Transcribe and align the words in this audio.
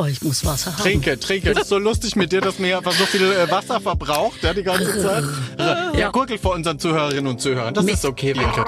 Oh, 0.00 0.06
ich 0.06 0.22
muss 0.22 0.46
Wasser 0.46 0.72
haben. 0.72 0.82
Trinke, 0.82 1.20
trinke. 1.20 1.50
Es 1.50 1.58
ist 1.58 1.68
so 1.68 1.76
lustig 1.76 2.16
mit 2.16 2.32
dir, 2.32 2.40
dass 2.40 2.58
mir 2.58 2.78
einfach 2.78 2.92
so 2.92 3.04
viel 3.04 3.20
äh, 3.32 3.50
Wasser 3.50 3.82
verbraucht, 3.82 4.42
ja, 4.42 4.54
die 4.54 4.62
ganze 4.62 5.02
Zeit. 5.02 5.24
Also, 5.58 5.98
ja, 5.98 6.08
gurgel 6.10 6.38
vor 6.38 6.54
unseren 6.54 6.78
Zuhörerinnen 6.78 7.26
und 7.26 7.38
Zuhörern. 7.38 7.74
Das 7.74 7.84
Mit- 7.84 7.94
ist 7.94 8.06
okay, 8.06 8.34
Wenke. 8.34 8.64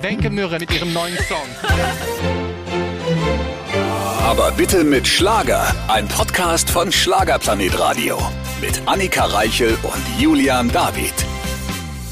Wenke 0.00 0.30
Möhre 0.30 0.58
mit 0.58 0.72
ihrem 0.72 0.94
neuen 0.94 1.18
Song. 1.28 1.46
Aber 4.24 4.50
bitte 4.52 4.82
mit 4.82 5.06
Schlager. 5.06 5.74
Ein 5.88 6.08
Podcast 6.08 6.70
von 6.70 6.90
Schlagerplanet 6.90 7.78
Radio. 7.78 8.18
Mit 8.62 8.80
Annika 8.86 9.26
Reichel 9.26 9.76
und 9.82 10.02
Julian 10.18 10.72
David. 10.72 11.12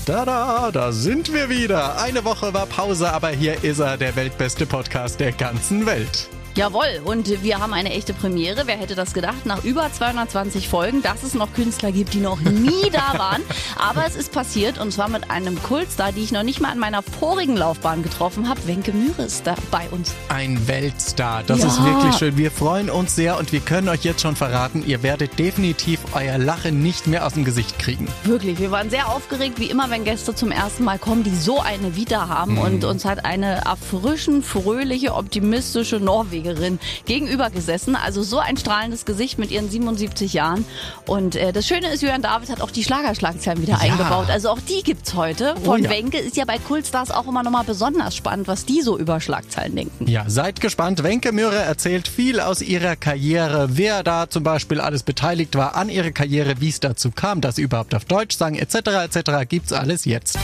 Tada, 0.05 0.71
da 0.71 0.93
sind 0.93 1.33
wir 1.33 1.49
wieder. 1.49 1.99
Eine 1.99 2.27
Woche 2.27 2.53
war 2.53 2.67
Pause, 2.67 3.11
aber 3.11 3.31
hier 3.31 3.65
ist 3.65 3.79
er, 3.79 3.97
der 3.97 4.15
weltbeste 4.17 4.67
Podcast 4.67 5.19
der 5.19 5.33
ganzen 5.33 5.87
Welt. 5.87 6.29
Jawohl, 6.57 7.01
und 7.05 7.43
wir 7.43 7.59
haben 7.59 7.73
eine 7.73 7.93
echte 7.93 8.15
Premiere. 8.15 8.63
Wer 8.67 8.77
hätte 8.77 8.95
das 8.95 9.13
gedacht? 9.13 9.45
Nach 9.45 9.65
über 9.65 9.93
220 9.93 10.69
Folgen, 10.69 11.03
dass 11.03 11.25
es 11.25 11.35
noch 11.35 11.53
Künstler 11.53 11.91
gibt, 11.91 12.15
die 12.15 12.21
noch 12.21 12.39
nie 12.41 12.91
da 12.93 13.19
waren. 13.19 13.43
Aber 13.77 14.07
es 14.07 14.15
ist 14.15 14.31
passiert 14.31 14.79
und 14.79 14.93
zwar 14.93 15.09
mit 15.09 15.33
einem 15.33 15.61
Kultstar, 15.65 16.13
die 16.13 16.23
ich 16.23 16.31
noch 16.31 16.45
nicht 16.45 16.61
mal 16.61 16.73
in 16.73 16.79
meiner 16.79 17.03
vorigen 17.03 17.57
Laufbahn 17.57 18.05
getroffen 18.05 18.49
habe. 18.49 18.61
Wenke 18.69 18.93
Mühre 18.93 19.23
ist 19.25 19.45
da 19.49 19.57
bei 19.73 19.89
uns. 19.91 20.15
Ein 20.29 20.69
Weltstar. 20.69 21.43
Das 21.43 21.59
Ja. 21.59 21.67
ist 21.67 21.83
wirklich 21.83 22.15
schön. 22.15 22.37
Wir 22.37 22.53
freuen 22.53 22.89
uns 22.89 23.17
sehr 23.17 23.37
und 23.37 23.51
wir 23.51 23.59
können 23.61 23.89
euch 23.89 24.05
jetzt 24.05 24.21
schon 24.23 24.37
verraten, 24.37 24.85
ihr 24.87 25.03
werdet 25.03 25.37
definitiv 25.41 25.99
euer 26.15 26.39
Lachen 26.39 26.81
nicht 26.85 27.09
mehr 27.09 27.27
aus 27.27 27.33
dem 27.35 27.45
Gesicht 27.45 27.81
kriegen. 27.81 28.07
Wirklich, 28.23 28.61
wir 28.61 28.71
waren 28.71 28.91
sehr 28.91 29.09
aufgeregt, 29.09 29.59
wie 29.59 29.67
immer, 29.71 29.91
wenn 29.91 30.05
Gäste 30.05 30.37
zum 30.37 30.53
ersten 30.53 30.85
Mal 30.85 31.01
kommen, 31.01 31.25
die 31.25 31.35
so 31.35 31.59
eine 31.61 31.97
Vita 31.97 32.29
haben. 32.29 32.59
Und 32.59 32.85
uns 32.85 33.05
hat 33.05 33.25
eine 33.25 33.63
erfrischend 33.65 34.45
fröhliche, 34.47 35.15
optimistische 35.15 35.99
Norwegerin 36.45 36.79
gegenüber 37.07 37.51
gesessen. 37.51 37.97
Also 37.97 38.23
so 38.23 38.39
ein 38.39 38.57
strahlendes 38.57 39.05
Gesicht 39.05 39.39
mit 39.39 39.51
ihren 39.51 39.71
77 39.71 40.33
Jahren. 40.33 40.65
Und 41.07 41.37
äh, 41.37 41.53
das 41.53 41.67
Schöne 41.67 41.89
ist, 41.89 42.03
Jörn 42.03 42.23
David 42.23 42.51
hat 42.51 42.61
auch 42.61 42.71
die 42.71 42.85
Schlagerschlagzeilen 42.85 43.63
wieder 43.63 43.81
eingebaut. 43.81 44.29
Also 44.31 44.51
auch 44.51 44.61
die 44.61 44.83
gibt's 44.83 45.15
heute. 45.15 45.55
Von 45.65 45.75
Oh 45.75 45.77
ja. 45.77 45.91
Wenke 45.91 46.19
ist 46.19 46.37
ja 46.37 46.45
bei 46.45 46.59
Kultstars 46.59 47.11
auch 47.11 47.27
immer 47.27 47.43
nochmal 47.43 47.65
besonders 47.65 48.15
spannend, 48.15 48.47
was 48.47 48.65
die 48.65 48.81
so 48.81 48.97
über 48.97 49.21
Schlagzeilen 49.21 49.75
denken. 49.75 50.09
Ja, 50.09 50.25
seid 50.29 50.61
gespannt. 50.61 51.03
Wenke 51.03 51.33
Möhre 51.33 51.57
erzählt 51.57 52.07
viel 52.07 52.39
aus 52.39 52.63
ihrer 52.63 52.95
Karriere, 52.95 53.71
wer 53.73 54.03
da 54.03 54.29
zum 54.31 54.45
Beispiel 54.45 54.81
alles 54.81 55.03
beteiligt 55.03 55.57
war 55.57 55.75
an 55.75 55.89
ihrer 55.89 56.13
Karriere, 56.13 56.61
wie 56.61 56.69
es 56.69 56.79
dazu 56.81 57.11
kam, 57.11 57.41
dass 57.41 57.57
sie 57.57 57.63
überhaupt 57.63 57.95
auf 57.95 58.05
Deutsch 58.05 58.37
sang, 58.37 58.55
etc. 58.55 58.75
etc. 59.05 59.49
gibt's 59.49 59.73
alles 59.73 60.05
jetzt. 60.05 60.39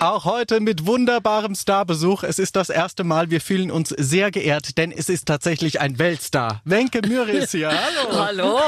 Auch 0.00 0.24
heute 0.26 0.60
mit 0.60 0.86
wunderbarem 0.86 1.56
Starbesuch. 1.56 2.22
Es 2.22 2.38
ist 2.38 2.54
das 2.54 2.70
erste 2.70 3.02
Mal. 3.02 3.30
Wir 3.30 3.40
fühlen 3.40 3.72
uns 3.72 3.88
sehr 3.88 4.30
geehrt, 4.30 4.78
denn 4.78 4.92
es 4.92 5.08
ist 5.08 5.26
tatsächlich 5.26 5.80
ein 5.80 5.98
Weltstar. 5.98 6.60
Wenke 6.64 7.00
Möhre 7.06 7.32
ist 7.32 7.50
hier. 7.50 7.70
Hallo. 7.70 7.98
Hallo, 8.28 8.60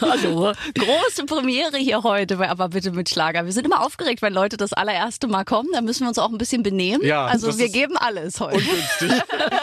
hallo. 0.00 0.52
Große 0.78 1.24
Premiere 1.26 1.76
hier 1.76 2.04
heute 2.04 2.36
bei 2.36 2.48
Aber 2.48 2.68
bitte 2.68 2.92
mit 2.92 3.08
Schlager. 3.08 3.44
Wir 3.46 3.52
sind 3.52 3.64
immer 3.64 3.84
aufgeregt, 3.84 4.22
wenn 4.22 4.32
Leute 4.32 4.56
das 4.56 4.72
allererste 4.72 5.26
Mal 5.26 5.44
kommen. 5.44 5.68
Da 5.72 5.80
müssen 5.80 6.04
wir 6.04 6.08
uns 6.08 6.18
auch 6.18 6.30
ein 6.30 6.38
bisschen 6.38 6.62
benehmen. 6.62 7.04
Ja, 7.04 7.26
also 7.26 7.58
wir 7.58 7.68
geben 7.68 7.96
alles 7.96 8.38
heute. 8.38 8.58
Ungünstig. 8.58 9.10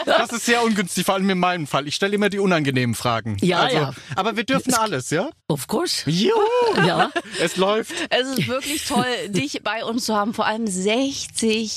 Das 0.04 0.30
ist 0.30 0.44
sehr 0.44 0.62
ungünstig, 0.62 1.06
vor 1.06 1.14
allem 1.14 1.30
in 1.30 1.38
meinem 1.38 1.66
Fall. 1.66 1.88
Ich 1.88 1.94
stelle 1.94 2.14
immer 2.14 2.28
die 2.28 2.38
unangenehmen 2.38 2.94
Fragen. 2.94 3.38
Ja, 3.40 3.60
also, 3.60 3.76
ja. 3.76 3.94
Aber 4.16 4.36
wir 4.36 4.44
dürfen 4.44 4.74
alles, 4.74 5.08
ja? 5.08 5.30
Of 5.48 5.68
course. 5.68 6.08
Juhu. 6.10 6.34
Ja. 6.86 7.10
Es 7.40 7.56
läuft. 7.56 7.92
Es 8.10 8.28
ist 8.28 8.46
wirklich 8.46 8.84
toll, 8.86 9.06
dich 9.28 9.62
bei 9.62 9.84
uns 9.84 10.04
zu 10.04 10.14
haben. 10.14 10.34
Vor 10.34 10.46
allem 10.46 10.66
60 10.66 11.13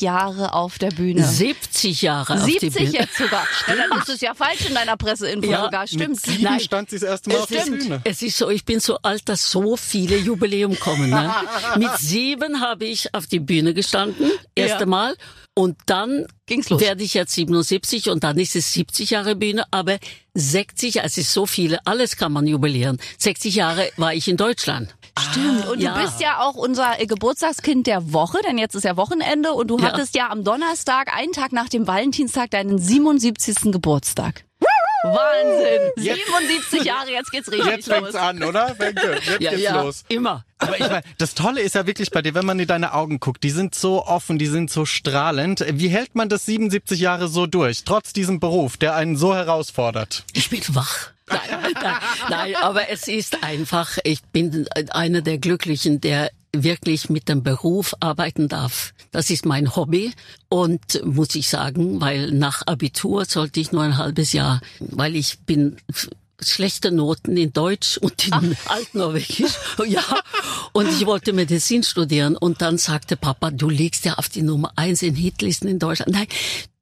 Jahre 0.02 0.54
auf 0.54 0.78
der 0.80 0.92
Bühne. 0.92 1.24
70 1.26 2.02
Jahre 2.02 2.34
auf 2.36 2.46
die 2.46 2.54
70 2.60 2.74
Bühne. 2.74 2.92
jetzt 2.92 3.18
sogar. 3.18 3.46
Ja, 3.68 3.76
dann 3.76 4.00
ist 4.00 4.10
es 4.10 4.22
ja 4.22 4.34
falsch 4.34 4.66
in 4.68 4.76
deiner 4.76 4.98
Presseinfo 4.98 5.50
Ja, 5.50 5.64
sogar. 5.66 5.88
Stimmt. 5.88 6.10
Mit 6.10 6.20
sieben 6.26 6.44
Nein. 6.44 6.60
stand 6.60 6.90
sie 6.90 7.00
das 7.00 7.10
erste 7.10 7.30
Mal 7.30 7.36
Es 7.38 7.42
auf 7.44 7.50
der. 7.50 7.66
Bühne. 7.66 8.02
Es 8.04 8.22
ist 8.22 8.38
so, 8.38 8.50
ich 8.50 8.66
bin 8.66 8.80
so 8.80 8.98
alt, 9.02 9.28
dass 9.30 9.50
so 9.52 9.76
viele 9.78 10.18
Jubiläum 10.18 10.78
kommen. 10.80 11.10
Ne? 11.10 11.34
Mit 11.78 11.98
sieben 12.00 12.62
habe 12.62 12.86
ich 12.86 13.14
auf 13.14 13.28
die 13.28 13.40
Bühne 13.40 13.74
gestanden, 13.74 14.32
erste 14.56 14.82
Ja. 14.82 14.86
Mal. 14.86 15.16
Und 15.54 15.76
dann 15.88 16.28
Ging's 16.46 16.70
los. 16.70 16.80
werde 16.82 17.04
ich 17.04 17.16
jetzt 17.16 17.34
77 17.34 18.10
und 18.12 18.24
dann 18.24 18.38
ist 18.38 18.56
es 18.56 18.74
70 18.74 19.10
Jahre 19.10 19.36
Bühne, 19.36 19.66
aber 19.72 19.98
60, 20.36 20.98
es 21.04 21.18
ist 21.18 21.34
so 21.34 21.48
viele, 21.48 21.80
alles 21.88 22.16
kann 22.16 22.32
man 22.32 22.46
jubilieren. 22.46 23.00
60 23.18 23.56
Jahre 23.56 23.90
war 23.98 24.14
ich 24.14 24.28
in 24.28 24.38
Deutschland. 24.38 24.96
Stimmt. 25.18 25.68
Und 25.68 25.80
ja. 25.82 25.94
du 25.94 26.02
bist 26.02 26.20
ja 26.22 26.40
auch 26.40 26.56
unser 26.56 27.00
äh, 27.00 27.06
Geburtstagskind 27.06 27.88
der 27.88 28.14
Woche, 28.14 28.40
denn 28.48 28.58
jetzt 28.58 28.76
ist 28.76 28.84
ja 28.84 28.98
Wochenende 28.98 29.54
und 29.54 29.68
du 29.68 29.78
Ja. 29.80 29.86
hattest 29.92 30.16
ja 30.16 30.30
am 30.30 30.44
Donnerstag, 30.44 31.14
einen 31.16 31.32
Tag 31.34 31.52
nach 31.52 31.70
dem 31.70 31.88
Valentinstag, 31.88 32.52
deinen 32.52 32.78
77. 32.80 33.72
Geburtstag. 33.72 34.44
Wahnsinn! 35.04 35.92
77 35.96 36.84
Jahre, 36.84 37.12
jetzt 37.12 37.32
geht's 37.32 37.52
richtig 37.52 37.68
Jetzt 37.72 37.88
fängt's 37.88 38.14
los. 38.14 38.16
an, 38.22 38.44
oder? 38.44 38.76
Jetzt 38.80 39.04
Ja, 39.40 39.52
geht's 39.52 39.62
ja, 39.62 39.82
los. 39.82 40.04
immer. 40.10 40.44
Aber 40.58 40.74
ich 40.80 40.88
meine, 40.90 41.04
das 41.20 41.36
Tolle 41.36 41.62
ist 41.62 41.76
ja 41.76 41.86
wirklich 41.86 42.10
bei 42.10 42.22
dir, 42.24 42.34
wenn 42.34 42.46
man 42.46 42.60
in 42.60 42.68
deine 42.68 42.94
Augen 42.94 43.20
guckt, 43.20 43.44
die 43.44 43.52
sind 43.52 43.76
so 43.76 44.04
offen, 44.06 44.40
die 44.40 44.48
sind 44.48 44.72
so 44.72 44.86
strahlend. 44.86 45.64
Wie 45.72 45.90
hält 45.90 46.16
man 46.16 46.30
das 46.30 46.46
77 46.48 47.00
Jahre 47.00 47.28
so 47.28 47.46
durch, 47.46 47.84
trotz 47.84 48.12
diesem 48.12 48.40
Beruf, 48.40 48.78
der 48.78 48.96
einen 48.96 49.16
so 49.16 49.36
herausfordert? 49.36 50.24
Ich 50.34 50.50
bin 50.50 50.62
wach. 50.70 51.12
Nein, 51.30 51.74
nein, 51.74 51.96
nein, 52.30 52.56
aber 52.56 52.90
es 52.90 53.08
ist 53.08 53.44
einfach, 53.44 53.98
ich 54.04 54.22
bin 54.24 54.68
einer 54.92 55.22
der 55.22 55.38
Glücklichen, 55.38 56.00
der 56.00 56.32
wirklich 56.54 57.10
mit 57.10 57.28
dem 57.30 57.44
Beruf 57.44 57.94
arbeiten 58.00 58.48
darf. 58.48 58.94
Das 59.12 59.30
ist 59.30 59.46
mein 59.46 59.76
Hobby 59.76 60.14
und 60.50 61.04
muss 61.04 61.36
ich 61.36 61.50
sagen, 61.50 62.02
weil 62.02 62.32
nach 62.32 62.64
Abitur 62.66 63.26
sollte 63.26 63.60
ich 63.60 63.72
nur 63.72 63.84
ein 63.84 63.98
halbes 63.98 64.34
Jahr, 64.34 64.62
weil 64.80 65.16
ich 65.16 65.40
bin 65.40 65.78
schlechte 66.40 66.92
Noten 66.92 67.36
in 67.36 67.52
Deutsch 67.52 67.98
und 67.98 68.28
in 68.28 68.56
Altnorwegisch. 68.66 69.54
Ja, 69.88 70.04
und 70.74 70.90
ich 70.90 71.06
wollte 71.06 71.34
Medizin 71.34 71.84
studieren 71.84 72.36
und 72.36 72.62
dann 72.62 72.78
sagte 72.78 73.18
Papa, 73.18 73.52
du 73.52 73.70
liegst 73.70 74.06
ja 74.06 74.16
auf 74.16 74.30
die 74.30 74.42
Nummer 74.42 74.72
eins 74.76 75.02
in 75.02 75.16
Hitlisten 75.16 75.68
in 75.68 75.80
Deutschland. 75.80 76.12
Nein, 76.12 76.28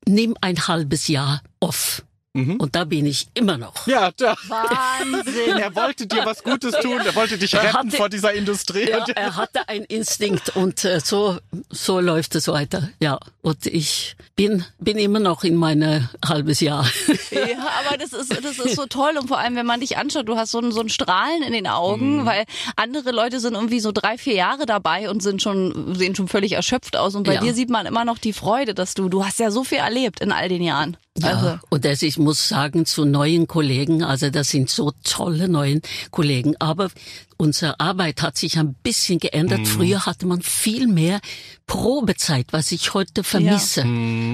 nimm 0.07 0.35
ein 0.41 0.67
halbes 0.67 1.07
Jahr 1.07 1.41
off. 1.59 2.03
Und 2.35 2.75
da 2.75 2.83
bin 2.83 3.05
ich 3.05 3.27
immer 3.33 3.57
noch. 3.57 3.87
Ja, 3.87 4.11
da. 4.17 4.35
Wahnsinn. 4.47 5.57
Er 5.57 5.73
wollte 5.75 6.05
dir 6.05 6.25
was 6.25 6.43
Gutes 6.43 6.73
tun, 6.81 6.99
er 7.05 7.15
wollte 7.15 7.37
dich 7.37 7.53
Er 7.53 7.63
retten 7.63 7.73
hatte- 7.77 7.91
vor 7.97 8.09
dieser 8.09 8.33
Industrie. 8.33 8.89
Ja, 8.89 9.05
er 9.15 9.35
hatte 9.37 9.67
einen 9.69 9.85
Instinkt 9.85 10.55
und 10.55 10.83
äh, 10.83 10.99
so 10.99 11.37
so 11.69 11.99
läuft 11.99 12.35
es 12.35 12.47
weiter. 12.47 12.89
Ja, 12.99 13.19
und 13.41 13.65
ich 13.65 14.15
bin 14.35 14.65
bin 14.79 14.97
immer 14.97 15.19
noch 15.19 15.43
in 15.45 15.55
meine 15.55 16.09
halbes 16.25 16.59
Jahr. 16.59 16.85
Ja, 17.31 17.69
aber 17.87 17.97
das 17.97 18.11
ist, 18.13 18.31
das 18.43 18.59
ist 18.59 18.75
so 18.75 18.85
toll 18.85 19.13
und 19.19 19.27
vor 19.29 19.37
allem, 19.37 19.55
wenn 19.55 19.65
man 19.65 19.79
dich 19.79 19.97
anschaut, 19.97 20.27
du 20.27 20.35
hast 20.37 20.51
so 20.51 20.59
ein, 20.59 20.71
so 20.71 20.81
ein 20.81 20.89
Strahlen 20.89 21.41
in 21.43 21.53
den 21.53 21.67
Augen, 21.67 22.25
weil 22.25 22.43
andere 22.75 23.11
Leute 23.11 23.39
sind 23.39 23.53
irgendwie 23.53 23.79
so 23.79 23.91
drei, 23.93 24.17
vier 24.17 24.35
Jahre 24.35 24.65
dabei 24.65 25.09
und 25.09 25.23
sind 25.23 25.41
schon, 25.41 25.95
sehen 25.95 26.15
schon 26.15 26.27
völlig 26.27 26.51
erschöpft 26.53 26.97
aus 26.97 27.15
und 27.15 27.23
bei 27.23 27.35
Ja. 27.35 27.41
dir 27.41 27.53
sieht 27.53 27.69
man 27.69 27.85
immer 27.85 28.03
noch 28.05 28.17
die 28.17 28.33
Freude, 28.33 28.73
dass 28.73 28.93
du, 28.93 29.07
du 29.09 29.25
hast 29.25 29.39
ja 29.39 29.51
so 29.51 29.63
viel 29.63 29.77
erlebt 29.79 30.19
in 30.19 30.31
all 30.31 30.49
den 30.49 30.61
Jahren. 30.63 30.97
Ja, 31.17 31.29
Also, 31.29 31.59
und 31.69 31.85
das, 31.85 32.01
ich 32.01 32.17
muss 32.17 32.47
sagen, 32.49 32.85
zu 32.85 33.05
neuen 33.05 33.47
Kollegen, 33.47 34.03
also 34.03 34.29
das 34.29 34.49
sind 34.49 34.69
so 34.69 34.91
tolle 35.03 35.47
neuen 35.47 35.81
Kollegen, 36.11 36.55
aber 36.59 36.89
unsere 37.37 37.79
Arbeit 37.79 38.21
hat 38.21 38.37
sich 38.37 38.57
ein 38.57 38.73
bisschen 38.75 39.19
geändert. 39.19 39.67
Früher 39.67 40.05
hatte 40.05 40.25
man 40.25 40.41
viel 40.41 40.87
mehr 40.87 41.19
Probezeit, 41.67 42.47
was 42.51 42.71
ich 42.71 42.93
heute 42.93 43.23
vermisse. 43.23 43.83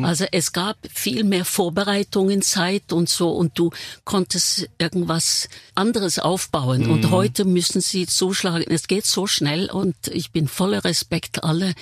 Also 0.03 0.25
es 0.31 0.51
gab 0.51 0.78
viel 0.94 1.23
mehr 1.23 1.45
Vorbereitungen, 1.45 2.41
Zeit 2.41 2.91
und 2.91 3.07
so 3.07 3.29
und 3.31 3.57
du 3.57 3.69
konntest 4.03 4.67
irgendwas 4.78 5.47
anderes 5.73 6.19
aufbauen 6.19 6.90
und 6.90 7.09
heute 7.09 7.45
müssen 7.45 7.79
sie 7.81 8.06
zuschlagen. 8.06 8.66
Es 8.69 8.88
geht 8.88 9.06
so 9.06 9.28
schnell 9.28 9.69
und 9.72 9.95
ich 10.11 10.31
bin 10.31 10.47
voller 10.50 10.84
Respekt 10.84 11.44
alle. 11.45 11.73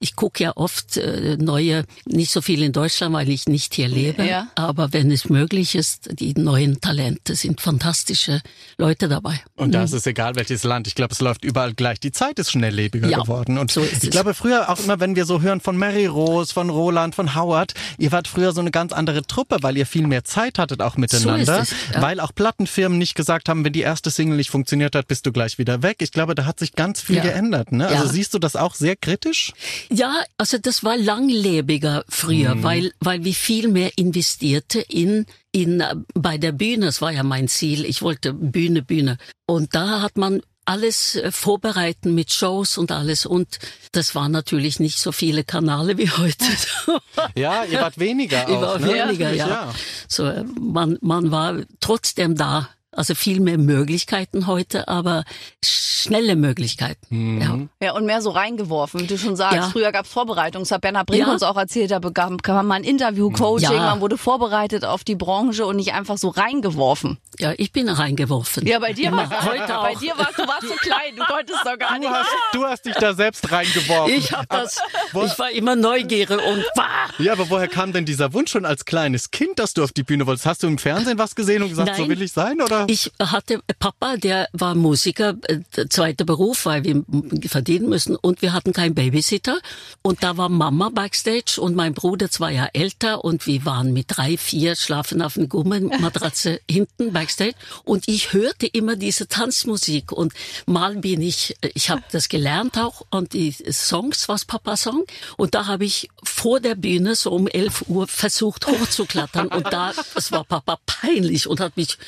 Ich 0.00 0.16
gucke 0.16 0.42
ja 0.42 0.56
oft 0.56 0.96
äh, 0.96 1.36
neue, 1.38 1.84
nicht 2.04 2.32
so 2.32 2.40
viel 2.42 2.62
in 2.62 2.72
Deutschland, 2.72 3.14
weil 3.14 3.28
ich 3.28 3.46
nicht 3.46 3.74
hier 3.74 3.88
lebe, 3.88 4.24
Ja. 4.26 4.48
aber 4.56 4.92
wenn 4.92 5.10
es 5.12 5.28
möglich 5.28 5.76
ist, 5.76 6.08
die 6.18 6.34
neuen 6.34 6.80
Talente 6.80 7.36
sind 7.36 7.60
fantastische 7.60 8.42
Leute 8.76 9.08
dabei. 9.08 9.40
Und 9.54 9.72
da 9.72 9.84
ist 9.84 9.92
es 9.92 10.06
egal, 10.06 10.34
welches 10.34 10.64
Land. 10.66 10.86
Ich 10.86 10.94
glaube, 10.94 11.12
es 11.14 11.20
läuft 11.20 11.44
überall 11.44 11.72
gleich. 11.72 12.00
Die 12.00 12.12
Zeit 12.12 12.38
ist 12.38 12.50
schnelllebiger 12.50 13.08
Ja, 13.08 13.20
geworden. 13.20 13.56
Und 13.58 13.70
so 13.70 13.80
ist 13.80 13.98
ich 13.98 14.04
es. 14.04 14.10
glaube, 14.10 14.34
früher 14.34 14.68
auch 14.68 14.78
immer, 14.80 15.00
wenn 15.00 15.16
wir 15.16 15.24
so 15.24 15.40
hören 15.40 15.60
von 15.60 15.76
Mary 15.78 16.06
Rose, 16.06 16.52
von 16.52 16.68
Roland, 16.68 17.14
von 17.14 17.34
Howard, 17.34 17.72
ihr 17.98 18.12
wart 18.12 18.28
früher 18.28 18.52
so 18.52 18.60
eine 18.60 18.70
ganz 18.70 18.92
andere 18.92 19.22
Truppe, 19.22 19.58
weil 19.62 19.76
ihr 19.78 19.86
viel 19.86 20.06
mehr 20.06 20.24
Zeit 20.24 20.58
hattet 20.58 20.82
auch 20.82 20.96
miteinander. 20.96 21.60
ist 21.62 21.72
es, 21.72 21.94
ja. 21.94 22.02
Weil 22.02 22.20
auch 22.20 22.34
Plattenfirmen 22.34 22.98
nicht 22.98 23.14
gesagt 23.14 23.48
haben, 23.48 23.64
wenn 23.64 23.72
die 23.72 23.80
erste 23.80 24.10
Single 24.10 24.36
nicht 24.36 24.50
funktioniert 24.50 24.94
hat, 24.94 25.08
bist 25.08 25.24
du 25.24 25.32
gleich 25.32 25.58
wieder 25.58 25.82
weg. 25.82 25.96
Ich 26.00 26.12
glaube, 26.12 26.34
da 26.34 26.44
hat 26.44 26.58
sich 26.58 26.72
ganz 26.74 27.00
viel 27.00 27.16
Ja. 27.16 27.22
geändert. 27.22 27.72
Ne? 27.72 27.86
Also 27.88 28.08
siehst 28.08 28.34
du 28.34 28.38
das 28.38 28.56
auch 28.56 28.74
sehr 28.74 28.96
kritisch? 28.96 29.52
Ja, 29.90 30.12
also 30.36 30.58
das 30.58 30.82
war 30.84 30.96
langlebiger 30.96 32.04
früher, 32.08 32.62
weil 32.62 32.92
weil 33.00 33.24
wir 33.24 33.34
viel 33.34 33.68
mehr 33.68 33.90
investierte 33.96 34.80
in 34.80 35.26
in 35.52 35.80
äh, 35.80 35.94
bei 36.14 36.38
der 36.38 36.52
Bühne. 36.52 36.86
Das 36.86 37.00
war 37.00 37.10
ja 37.12 37.22
mein 37.22 37.48
Ziel. 37.48 37.84
Ich 37.84 38.02
wollte 38.02 38.32
Bühne, 38.34 38.82
Bühne. 38.82 39.16
Und 39.46 39.74
da 39.74 40.02
hat 40.02 40.16
man 40.18 40.42
alles 40.66 41.16
äh, 41.16 41.32
vorbereiten 41.32 42.14
mit 42.14 42.32
Shows 42.32 42.76
und 42.76 42.92
alles. 42.92 43.24
Und 43.24 43.58
das 43.92 44.14
waren 44.14 44.32
natürlich 44.32 44.78
nicht 44.80 44.98
so 44.98 45.12
viele 45.12 45.44
Kanäle 45.44 45.96
wie 45.98 46.10
heute. 46.10 46.44
Ja, 47.34 47.64
ihr 47.64 47.80
wart 47.80 47.98
weniger 47.98 48.46
Ich 48.48 48.54
auch. 48.54 48.60
war 48.62 48.78
ne? 48.78 48.88
weniger, 48.88 49.32
ja. 49.32 49.72
So, 50.08 50.26
äh, 50.26 50.44
man, 50.60 50.98
man 51.00 51.30
war 51.30 51.56
trotzdem 51.80 52.34
da. 52.34 52.68
Also 52.96 53.14
viel 53.14 53.40
mehr 53.40 53.58
Möglichkeiten 53.58 54.46
heute, 54.46 54.88
aber 54.88 55.24
schnelle 55.64 56.36
Möglichkeiten. 56.36 57.40
Ja. 57.40 57.58
Ja, 57.88 57.92
und 57.94 58.06
mehr 58.06 58.22
so 58.22 58.30
reingeworfen, 58.30 59.00
wie 59.00 59.06
du 59.06 59.18
schon 59.18 59.36
sagst. 59.36 59.56
Ja. 59.56 59.68
Früher 59.70 59.92
gab's 59.92 60.08
Vorbereitung. 60.08 60.62
Das 60.62 60.70
hat 60.70 60.80
Bernhard 60.80 61.06
Brink 61.06 61.26
Ja. 61.26 61.32
uns 61.32 61.42
auch 61.42 61.56
erzählt. 61.56 61.90
Da 61.90 61.98
bekam, 61.98 62.38
kam 62.38 62.66
man 62.66 62.82
ein 62.82 62.84
Interview, 62.84 63.30
Coaching, 63.30 63.72
Ja. 63.72 63.86
man 63.90 64.00
wurde 64.00 64.16
vorbereitet 64.16 64.84
auf 64.84 65.04
die 65.04 65.14
Branche 65.16 65.66
und 65.66 65.76
nicht 65.76 65.92
einfach 65.94 66.16
so 66.18 66.28
reingeworfen. 66.28 67.18
ja, 67.38 67.52
ich 67.58 67.72
bin 67.72 67.88
reingeworfen. 67.88 68.66
Ja, 68.66 68.78
bei 68.78 68.92
dir 68.92 69.12
war 69.12 69.28
heute 69.44 69.66
Bei 69.66 69.74
auch. 69.94 69.98
dir 70.00 70.12
warst 70.16 70.38
du 70.38 70.42
warst 70.46 70.62
so 70.68 70.74
klein, 70.80 71.16
du 71.16 71.24
konntest 71.24 71.58
doch 71.64 71.78
gar 71.78 71.94
Du 71.94 72.00
nicht. 72.00 72.10
hast, 72.10 72.28
du 72.52 72.64
hast 72.64 72.84
dich 72.86 72.94
da 72.94 73.12
selbst 73.14 73.50
reingeworfen. 73.52 74.14
Ich 74.14 74.32
hab 74.32 74.48
das, 74.48 74.78
wo- 75.12 75.24
ich 75.24 75.38
war 75.38 75.50
immer 75.50 75.76
neugierig 75.76 76.30
und 76.30 76.64
bah! 76.74 76.84
Ja, 77.18 77.32
aber 77.32 77.50
woher 77.50 77.68
kam 77.68 77.92
denn 77.92 78.04
dieser 78.06 78.32
Wunsch 78.32 78.52
schon 78.52 78.64
als 78.64 78.84
kleines 78.84 79.30
Kind, 79.30 79.58
dass 79.58 79.74
du 79.74 79.82
auf 79.82 79.92
die 79.92 80.02
Bühne 80.02 80.26
wolltest? 80.26 80.46
Hast 80.46 80.62
du 80.62 80.66
im 80.66 80.78
Fernsehen 80.78 81.18
was 81.18 81.34
gesehen 81.34 81.62
und 81.62 81.68
gesagt, 81.68 81.94
so 81.96 82.02
Nein. 82.02 82.10
will 82.10 82.22
ich 82.22 82.32
sein, 82.32 82.60
oder? 82.62 82.85
Ich 82.88 83.10
hatte 83.18 83.60
Papa, 83.78 84.16
der 84.16 84.48
war 84.52 84.74
Musiker, 84.74 85.36
äh, 85.48 85.60
der 85.76 85.90
zweite 85.90 86.24
Beruf, 86.24 86.66
weil 86.66 86.84
wir 86.84 87.02
verdienen 87.48 87.88
müssen. 87.88 88.16
Und 88.16 88.42
wir 88.42 88.52
hatten 88.52 88.72
keinen 88.72 88.94
Babysitter. 88.94 89.58
Und 90.02 90.22
da 90.22 90.36
war 90.36 90.48
Mama 90.48 90.90
backstage 90.90 91.60
und 91.60 91.74
mein 91.74 91.94
Bruder 91.94 92.30
zwei 92.30 92.52
Jahre 92.52 92.74
älter. 92.74 93.24
Und 93.24 93.46
wir 93.46 93.64
waren 93.64 93.92
mit 93.92 94.06
drei, 94.08 94.36
vier 94.36 94.76
schlafen 94.76 95.22
auf 95.22 95.36
einer 95.36 95.46
Gummimatratze 95.46 96.60
hinten 96.70 97.12
backstage. 97.12 97.54
Und 97.84 98.08
ich 98.08 98.32
hörte 98.32 98.66
immer 98.66 98.96
diese 98.96 99.26
Tanzmusik. 99.26 100.12
Und 100.12 100.32
mal 100.66 100.96
bin 100.96 101.22
ich, 101.22 101.56
ich 101.74 101.90
habe 101.90 102.02
das 102.12 102.28
gelernt 102.28 102.78
auch. 102.78 103.02
Und 103.10 103.32
die 103.32 103.52
Songs, 103.70 104.28
was 104.28 104.44
Papa 104.44 104.76
sang. 104.76 105.04
Und 105.36 105.54
da 105.54 105.66
habe 105.66 105.84
ich 105.84 106.08
vor 106.22 106.60
der 106.60 106.74
Bühne 106.74 107.14
so 107.14 107.32
um 107.32 107.48
11 107.48 107.84
Uhr 107.88 108.06
versucht 108.06 108.66
hochzuklettern 108.66 109.48
und 109.48 109.72
da, 109.72 109.92
es 110.14 110.32
war 110.32 110.44
Papa 110.44 110.78
peinlich 110.86 111.46
und 111.46 111.60
hat 111.60 111.76
mich 111.76 111.98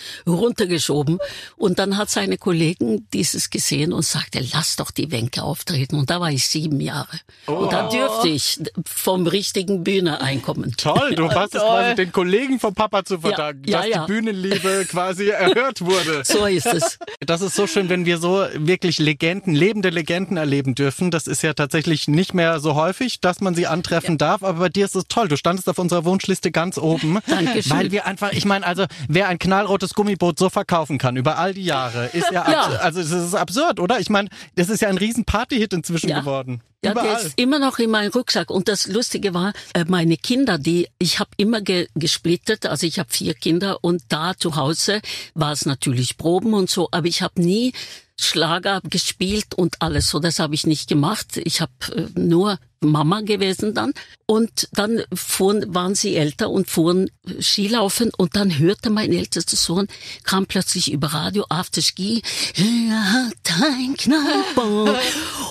runtergeschoben 0.68 1.18
und 1.56 1.78
dann 1.78 1.96
hat 1.96 2.10
seine 2.10 2.38
Kollegen 2.38 3.06
dieses 3.12 3.50
gesehen 3.50 3.92
und 3.92 4.04
sagte, 4.04 4.44
lass 4.52 4.76
doch 4.76 4.90
die 4.90 5.10
Wenke 5.10 5.42
auftreten 5.42 5.96
und 5.96 6.10
da 6.10 6.20
war 6.20 6.30
ich 6.30 6.46
sieben 6.46 6.80
Jahre 6.80 7.18
und 7.46 7.72
da 7.72 7.88
dürfte 7.88 8.28
ich 8.28 8.60
vom 8.86 9.26
richtigen 9.26 9.84
Bühne 9.84 10.20
einkommen. 10.20 10.74
Toll, 10.76 11.14
du 11.14 11.30
hast 11.30 11.54
es 11.54 11.62
quasi 11.62 11.94
den 11.94 12.12
Kollegen 12.12 12.60
vom 12.60 12.74
Papa 12.74 13.04
zu 13.04 13.20
verdanken, 13.20 13.68
Ja, 13.68 13.78
dass 13.78 13.88
ja. 13.88 14.06
die 14.06 14.12
Bühnenliebe 14.12 14.86
quasi 14.90 15.28
erhört 15.28 15.80
wurde. 15.80 16.22
So 16.24 16.46
ist 16.46 16.66
es. 16.66 16.98
Das 17.20 17.40
ist 17.40 17.54
so 17.54 17.66
schön, 17.66 17.88
wenn 17.88 18.04
wir 18.04 18.18
so 18.18 18.44
wirklich 18.54 18.98
Legenden, 18.98 19.54
lebende 19.54 19.90
Legenden 19.90 20.36
erleben 20.36 20.74
dürfen. 20.74 21.10
Das 21.10 21.26
ist 21.26 21.42
ja 21.42 21.54
tatsächlich 21.54 22.08
nicht 22.08 22.34
mehr 22.34 22.60
so 22.60 22.74
häufig, 22.74 23.20
dass 23.20 23.40
man 23.40 23.54
sie 23.54 23.66
antreffen 23.66 24.18
darf. 24.18 24.42
Aber 24.42 24.58
bei 24.60 24.68
dir 24.68 24.84
ist 24.84 24.96
es 24.96 25.04
toll. 25.08 25.28
Du 25.28 25.36
standest 25.36 25.68
auf 25.68 25.78
unserer 25.78 26.04
Wunschliste 26.04 26.50
ganz 26.50 26.78
oben. 26.78 27.18
Dankeschön. 27.26 27.72
Weil 27.72 27.90
wir 27.90 28.06
einfach, 28.06 28.32
ich 28.32 28.44
meine, 28.44 28.66
also 28.66 28.84
wer 29.08 29.28
ein 29.28 29.38
knallrotes 29.38 29.94
Gummiboot 29.94 30.38
so 30.38 30.50
verkaufen 30.58 30.98
kann 30.98 31.16
über 31.16 31.38
all 31.38 31.54
die 31.54 31.64
Jahre, 31.64 32.06
ist 32.06 32.30
ja, 32.32 32.50
Ja. 32.50 32.62
also 32.80 33.00
es 33.00 33.10
ist 33.12 33.34
absurd, 33.34 33.78
oder? 33.78 34.00
Ich 34.00 34.10
meine, 34.10 34.28
das 34.56 34.68
ist 34.68 34.80
ja 34.82 34.88
ein 34.88 34.98
riesen 34.98 35.24
Partyhit 35.24 35.72
inzwischen 35.72 36.08
Ja. 36.08 36.18
geworden. 36.20 36.62
Ja, 36.84 36.94
der 36.94 37.02
Überall. 37.02 37.26
ist 37.26 37.32
immer 37.36 37.58
noch 37.58 37.78
in 37.78 37.90
meinem 37.90 38.12
Rucksack. 38.12 38.50
Und 38.50 38.68
das 38.68 38.86
Lustige 38.86 39.34
war, 39.34 39.52
äh, 39.74 39.84
meine 39.88 40.16
Kinder, 40.16 40.58
die 40.58 40.88
ich 40.98 41.18
habe 41.18 41.30
immer 41.36 41.60
ge 41.60 41.88
gesplittet, 41.94 42.66
also 42.66 42.86
ich 42.86 42.98
habe 43.00 43.10
vier 43.10 43.34
Kinder 43.34 43.78
und 43.82 44.02
da 44.08 44.36
zu 44.36 44.54
Hause 44.54 45.00
war 45.34 45.52
es 45.52 45.66
natürlich 45.66 46.16
Proben 46.16 46.54
und 46.54 46.70
so, 46.70 46.88
aber 46.92 47.06
ich 47.08 47.22
habe 47.22 47.42
nie 47.42 47.72
Schlager 48.20 48.80
gespielt 48.82 49.54
und 49.56 49.80
alles 49.80 50.08
so. 50.08 50.18
Das 50.18 50.38
habe 50.38 50.54
ich 50.54 50.66
nicht 50.66 50.88
gemacht. 50.88 51.36
Ich 51.36 51.60
habe 51.60 51.72
äh, 51.94 52.06
nur 52.18 52.58
Mama 52.80 53.20
gewesen 53.22 53.74
dann 53.74 53.92
und 54.26 54.68
dann 54.72 55.02
fuhren, 55.12 55.74
waren 55.74 55.94
sie 55.94 56.16
älter 56.16 56.50
und 56.50 56.70
fuhren 56.70 57.10
Skilaufen 57.40 58.10
und 58.16 58.36
dann 58.36 58.56
hörte 58.56 58.90
mein 58.90 59.12
ältester 59.12 59.56
Sohn 59.56 59.88
kam 60.22 60.46
plötzlich 60.46 60.92
über 60.92 61.08
Radio 61.08 61.44
After 61.48 61.82
Ski 61.82 62.22
er 62.56 63.12
hat 63.12 63.62
ein 63.62 63.96
Knallboot 63.96 64.96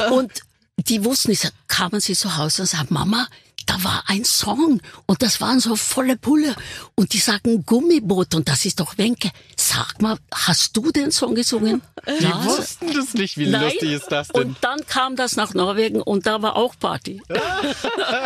und 0.11 0.31
die 0.89 1.03
wussten 1.05 1.31
nicht, 1.31 1.51
kamen 1.67 1.99
sie 1.99 2.15
zu 2.15 2.37
Hause 2.37 2.63
und 2.63 2.67
sagten, 2.67 2.93
Mama, 2.93 3.27
da 3.67 3.83
war 3.83 4.03
ein 4.07 4.23
Song 4.23 4.81
und 5.05 5.21
das 5.21 5.41
waren 5.41 5.59
so 5.59 5.75
volle 5.75 6.15
Pulle 6.15 6.55
und 6.95 7.13
die 7.13 7.17
sagen 7.17 7.65
Gummiboot 7.65 8.33
und 8.33 8.47
das 8.47 8.63
ist 8.63 8.79
doch 8.79 8.97
Wenke. 8.97 9.29
Sag 9.57 10.01
mal, 10.01 10.17
hast 10.33 10.75
du 10.77 10.91
den 10.91 11.11
Song 11.11 11.35
gesungen? 11.35 11.81
Die 12.07 12.45
wussten 12.45 12.93
das 12.93 13.13
nicht. 13.13 13.37
Wie 13.37 13.47
Nein. 13.47 13.63
lustig 13.63 13.91
ist 13.91 14.07
das 14.09 14.29
denn? 14.29 14.41
Und 14.41 14.57
dann 14.61 14.85
kam 14.87 15.17
das 15.17 15.35
nach 15.35 15.53
Norwegen 15.53 16.01
und 16.01 16.25
da 16.25 16.41
war 16.41 16.55
auch 16.55 16.75
Party. 16.79 17.21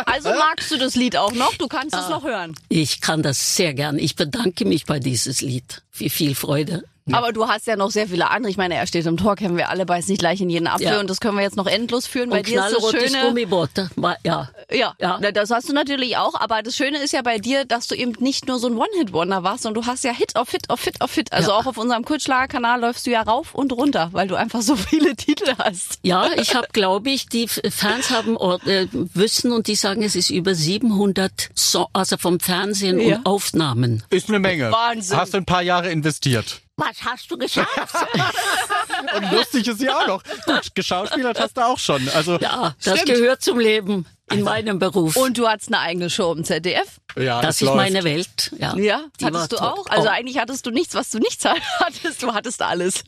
Also 0.06 0.28
magst 0.28 0.70
du 0.70 0.76
das 0.76 0.94
Lied 0.94 1.16
auch 1.16 1.32
noch? 1.32 1.54
Du 1.54 1.66
kannst 1.66 1.96
es 1.96 2.08
noch 2.08 2.22
hören. 2.22 2.54
Ich 2.68 3.00
kann 3.00 3.22
das 3.22 3.56
sehr 3.56 3.74
gern. 3.74 3.98
Ich 3.98 4.14
bedanke 4.14 4.64
mich 4.64 4.84
bei 4.84 5.00
dieses 5.00 5.40
Lied. 5.40 5.82
Wie 5.94 6.10
viel 6.10 6.34
Freude. 6.34 6.84
Aber 7.10 7.32
du 7.32 7.48
hast 7.48 7.66
ja 7.66 7.76
noch 7.76 7.90
sehr 7.90 8.06
viele 8.08 8.30
andere. 8.30 8.50
Ich 8.50 8.56
meine, 8.56 8.74
er 8.76 8.86
steht 8.86 9.06
im 9.06 9.16
Tor, 9.16 9.34
kennen 9.36 9.56
wir 9.56 9.70
alle, 9.70 9.84
beißt 9.86 10.08
nicht 10.08 10.20
gleich 10.20 10.40
in 10.40 10.50
jeden 10.50 10.66
Apfel 10.66 10.86
Ja. 10.86 11.00
und 11.00 11.10
das 11.10 11.20
können 11.20 11.36
wir 11.36 11.42
jetzt 11.42 11.56
noch 11.56 11.66
endlos 11.66 12.06
führen. 12.06 12.30
Bei 12.30 12.38
Und 12.38 12.46
dir 12.46 12.64
ist 12.64 12.76
das 12.76 12.90
Schöne. 12.90 13.26
Gummiboot. 13.26 13.70
War- 13.96 14.16
Ja. 14.24 14.50
Ja, 14.70 14.94
Ja. 15.00 15.18
na, 15.20 15.32
das 15.32 15.50
hast 15.50 15.68
du 15.68 15.72
natürlich 15.72 16.16
auch, 16.16 16.34
aber 16.34 16.62
das 16.62 16.76
Schöne 16.76 16.98
ist 16.98 17.12
ja 17.12 17.22
bei 17.22 17.38
dir, 17.38 17.64
dass 17.64 17.88
du 17.88 17.94
eben 17.94 18.12
nicht 18.20 18.46
nur 18.46 18.58
so 18.58 18.68
ein 18.68 18.74
One-Hit-Wonder 18.76 19.42
warst, 19.42 19.64
sondern 19.64 19.82
du 19.82 19.88
hast 19.90 20.04
ja 20.04 20.12
Hit 20.12 20.36
auf 20.36 20.50
Hit 20.50 20.70
auf 20.70 20.82
Hit 20.84 21.00
auf 21.00 21.12
Hit. 21.14 21.32
Also 21.32 21.50
Ja. 21.50 21.56
auch 21.58 21.66
auf 21.66 21.76
unserem 21.76 22.04
Kurzschlagerkanal 22.04 22.80
läufst 22.80 23.06
du 23.06 23.10
ja 23.10 23.22
rauf 23.22 23.54
und 23.54 23.72
runter, 23.72 24.10
weil 24.12 24.28
du 24.28 24.34
einfach 24.36 24.62
so 24.62 24.76
viele 24.76 25.16
Titel 25.16 25.52
hast. 25.58 25.98
Ja, 26.02 26.28
ich 26.40 26.54
habe, 26.54 26.68
glaube 26.72 27.10
ich, 27.10 27.26
die 27.28 27.48
Fans 27.48 28.10
haben 28.10 28.36
äh, 28.66 28.86
wissen 28.92 29.52
und 29.52 29.66
die 29.66 29.74
sagen, 29.74 30.02
es 30.02 30.14
ist 30.16 30.30
über 30.30 30.54
700 30.54 31.50
so 31.54 31.88
also 31.92 32.16
vom 32.16 32.38
Fernsehen 32.40 33.00
Ja. 33.00 33.16
und 33.16 33.26
Aufnahmen. 33.26 34.02
Ist 34.10 34.28
eine 34.28 34.38
Menge. 34.38 34.70
Wahnsinn. 34.70 35.16
Hast 35.16 35.34
du 35.34 35.38
ein 35.38 35.44
paar 35.44 35.62
Jahre 35.62 35.90
investiert. 35.90 36.60
Was 36.88 37.02
hast 37.04 37.30
du 37.30 37.36
geschafft? 37.38 37.68
Und 39.16 39.32
lustig 39.32 39.66
ist 39.68 39.80
ja 39.80 39.98
auch 39.98 40.06
noch. 40.06 40.22
Gut, 40.46 40.74
geschauspielert 40.74 41.38
hast 41.40 41.56
du 41.56 41.60
auch 41.64 41.78
schon. 41.78 42.08
Also, 42.10 42.38
ja, 42.38 42.74
das 42.84 43.00
stimmt. 43.00 43.18
gehört 43.18 43.42
zum 43.42 43.58
Leben 43.58 44.06
in 44.30 44.42
meinem 44.42 44.78
Beruf. 44.78 45.16
Und 45.16 45.36
du 45.38 45.46
hattest 45.48 45.68
eine 45.68 45.80
eigene 45.80 46.08
Show 46.10 46.32
im 46.32 46.44
ZDF. 46.44 47.00
Ja, 47.16 47.40
das 47.42 47.56
es 47.56 47.62
ist 47.62 47.66
läuft. 47.66 47.76
meine 47.76 48.04
Welt. 48.04 48.52
Ja, 48.58 48.74
Ja, 48.76 49.02
hattest 49.22 49.52
du 49.52 49.58
auch? 49.58 49.86
Also 49.86 50.08
Oh. 50.08 50.10
eigentlich 50.10 50.38
hattest 50.38 50.64
du 50.66 50.70
nichts, 50.70 50.94
was 50.94 51.10
du 51.10 51.18
nicht 51.18 51.44
hattest. 51.78 52.22
Du 52.22 52.32
hattest 52.32 52.62
alles. 52.62 53.04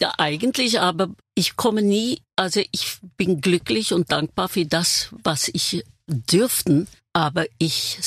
Ja, 0.00 0.12
eigentlich, 0.18 0.80
aber 0.80 1.08
ich 1.34 1.56
komme 1.56 1.82
nie, 1.82 2.22
also 2.36 2.60
ich 2.70 2.98
bin 3.16 3.40
glücklich 3.40 3.92
und 3.92 4.12
dankbar 4.12 4.48
für 4.48 4.64
das, 4.66 5.08
was 5.24 5.48
ich 5.48 5.84
dürften, 6.06 6.86
aber 7.12 7.46
ich, 7.58 7.98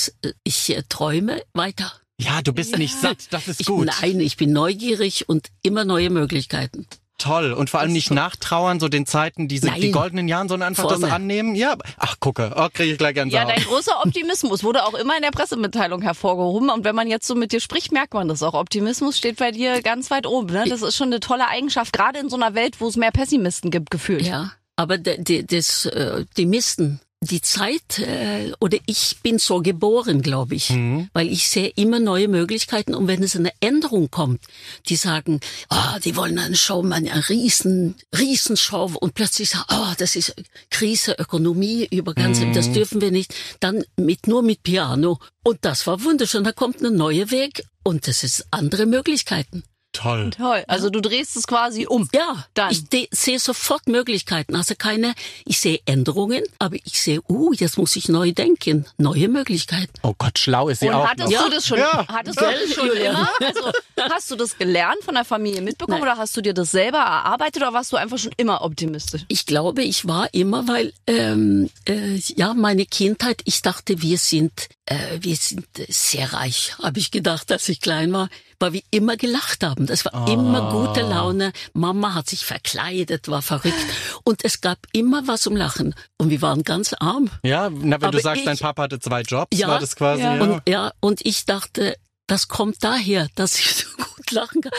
ich 0.43 0.77
träume 0.89 1.43
weiter. 1.53 1.91
Ja, 2.23 2.41
du 2.41 2.53
bist 2.53 2.77
nicht 2.77 2.95
satt. 2.99 3.17
Das 3.31 3.47
ist 3.47 3.61
Ich, 3.61 3.67
gut. 3.67 3.89
nein, 4.01 4.19
ich 4.19 4.37
bin 4.37 4.53
neugierig 4.53 5.27
und 5.27 5.47
immer 5.63 5.85
neue 5.85 6.09
Möglichkeiten. 6.09 6.87
Toll. 7.17 7.53
Und 7.53 7.69
vor 7.69 7.79
allem 7.81 7.91
nicht 7.93 8.09
nachtrauern, 8.09 8.79
so 8.79 8.87
den 8.87 9.05
Zeiten, 9.05 9.47
diese, 9.47 9.67
die 9.69 9.79
Nein. 9.79 9.91
goldenen 9.91 10.27
Jahren, 10.27 10.49
sondern 10.49 10.69
einfach 10.69 10.87
das 10.89 11.01
Vorne. 11.01 11.13
annehmen. 11.13 11.53
Ja, 11.53 11.77
ach, 11.97 12.15
gucke. 12.19 12.51
Oh, 12.55 12.67
kriege 12.73 12.93
ich 12.93 12.97
gleich 12.97 13.15
Ja, 13.15 13.23
Gänsehaut. 13.23 13.49
dein 13.49 13.63
großer 13.63 14.01
Optimismus 14.03 14.63
wurde 14.63 14.83
auch 14.85 14.95
immer 14.95 15.15
in 15.17 15.21
der 15.21 15.29
Pressemitteilung 15.29 16.01
hervorgehoben. 16.01 16.71
Und 16.71 16.83
wenn 16.83 16.95
man 16.95 17.07
jetzt 17.07 17.27
so 17.27 17.35
mit 17.35 17.51
dir 17.51 17.59
spricht, 17.59 17.91
merkt 17.91 18.15
man 18.15 18.27
das 18.27 18.41
auch. 18.41 18.55
Optimismus 18.55 19.19
steht 19.19 19.37
bei 19.37 19.51
dir 19.51 19.83
ganz 19.83 20.09
weit 20.09 20.25
oben. 20.25 20.51
Ne? 20.51 20.65
Das 20.67 20.81
ist 20.81 20.95
schon 20.95 21.07
eine 21.09 21.19
tolle 21.19 21.47
Eigenschaft, 21.47 21.93
gerade 21.93 22.17
in 22.17 22.29
so 22.29 22.37
einer 22.37 22.55
Welt, 22.55 22.81
wo 22.81 22.87
es 22.87 22.95
mehr 22.95 23.11
Pessimisten 23.11 23.69
gibt, 23.69 23.91
gefühlt. 23.91 24.23
Ja, 24.25 24.53
aber 24.75 24.97
de, 24.97 25.21
de, 25.23 25.43
das, 25.43 25.85
äh, 25.85 26.25
die 26.37 26.47
Misten, 26.47 27.01
die 27.23 27.41
Zeit, 27.41 27.99
äh, 27.99 28.51
oder 28.59 28.79
ich 28.87 29.17
bin 29.21 29.37
so 29.37 29.61
geboren, 29.61 30.23
glaube 30.23 30.55
ich, 30.55 30.71
weil 31.13 31.31
ich 31.31 31.47
sehe 31.47 31.71
immer 31.75 31.99
neue 31.99 32.27
Möglichkeiten. 32.27 32.95
Und 32.95 33.07
wenn 33.07 33.21
es 33.21 33.35
eine 33.35 33.51
Änderung 33.59 34.09
kommt, 34.09 34.41
die 34.89 34.95
sagen, 34.95 35.39
ah, 35.69 35.99
die 35.99 36.15
wollen 36.15 36.39
eine 36.39 36.55
Show, 36.55 36.83
eine 36.83 37.29
riesen, 37.29 37.95
riesen 38.17 38.57
Show 38.57 38.91
und 38.99 39.13
plötzlich 39.13 39.51
sagen, 39.51 39.65
ah, 39.67 39.93
das 39.99 40.15
ist 40.15 40.35
Krise, 40.71 41.15
Ökonomie 41.19 41.87
über 41.91 42.15
ganze, 42.15 42.51
das 42.51 42.71
dürfen 42.71 43.01
wir 43.01 43.11
nicht, 43.11 43.35
dann 43.59 43.83
mit, 43.97 44.27
nur 44.27 44.41
mit 44.41 44.63
Piano. 44.63 45.19
Und 45.43 45.59
das 45.61 45.85
war 45.85 46.03
wunderschön, 46.03 46.43
da 46.43 46.51
kommt 46.51 46.81
ein 46.81 46.95
neuer 46.95 47.29
Weg 47.29 47.63
und 47.83 48.07
das 48.07 48.23
ist 48.23 48.47
andere 48.49 48.87
Möglichkeiten. 48.87 49.63
Toll. 49.93 50.29
Toll. 50.31 50.63
Also 50.67 50.89
du 50.89 51.01
drehst 51.01 51.35
es 51.35 51.47
quasi 51.47 51.85
um. 51.85 52.07
Ja, 52.13 52.45
Dann. 52.53 52.71
ich 52.71 53.09
sehe 53.11 53.39
sofort 53.39 53.87
Möglichkeiten. 53.87 54.55
Also 54.55 54.73
keine, 54.77 55.13
ich 55.45 55.59
sehe 55.59 55.79
Änderungen, 55.85 56.43
aber 56.59 56.77
ich 56.85 57.01
sehe, 57.01 57.19
uh, 57.27 57.51
jetzt 57.53 57.77
muss 57.77 57.95
ich 57.97 58.07
neu 58.07 58.31
denken, 58.31 58.85
neue 58.97 59.27
Möglichkeiten. 59.27 59.91
Oh 60.01 60.13
Gott, 60.17 60.39
schlau 60.39 60.69
ist 60.69 60.79
sie 60.79 60.87
Und 60.87 60.95
auch 60.95 61.07
hattest 61.07 61.25
noch. 61.29 61.31
Ja. 61.33 61.43
du 61.43 61.49
das 61.49 61.67
schon, 61.67 61.79
Ja. 61.79 62.07
hattest 62.07 62.39
du 62.39 62.45
Gell, 62.45 62.59
das 62.67 62.73
schon 62.73 62.89
immer? 62.91 63.29
Also 63.41 63.71
hast 63.97 64.31
du 64.31 64.35
das 64.35 64.57
gelernt 64.57 65.03
von 65.03 65.13
der 65.15 65.25
Familie 65.25 65.61
mitbekommen 65.61 65.99
Nein. 65.99 66.09
oder 66.09 66.17
hast 66.17 66.35
du 66.37 66.41
dir 66.41 66.53
das 66.53 66.71
selber 66.71 66.99
erarbeitet 66.99 67.57
oder 67.61 67.73
warst 67.73 67.91
du 67.91 67.97
einfach 67.97 68.17
schon 68.17 68.31
immer 68.37 68.61
optimistisch? 68.63 69.23
Ich 69.27 69.45
glaube, 69.45 69.83
ich 69.83 70.07
war 70.07 70.33
immer, 70.33 70.67
weil 70.67 70.93
ähm, 71.07 71.69
äh, 71.85 72.15
ja 72.35 72.53
meine 72.53 72.85
Kindheit. 72.85 73.41
Ich 73.45 73.61
dachte, 73.61 74.01
wir 74.01 74.17
sind 74.17 74.69
äh, 74.85 74.95
wir 75.19 75.35
sind 75.35 75.65
äh, 75.77 75.85
sehr 75.89 76.31
reich, 76.33 76.75
habe 76.81 76.99
ich 76.99 77.11
gedacht, 77.11 77.51
als 77.51 77.67
ich 77.69 77.81
klein 77.81 78.13
war. 78.13 78.29
Weil 78.61 78.73
wir 78.73 78.81
immer 78.91 79.17
gelacht 79.17 79.63
haben. 79.63 79.85
Das 79.87 80.05
war 80.05 80.27
Oh. 80.27 80.31
immer 80.31 80.71
gute 80.71 81.01
Laune. 81.01 81.51
Mama 81.73 82.13
hat 82.13 82.29
sich 82.29 82.45
verkleidet, 82.45 83.27
war 83.29 83.41
verrückt. 83.41 83.75
Und 84.23 84.43
es 84.45 84.61
gab 84.61 84.77
immer 84.93 85.27
was 85.27 85.41
zum 85.41 85.55
Lachen. 85.55 85.95
Und 86.17 86.29
wir 86.29 86.41
waren 86.41 86.63
ganz 86.63 86.93
arm. 86.99 87.29
Ja, 87.43 87.69
na, 87.69 87.81
wenn 87.81 87.93
Aber 87.93 88.11
du 88.11 88.19
sagst, 88.19 88.39
ich- 88.41 88.45
dein 88.45 88.57
Papa 88.57 88.83
hatte 88.83 88.99
zwei 88.99 89.21
Jobs, 89.21 89.57
Ja, 89.57 89.67
war 89.67 89.79
das 89.79 89.95
quasi, 89.95 90.21
ja. 90.23 90.35
ja. 90.35 90.41
Und, 90.41 90.61
ja, 90.69 90.91
und 90.99 91.25
ich 91.25 91.45
dachte, 91.45 91.95
das 92.27 92.47
kommt 92.47 92.83
daher, 92.83 93.27
dass 93.35 93.59
ich 93.59 93.73
so 93.75 93.87
gut 93.97 94.10
lachen 94.31 94.61
kann. 94.61 94.71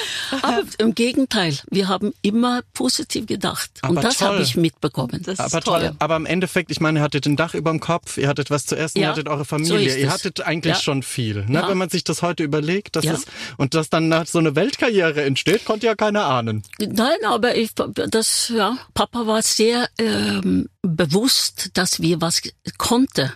Aber 0.43 0.63
im 0.79 0.95
Gegenteil, 0.95 1.57
wir 1.71 1.89
haben 1.89 2.13
immer 2.23 2.63
positiv 2.75 3.27
gedacht. 3.27 3.71
Aber 3.83 3.97
und 3.97 4.05
das 4.05 4.21
habe 4.21 4.43
ich 4.43 4.57
mitbekommen. 4.57 5.23
Das 5.25 5.39
Aber 5.41 5.61
toll. 5.61 5.81
toll. 5.81 5.97
Aber 5.99 6.17
im 6.17 6.27
Endeffekt, 6.27 6.71
ich 6.71 6.81
meine, 6.81 7.01
ihr 7.01 7.03
hattet 7.03 7.27
ein 7.27 7.37
Dach 7.37 7.55
über 7.55 7.71
dem 7.71 7.81
Kopf, 7.81 8.17
ihr 8.19 8.29
hattet 8.29 8.51
was 8.51 8.67
zu 8.67 8.77
essen, 8.77 8.99
ihr 8.99 9.05
Ja, 9.05 9.11
hattet 9.11 9.29
eure 9.29 9.41
so 9.41 9.45
Familie, 9.45 9.89
ist 9.89 9.99
ihr 9.99 10.11
hattet 10.11 10.41
eigentlich 10.41 10.75
Ja. 10.77 10.81
schon 10.81 11.03
viel. 11.03 11.45
Ne? 11.47 11.61
Ja. 11.61 11.69
Wenn 11.69 11.79
man 11.79 11.89
sich 11.91 12.05
das 12.05 12.23
heute 12.23 12.43
überlegt, 12.43 12.97
dass 12.97 13.05
es, 13.05 13.25
und 13.57 13.75
dass 13.75 13.91
dann 13.91 14.09
nach 14.09 14.27
so 14.27 14.39
eine 14.39 14.55
Weltkarriere 14.57 15.23
entsteht, 15.23 15.65
konnte 15.65 15.87
ja 15.87 15.95
keiner 15.95 16.25
ahnen. 16.27 16.63
Nein, 16.79 17.17
aber 17.27 17.57
ich, 17.57 17.71
das, 17.75 18.49
ja, 18.55 18.77
Papa 18.95 19.27
war 19.27 19.43
sehr 19.43 19.89
ähm, 19.99 20.69
bewusst, 20.83 21.71
dass 21.75 22.01
wir 22.01 22.21
was 22.21 22.43
konnte. 22.79 23.33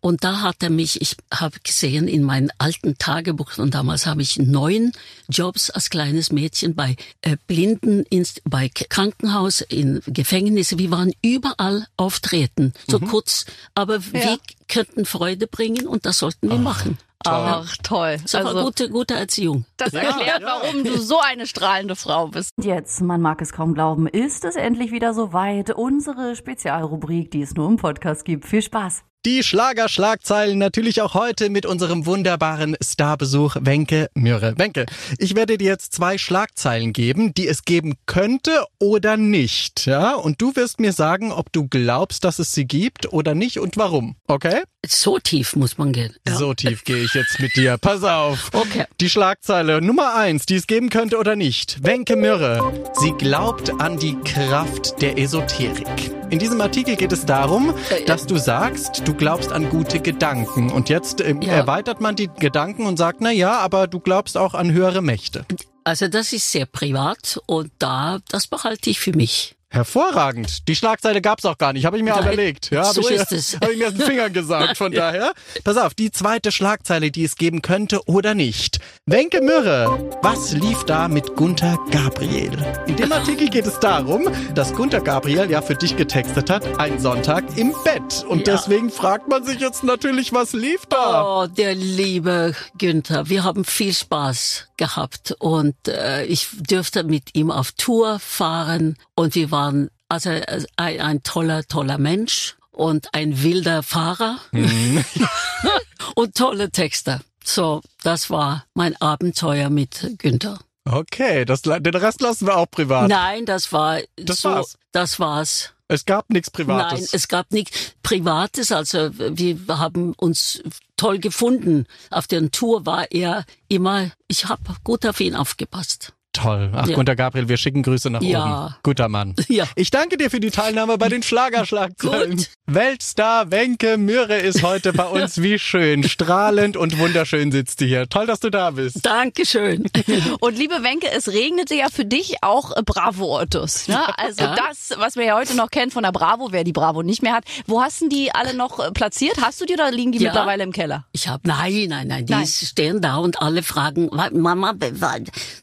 Und 0.00 0.24
da 0.24 0.40
hat 0.42 0.62
er 0.62 0.70
mich, 0.70 1.00
ich 1.00 1.16
habe 1.32 1.58
gesehen 1.62 2.06
in 2.08 2.22
meinem 2.22 2.50
alten 2.58 2.96
Tagebuch, 2.98 3.58
und 3.58 3.74
damals 3.74 4.06
habe 4.06 4.22
ich 4.22 4.38
neun 4.38 4.92
Jobs 5.28 5.39
als 5.40 5.88
kleines 5.90 6.30
Mädchen 6.32 6.74
bei 6.74 6.96
äh, 7.22 7.36
Blinden, 7.46 8.04
bei 8.44 8.68
Krankenhaus, 8.68 9.62
in 9.62 10.00
Gefängnisse. 10.06 10.78
Wir 10.78 10.90
waren 10.90 11.12
überall 11.22 11.86
auftreten, 11.96 12.72
so 12.86 13.00
kurz, 13.00 13.46
aber 13.74 13.96
Ja. 13.96 14.12
wir 14.12 14.38
könnten 14.68 15.04
Freude 15.04 15.46
bringen 15.46 15.86
und 15.86 16.04
das 16.06 16.18
sollten 16.18 16.50
wir 16.50 16.58
machen. 16.58 16.98
Ach, 17.26 17.76
toll. 17.82 18.16
Das 18.22 18.32
war 18.34 18.46
Also, 18.46 18.62
gute, 18.64 18.88
gute 18.88 19.14
Erziehung. 19.14 19.66
das 19.76 19.92
erklärt, 19.92 20.42
warum 20.42 20.84
du 20.84 20.96
so 20.98 21.20
eine 21.20 21.46
strahlende 21.46 21.94
Frau 21.94 22.28
bist. 22.28 22.50
Jetzt, 22.62 23.02
man 23.02 23.20
mag 23.20 23.42
es 23.42 23.52
kaum 23.52 23.74
glauben, 23.74 24.06
ist 24.06 24.44
es 24.46 24.56
endlich 24.56 24.90
wieder 24.90 25.12
soweit. 25.12 25.70
Unsere 25.70 26.34
Spezialrubrik, 26.34 27.30
die 27.30 27.42
es 27.42 27.54
nur 27.54 27.68
im 27.68 27.76
Podcast 27.76 28.24
gibt. 28.24 28.46
Viel 28.46 28.62
Spaß. 28.62 29.02
Die 29.26 29.42
Schlager-Schlagzeilen 29.42 30.56
natürlich 30.56 31.02
auch 31.02 31.12
heute 31.12 31.50
mit 31.50 31.66
unserem 31.66 32.06
wunderbaren 32.06 32.74
Starbesuch 32.82 33.56
Wenke 33.60 34.08
Mürre. 34.14 34.54
Wenke, 34.56 34.86
ich 35.18 35.36
werde 35.36 35.58
dir 35.58 35.66
jetzt 35.66 35.92
zwei 35.92 36.16
Schlagzeilen 36.16 36.94
geben, 36.94 37.34
die 37.34 37.46
es 37.46 37.66
geben 37.66 37.96
könnte 38.06 38.64
oder 38.78 39.18
nicht. 39.18 39.84
Ja, 39.84 40.14
und 40.14 40.40
du 40.40 40.56
wirst 40.56 40.80
mir 40.80 40.94
sagen, 40.94 41.32
ob 41.32 41.52
du 41.52 41.68
glaubst, 41.68 42.24
dass 42.24 42.38
es 42.38 42.54
sie 42.54 42.64
gibt 42.64 43.12
oder 43.12 43.34
nicht 43.34 43.58
und 43.58 43.76
warum. 43.76 44.16
Okay? 44.26 44.62
So 44.86 45.18
tief 45.18 45.54
muss 45.54 45.76
man 45.76 45.92
gehen. 45.92 46.16
Ja. 46.26 46.36
So 46.36 46.54
tief 46.54 46.84
gehe 46.84 47.04
ich 47.04 47.12
jetzt 47.12 47.40
mit 47.40 47.54
dir. 47.54 47.76
Pass 47.76 48.02
auf. 48.02 48.48
Okay. 48.54 48.86
Die 49.02 49.10
Schlagzeile 49.10 49.82
Nummer 49.82 50.14
eins, 50.14 50.46
die 50.46 50.54
es 50.54 50.66
geben 50.66 50.88
könnte 50.88 51.18
oder 51.18 51.36
nicht. 51.36 51.84
Wenke 51.84 52.16
Mürre. 52.16 52.72
Sie 52.98 53.12
glaubt 53.12 53.78
an 53.82 53.98
die 53.98 54.16
Kraft 54.24 55.02
der 55.02 55.18
Esoterik. 55.18 56.10
In 56.30 56.38
diesem 56.38 56.60
Artikel 56.60 56.94
geht 56.96 57.12
es 57.12 57.26
darum, 57.26 57.74
dass 58.06 58.24
du 58.24 58.38
sagst, 58.38 59.02
du 59.04 59.09
glaubst 59.14 59.52
an 59.52 59.68
gute 59.70 60.00
Gedanken. 60.00 60.70
Und 60.70 60.88
jetzt 60.88 61.20
ähm, 61.20 61.40
Ja. 61.42 61.52
erweitert 61.54 62.00
man 62.00 62.16
die 62.16 62.28
Gedanken 62.38 62.86
und 62.86 62.96
sagt, 62.96 63.20
na 63.20 63.30
ja, 63.30 63.58
aber 63.58 63.86
du 63.86 64.00
glaubst 64.00 64.36
auch 64.36 64.54
an 64.54 64.72
höhere 64.72 65.02
Mächte. 65.02 65.44
Also 65.84 66.08
das 66.08 66.32
ist 66.32 66.50
sehr 66.52 66.66
privat 66.66 67.40
und 67.46 67.70
da, 67.78 68.18
das 68.28 68.46
behalte 68.46 68.90
ich 68.90 69.00
für 69.00 69.16
mich. 69.16 69.56
Hervorragend. 69.72 70.66
Die 70.66 70.74
Schlagzeile 70.74 71.20
gab's 71.22 71.44
auch 71.44 71.56
gar 71.56 71.72
nicht, 71.72 71.84
habe 71.86 71.96
ich 71.96 72.02
mir 72.02 72.10
Nein, 72.10 72.24
überlegt. 72.24 72.70
Ja, 72.72 72.88
hab 72.88 72.92
so 72.94 73.02
ich, 73.08 73.10
ist 73.16 73.30
es. 73.30 73.54
Habe 73.60 73.72
ich 73.72 73.78
mir 73.78 73.86
aus 73.86 73.94
den 73.94 74.02
Fingern 74.04 74.32
gesagt, 74.32 74.76
von 74.76 74.90
daher. 74.92 75.32
Pass 75.62 75.76
auf, 75.76 75.94
die 75.94 76.10
zweite 76.10 76.50
Schlagzeile, 76.50 77.12
die 77.12 77.22
es 77.22 77.36
geben 77.36 77.62
könnte 77.62 78.00
oder 78.06 78.34
nicht. 78.34 78.80
Wenke 79.06 79.40
Mürre, 79.40 80.10
was 80.22 80.52
lief 80.54 80.82
da 80.84 81.06
mit 81.06 81.36
Gunther 81.36 81.78
Gabriel? 81.92 82.50
In 82.88 82.96
dem 82.96 83.12
Artikel 83.12 83.48
geht 83.48 83.64
es 83.64 83.78
darum, 83.78 84.28
dass 84.56 84.72
Gunther 84.74 85.02
Gabriel 85.02 85.48
ja 85.48 85.62
für 85.62 85.76
dich 85.76 85.96
getextet 85.96 86.50
hat, 86.50 86.80
ein 86.80 86.98
Sonntag 86.98 87.44
im 87.56 87.72
Bett. 87.84 88.24
Und 88.28 88.48
Ja. 88.48 88.56
deswegen 88.56 88.90
fragt 88.90 89.28
man 89.28 89.44
sich 89.44 89.60
jetzt 89.60 89.84
natürlich, 89.84 90.32
was 90.32 90.52
lief 90.52 90.84
da? 90.86 91.42
Oh, 91.42 91.46
der 91.46 91.76
liebe 91.76 92.56
Günther, 92.76 93.28
wir 93.28 93.44
haben 93.44 93.64
viel 93.64 93.94
Spaß 93.94 94.66
gehabt 94.76 95.36
und 95.38 95.76
äh, 95.86 96.24
ich 96.24 96.48
dürfte 96.52 97.04
mit 97.04 97.34
ihm 97.36 97.52
auf 97.52 97.70
Tour 97.72 98.18
fahren 98.18 98.96
und 99.14 99.34
wir 99.36 99.50
waren 99.50 99.59
also 100.08 100.30
äh, 100.30 100.64
ein, 100.76 101.00
ein 101.00 101.22
toller, 101.22 101.64
toller 101.64 101.98
Mensch 101.98 102.56
und 102.70 103.14
ein 103.14 103.42
wilder 103.42 103.82
Fahrer 103.82 104.38
und 106.14 106.34
tolle 106.34 106.70
Texte. 106.70 107.20
So, 107.44 107.80
das 108.02 108.30
war 108.30 108.64
mein 108.74 109.00
Abenteuer 109.00 109.70
mit 109.70 110.14
Günther. 110.18 110.58
Okay, 110.84 111.44
das, 111.44 111.62
den 111.62 111.94
Rest 111.94 112.20
lassen 112.20 112.46
wir 112.46 112.56
auch 112.56 112.70
privat. 112.70 113.08
Nein, 113.08 113.44
das 113.46 113.72
war 113.72 114.00
Das 114.16 114.40
so, 114.40 114.50
war's. 114.50 114.78
das 114.92 115.20
war's. 115.20 115.72
Es 115.88 116.04
gab 116.04 116.30
nichts 116.30 116.50
Privates. 116.50 117.00
Nein, 117.00 117.08
es 117.12 117.28
gab 117.28 117.50
nichts 117.52 117.94
Privates. 118.02 118.70
Also 118.70 119.10
wir 119.12 119.58
haben 119.68 120.14
uns 120.14 120.62
toll 120.96 121.18
gefunden. 121.18 121.86
Auf 122.10 122.28
der 122.28 122.48
Tour 122.50 122.86
war 122.86 123.10
er 123.10 123.44
immer, 123.68 124.10
ich 124.28 124.46
habe 124.46 124.62
gut 124.84 125.04
auf 125.04 125.18
ihn 125.20 125.34
aufgepasst. 125.34 126.12
Toll. 126.32 126.70
Ach, 126.74 126.86
Ja. 126.86 126.94
Gunter 126.94 127.16
Gabriel, 127.16 127.48
wir 127.48 127.56
schicken 127.56 127.82
Grüße 127.82 128.08
nach 128.08 128.22
Ja. 128.22 128.66
oben. 128.66 128.74
Guter 128.84 129.08
Mann. 129.08 129.34
Ja. 129.48 129.64
Ich 129.74 129.90
danke 129.90 130.16
dir 130.16 130.30
für 130.30 130.38
die 130.38 130.50
Teilnahme 130.52 130.96
bei 130.96 131.08
den 131.08 131.24
Schlagerschlagzeilen. 131.24 132.46
Weltstar 132.66 133.50
Wenke 133.50 133.98
Mürre 133.98 134.36
ist 134.38 134.62
heute 134.62 134.92
bei 134.92 135.06
uns. 135.08 135.42
Wie 135.42 135.58
schön. 135.58 136.04
Strahlend 136.04 136.76
und 136.76 136.98
wunderschön 136.98 137.50
sitzt 137.50 137.80
du 137.80 137.84
hier. 137.84 138.08
Toll, 138.08 138.26
dass 138.26 138.38
du 138.38 138.48
da 138.50 138.70
bist. 138.70 139.04
Dankeschön. 139.04 139.84
Und 140.40 140.56
liebe 140.56 140.82
Wenke, 140.84 141.10
es 141.10 141.28
regnete 141.28 141.74
ja 141.74 141.88
für 141.90 142.04
dich 142.04 142.36
auch 142.42 142.76
äh, 142.76 142.82
Bravo-Ottos. 142.84 143.88
Ne? 143.88 143.98
Also 144.18 144.44
Ja. 144.44 144.54
das, 144.54 144.96
was 144.98 145.16
wir 145.16 145.24
ja 145.24 145.36
heute 145.36 145.56
noch 145.56 145.70
kennen 145.70 145.90
von 145.90 146.04
der 146.04 146.12
Bravo, 146.12 146.48
wer 146.52 146.62
die 146.64 146.72
Bravo 146.72 147.02
nicht 147.02 147.22
mehr 147.22 147.32
hat. 147.32 147.44
Wo 147.66 147.82
hast 147.82 148.00
denn 148.02 148.08
die 148.08 148.32
alle 148.32 148.54
noch 148.54 148.78
äh, 148.78 148.92
platziert? 148.92 149.36
Hast 149.42 149.60
du 149.60 149.66
die 149.66 149.74
oder 149.74 149.90
liegen 149.90 150.12
die 150.12 150.18
Ja. 150.18 150.30
mittlerweile 150.30 150.62
im 150.62 150.72
Keller? 150.72 151.06
Ich 151.12 151.26
habe 151.28 151.46
nein, 151.48 151.86
nein, 151.88 152.06
nein, 152.06 152.26
die 152.26 152.32
Nein. 152.32 152.46
stehen 152.46 153.00
da 153.00 153.16
und 153.16 153.42
alle 153.42 153.62
fragen, 153.64 154.08
"Wa- 154.12 154.30
Mama, 154.32 154.74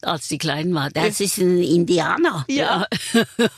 als 0.02 0.28
die 0.28 0.38
klein 0.58 0.74
war, 0.74 0.90
das 0.90 1.20
ist 1.20 1.38
ein 1.38 1.62
Indianer. 1.62 2.46
Ja. 2.48 2.86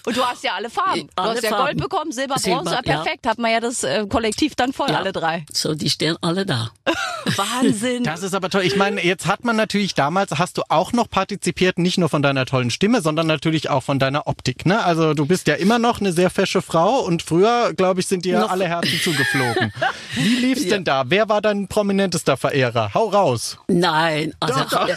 Und 0.06 0.18
du 0.18 0.24
hast 0.24 0.44
ja 0.44 0.54
alle 0.56 0.70
Farben. 0.70 1.08
Du 1.16 1.22
Alle 1.22 1.36
hast 1.36 1.44
ja 1.44 1.50
Farben. 1.50 1.66
Gold 1.66 1.78
bekommen, 1.90 2.12
Silber, 2.12 2.36
Silber, 2.38 2.58
Bronze, 2.64 2.76
ja. 2.76 2.82
perfekt. 2.82 3.26
Hat 3.28 3.38
man 3.40 3.52
ja 3.52 3.60
das 3.60 3.84
äh, 3.84 4.06
Kollektiv 4.08 4.56
dann 4.56 4.74
voll, 4.74 4.90
Ja. 4.90 4.98
alle 4.98 5.12
drei. 5.12 5.46
So, 5.52 5.76
die 5.76 5.90
stehen 5.90 6.18
alle 6.22 6.46
da. 6.46 6.72
Wahnsinn. 7.36 8.04
Das 8.04 8.24
ist 8.24 8.34
aber 8.34 8.50
toll. 8.50 8.64
Ich 8.64 8.76
meine, 8.76 9.04
jetzt 9.04 9.28
hat 9.28 9.44
man 9.44 9.56
natürlich 9.56 9.94
damals, 9.94 10.32
hast 10.38 10.58
du 10.58 10.64
auch 10.70 10.94
noch 10.94 11.10
partizipiert, 11.10 11.78
nicht 11.78 11.98
nur 11.98 12.10
von 12.10 12.22
deiner 12.22 12.46
tollen 12.46 12.72
Stimme, 12.72 13.02
sondern 13.02 13.28
natürlich 13.28 13.70
auch 13.70 13.84
von 13.84 14.00
deiner 14.00 14.28
Optik. 14.28 14.66
Ne? 14.66 14.84
Also 14.84 15.14
du 15.14 15.26
bist 15.26 15.48
ja 15.48 15.56
immer 15.56 15.80
noch 15.80 16.00
eine 16.00 16.12
sehr 16.12 16.30
fesche 16.30 16.62
Frau 16.62 17.00
und 17.02 17.22
früher, 17.24 17.74
glaube 17.74 18.00
ich, 18.02 18.08
sind 18.08 18.26
dir 18.26 18.40
Noch- 18.40 18.52
alle 18.52 18.68
Herzen 18.68 19.00
zugeflogen. 19.04 19.72
Wie 20.16 20.36
lief's 20.36 20.66
denn 20.70 20.84
da? 20.84 21.04
Wer 21.08 21.30
war 21.30 21.42
dein 21.42 21.68
prominentester 21.68 22.38
Verehrer? 22.38 22.94
Hau 22.94 23.10
raus. 23.10 23.58
Nein, 23.68 24.34
also 24.40 24.60
Doch, 24.62 24.70
doch. 24.70 24.90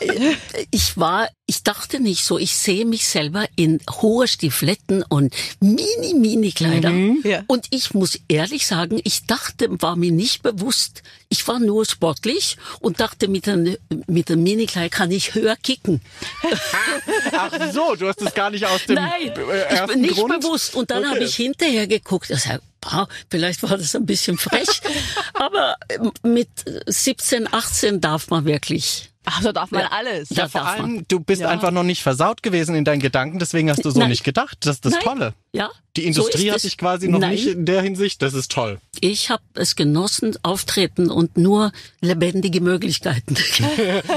äh, 0.00 0.36
ich 0.70 0.96
war, 0.96 1.28
ich 1.52 1.62
dachte 1.64 2.00
nicht 2.00 2.24
so, 2.24 2.38
ich 2.38 2.56
sehe 2.56 2.86
mich 2.86 3.06
selber 3.06 3.44
in 3.56 3.78
hohe 4.00 4.26
Stiefeletten 4.26 5.02
und 5.06 5.34
mini, 5.60 6.14
mini 6.14 6.50
Kleider. 6.50 6.90
Ja. 7.24 7.42
Und 7.46 7.66
ich 7.68 7.92
muss 7.92 8.18
ehrlich 8.28 8.66
sagen, 8.66 9.00
ich 9.04 9.26
dachte, 9.26 9.68
war 9.82 9.96
mir 9.96 10.12
nicht 10.12 10.42
bewusst, 10.42 11.02
ich 11.28 11.46
war 11.46 11.58
nur 11.58 11.84
sportlich 11.84 12.56
und 12.80 13.00
dachte, 13.00 13.28
mit 13.28 13.46
einem, 13.48 13.76
mit 14.06 14.30
einem 14.30 14.42
Minikleid 14.42 14.90
kann 14.92 15.10
ich 15.10 15.34
höher 15.34 15.56
kicken. 15.56 16.00
Ach 17.32 17.52
so, 17.70 17.96
du 17.96 18.08
hast 18.08 18.22
es 18.22 18.32
gar 18.32 18.48
nicht 18.50 18.64
aus 18.64 18.86
dem 18.86 18.94
Nein, 18.94 19.28
äh, 19.28 19.28
ich 19.28 19.70
ersten 19.70 19.86
bin 19.88 20.00
nicht 20.00 20.14
Grund. 20.14 20.40
bewusst. 20.40 20.74
Und 20.74 20.90
dann 20.90 21.02
Okay. 21.04 21.08
habe 21.16 21.24
ich 21.24 21.34
hinterher 21.36 21.86
geguckt. 21.86 22.30
Ich 22.30 22.40
sag, 22.40 22.62
wow, 22.82 23.06
vielleicht 23.30 23.62
war 23.62 23.76
das 23.76 23.94
ein 23.94 24.06
bisschen 24.06 24.38
frech. 24.38 24.80
Aber 25.34 25.76
ähm, 25.90 26.12
mit 26.22 26.48
17, 26.86 27.52
18 27.52 28.00
darf 28.00 28.30
man 28.30 28.46
wirklich. 28.46 29.11
Ach, 29.24 29.40
so 29.42 29.52
darf 29.52 29.70
man 29.70 29.82
Ja. 29.82 29.88
alles. 29.92 30.30
Ja, 30.30 30.48
vor 30.48 30.62
darf 30.62 30.78
man. 30.78 30.84
allem, 30.90 31.04
du 31.08 31.20
bist 31.20 31.42
Ja. 31.42 31.48
einfach 31.48 31.70
noch 31.70 31.84
nicht 31.84 32.02
versaut 32.02 32.42
gewesen 32.42 32.74
in 32.74 32.84
deinen 32.84 33.00
Gedanken, 33.00 33.38
deswegen 33.38 33.70
hast 33.70 33.84
du 33.84 33.90
so 33.90 34.00
Nein. 34.00 34.10
nicht 34.10 34.24
gedacht. 34.24 34.58
Das 34.66 34.76
ist 34.76 34.84
das 34.84 34.94
Nein. 34.94 35.02
Tolle. 35.04 35.34
Ja, 35.54 35.70
Die 35.98 36.06
Industrie 36.06 36.46
so 36.46 36.50
hat 36.52 36.56
es. 36.56 36.62
dich 36.62 36.78
quasi 36.78 37.08
noch 37.08 37.18
Nein, 37.18 37.32
nicht 37.32 37.46
in 37.46 37.66
der 37.66 37.82
Hinsicht. 37.82 38.22
Das 38.22 38.32
ist 38.32 38.50
toll. 38.50 38.80
Ich 39.00 39.28
habe 39.28 39.42
es 39.54 39.76
genossen, 39.76 40.34
auftreten 40.42 41.10
und 41.10 41.36
nur 41.36 41.72
lebendige 42.00 42.60
Möglichkeiten. 42.62 43.36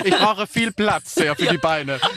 Ich 0.05 0.13
brauche 0.15 0.47
viel 0.47 0.71
Platz 0.71 1.15
ja, 1.15 1.35
für 1.35 1.47
die 1.47 1.57
Beine. 1.57 1.99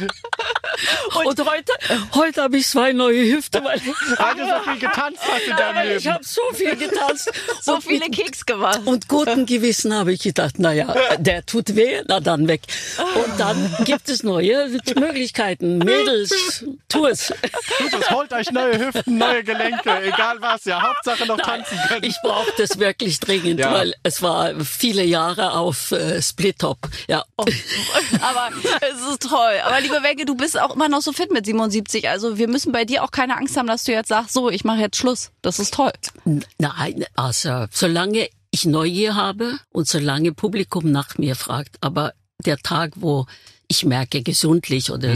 Und 1.15 1.41
heute, 1.45 1.73
heute 2.15 2.43
habe 2.43 2.57
ich 2.59 2.67
zwei 2.69 2.93
neue 2.93 3.25
Hüfte, 3.35 3.65
weil, 3.65 3.81
Weil 4.19 4.35
du 4.37 4.45
so 4.47 4.71
viel 4.71 4.79
getanzt 4.79 5.19
hast 5.23 5.43
in 5.49 5.57
deinem 5.57 5.97
ich 5.97 6.05
Leben. 6.05 6.15
habe 6.15 6.25
so 6.25 6.41
viel 6.55 6.77
getanzt. 6.77 7.33
So 7.63 7.75
Und 7.75 7.83
viele 7.85 8.05
mit- 8.07 8.15
Keks 8.15 8.47
gemacht. 8.47 8.83
Und 8.85 9.09
guten 9.09 9.45
Gewissen 9.47 9.93
habe 9.93 10.13
ich 10.13 10.23
gedacht, 10.23 10.55
na 10.59 10.73
ja, 10.73 10.95
der 11.19 11.45
tut 11.45 11.75
weh, 11.75 12.03
na 12.07 12.21
dann 12.21 12.47
weg. 12.47 12.61
Und 12.99 13.41
dann 13.41 13.75
gibt 13.85 14.09
es 14.09 14.23
neue 14.23 14.69
Möglichkeiten. 14.95 15.79
Mädels, 15.79 16.65
tu 16.89 17.07
es. 17.07 17.33
Gutes, 17.79 18.11
holt 18.11 18.33
euch 18.33 18.53
neue 18.53 18.79
Hüften, 18.87 19.08
neue 19.17 19.43
Gelenke, 19.45 20.03
egal 20.03 20.37
was, 20.41 20.65
ja. 20.65 20.83
Hauptsache 20.83 21.27
noch 21.27 21.39
tanzen 21.39 21.79
können. 21.89 22.05
Ich 22.05 22.17
brauche 22.23 22.53
das 22.59 22.79
wirklich 22.79 23.21
dringend, 23.21 23.61
Ja. 23.61 23.73
weil 23.73 23.95
es 24.03 24.23
war 24.23 24.55
viele 24.65 25.05
Jahre 25.05 25.53
auf 25.53 25.93
äh, 25.93 26.21
Split-Top. 26.21 26.79
Ja. 27.09 27.25
Aber 28.21 28.51
es 28.81 29.01
ist 29.13 29.23
toll. 29.29 29.55
Aber 29.65 29.81
liebe 29.81 30.03
Wenke, 30.03 30.25
du 30.25 30.35
bist 30.37 30.61
auch 30.61 30.75
immer 30.75 30.89
noch 30.89 31.03
so 31.03 31.13
fit 31.13 31.31
mit 31.33 31.47
77. 31.47 32.09
Also 32.09 32.39
wir 32.39 32.49
müssen 32.49 32.73
bei 32.73 32.85
dir 32.85 33.05
auch 33.05 33.11
keine 33.11 33.37
Angst 33.37 33.57
haben, 33.57 33.67
dass 33.67 33.85
du 33.85 33.93
jetzt 33.93 34.09
sagst, 34.09 34.33
so, 34.35 34.51
ich 34.51 34.65
mache 34.65 34.81
jetzt 34.81 34.97
Schluss. 34.97 35.31
Das 35.43 35.59
ist 35.59 35.75
toll. 35.75 35.93
Nein, 36.59 37.05
also 37.15 37.67
solange 37.71 38.29
ich 38.51 38.65
Neugier 38.65 39.15
habe 39.15 39.59
und 39.73 39.87
solange 39.89 40.33
Publikum 40.33 40.91
nach 40.91 41.19
mir 41.19 41.37
fragt, 41.37 41.77
aber 41.81 42.13
der 42.45 42.57
Tag, 42.59 42.93
wo 42.97 43.27
ich 43.69 43.85
merke, 43.85 44.23
gesundlich 44.23 44.91
oder 44.91 45.13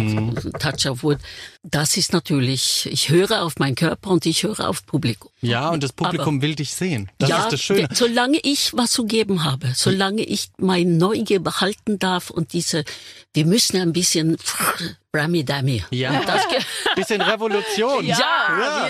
Touch 0.59 0.87
of 0.87 1.03
Wood, 1.03 1.19
das 1.63 1.97
ist 1.97 2.13
natürlich, 2.13 2.87
ich 2.91 3.09
höre 3.09 3.43
auf 3.43 3.59
meinen 3.59 3.75
Körper 3.75 4.11
und 4.11 4.27
ich 4.27 4.43
höre 4.43 4.69
auf 4.69 4.85
Publikum. 4.85 5.31
Ja, 5.41 5.71
und 5.71 5.83
das 5.83 5.93
Publikum 5.93 6.43
will 6.43 6.55
dich 6.55 6.75
sehen. 6.75 7.11
Das 7.19 7.31
ja, 7.31 7.45
ist 7.45 7.53
das 7.53 7.63
Schöne. 7.63 7.89
solange 7.93 8.39
ich 8.43 8.73
was 8.75 8.91
zu 8.91 9.07
geben 9.07 9.45
habe, 9.45 9.73
solange 9.75 10.23
ich 10.23 10.51
mein 10.59 10.99
Neugier 10.99 11.41
behalten 11.41 11.99
darf 11.99 12.29
und 12.29 12.53
diese, 12.53 12.85
wir 13.33 13.47
müssen 13.47 13.81
ein 13.81 13.95
bisschen 13.95 14.37
Brammy 15.13 15.45
Dammy. 15.45 15.85
Ja. 15.91 16.23
Bisschen 16.97 17.21
Revolution. 17.21 18.05
ja, 18.07 18.17
Ja. 18.49 18.89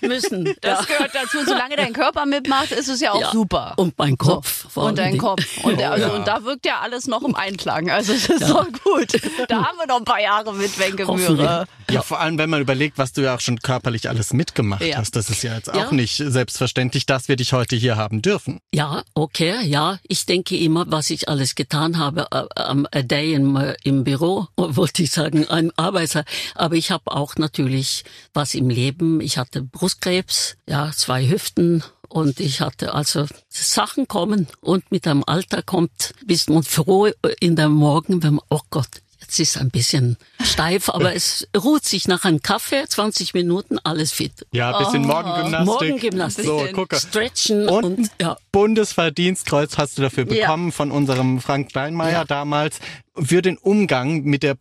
wir 0.00 0.08
müssen. 0.08 0.44
Das 0.60 0.80
ja. 0.88 0.96
gehört 0.96 1.14
dazu. 1.14 1.38
Solange 1.44 1.76
dein 1.76 1.92
Körper 1.92 2.26
mitmacht, 2.26 2.72
ist 2.72 2.88
es 2.88 3.00
ja 3.00 3.12
auch 3.12 3.20
Ja. 3.20 3.30
super. 3.32 3.74
Und 3.76 3.96
mein 3.98 4.16
Kopf. 4.18 4.66
vor 4.70 4.84
Und 4.84 4.98
dein. 4.98 5.18
Kopf. 5.18 5.42
Und, 5.64 5.78
der, 5.80 5.92
also, 5.92 6.06
ja. 6.08 6.14
und 6.14 6.26
da 6.26 6.44
wirkt 6.44 6.66
ja 6.66 6.80
alles 6.80 7.06
noch 7.06 7.22
im 7.22 7.34
Einklang. 7.34 7.90
Also 7.90 8.12
es 8.12 8.28
ist 8.28 8.48
doch 8.48 8.66
gut. 8.84 9.12
Da 9.48 9.64
haben 9.64 9.78
wir 9.78 9.86
noch 9.86 9.98
ein 9.98 10.04
paar 10.04 10.20
Jahre 10.20 10.52
mit 10.54 10.78
Wenke 10.78 11.06
Hoffentlich. 11.06 11.38
Mühre. 11.38 11.66
Ja, 11.90 12.02
vor 12.02 12.20
allem, 12.20 12.36
wenn 12.38 12.50
man 12.50 12.60
überlegt, 12.60 12.98
was 12.98 13.12
du 13.12 13.22
ja 13.22 13.34
auch 13.34 13.40
schon 13.40 13.58
körperlich 13.60 14.08
alles 14.08 14.32
mitgemacht 14.32 14.82
Ja. 14.82 14.98
hast. 14.98 15.16
Das 15.16 15.30
ist 15.30 15.42
ja 15.42 15.54
jetzt 15.54 15.72
auch 15.72 15.76
Ja. 15.90 15.92
nicht 15.92 16.16
selbstverständlich, 16.16 17.06
dass 17.06 17.28
wir 17.28 17.36
dich 17.36 17.52
heute 17.52 17.76
hier 17.76 17.96
haben 17.96 18.20
dürfen. 18.22 18.60
Ja, 18.74 19.02
okay, 19.14 19.54
ja. 19.64 19.98
Ich 20.06 20.26
denke 20.26 20.56
immer, 20.56 20.84
was 20.88 21.10
ich 21.10 21.28
alles 21.28 21.54
getan 21.54 21.98
habe 21.98 22.26
äh, 22.30 22.44
am 22.60 22.86
a 22.92 23.02
Day 23.02 23.32
im, 23.34 23.56
äh, 23.56 23.74
im 23.84 24.04
Büro, 24.04 24.46
wollte 24.56 25.02
ich 25.02 25.10
sagen, 25.10 25.48
ein 25.48 25.72
Arbeiter. 25.76 26.24
Aber 26.54 26.74
ich 26.74 26.90
habe 26.90 27.04
auch 27.10 27.36
natürlich 27.36 28.04
was 28.34 28.54
im 28.54 28.68
Leben. 28.68 28.87
Ich 29.20 29.38
hatte 29.38 29.62
Brustkrebs, 29.62 30.56
ja, 30.66 30.90
zwei 30.94 31.28
Hüften. 31.28 31.82
Und 32.08 32.40
ich 32.40 32.62
hatte 32.62 32.94
also 32.94 33.26
Sachen 33.50 34.08
kommen 34.08 34.46
und 34.62 34.90
mit 34.90 35.04
dem 35.04 35.22
Alter 35.28 35.62
kommt, 35.62 36.14
bist 36.24 36.48
man 36.48 36.62
froh 36.62 37.10
in 37.38 37.54
der 37.54 37.68
Morgen, 37.68 38.22
wenn 38.22 38.36
man, 38.36 38.44
oh 38.48 38.62
Gott, 38.70 38.88
jetzt 39.20 39.38
ist 39.38 39.58
ein 39.58 39.68
bisschen 39.68 40.16
steif, 40.42 40.88
aber 40.88 41.14
es 41.14 41.46
ruht 41.54 41.84
sich 41.84 42.08
nach 42.08 42.24
einem 42.24 42.40
Kaffee, 42.40 42.82
20 42.88 43.34
Minuten, 43.34 43.78
alles 43.84 44.12
fit. 44.12 44.32
Ja, 44.52 44.74
ein 44.74 44.84
bisschen 44.86 45.02
Morgengymnastik. 45.06 45.66
Morgengymnastik. 45.66 46.44
So, 46.46 46.66
gucke. 46.72 46.96
Stretchen 46.98 47.68
Und, 47.68 47.84
und, 47.84 48.10
ja. 48.22 48.38
Bundesverdienstkreuz 48.52 49.76
hast 49.76 49.98
du 49.98 50.02
dafür 50.02 50.24
Ja. 50.32 50.46
bekommen 50.46 50.72
von 50.72 50.90
unserem 50.90 51.40
Frank 51.42 51.70
Steinmeier 51.70 52.12
Ja. 52.20 52.24
damals 52.24 52.78
für 53.20 53.42
den 53.42 53.58
Umgang 53.58 54.22
mit 54.22 54.42
der 54.42 54.54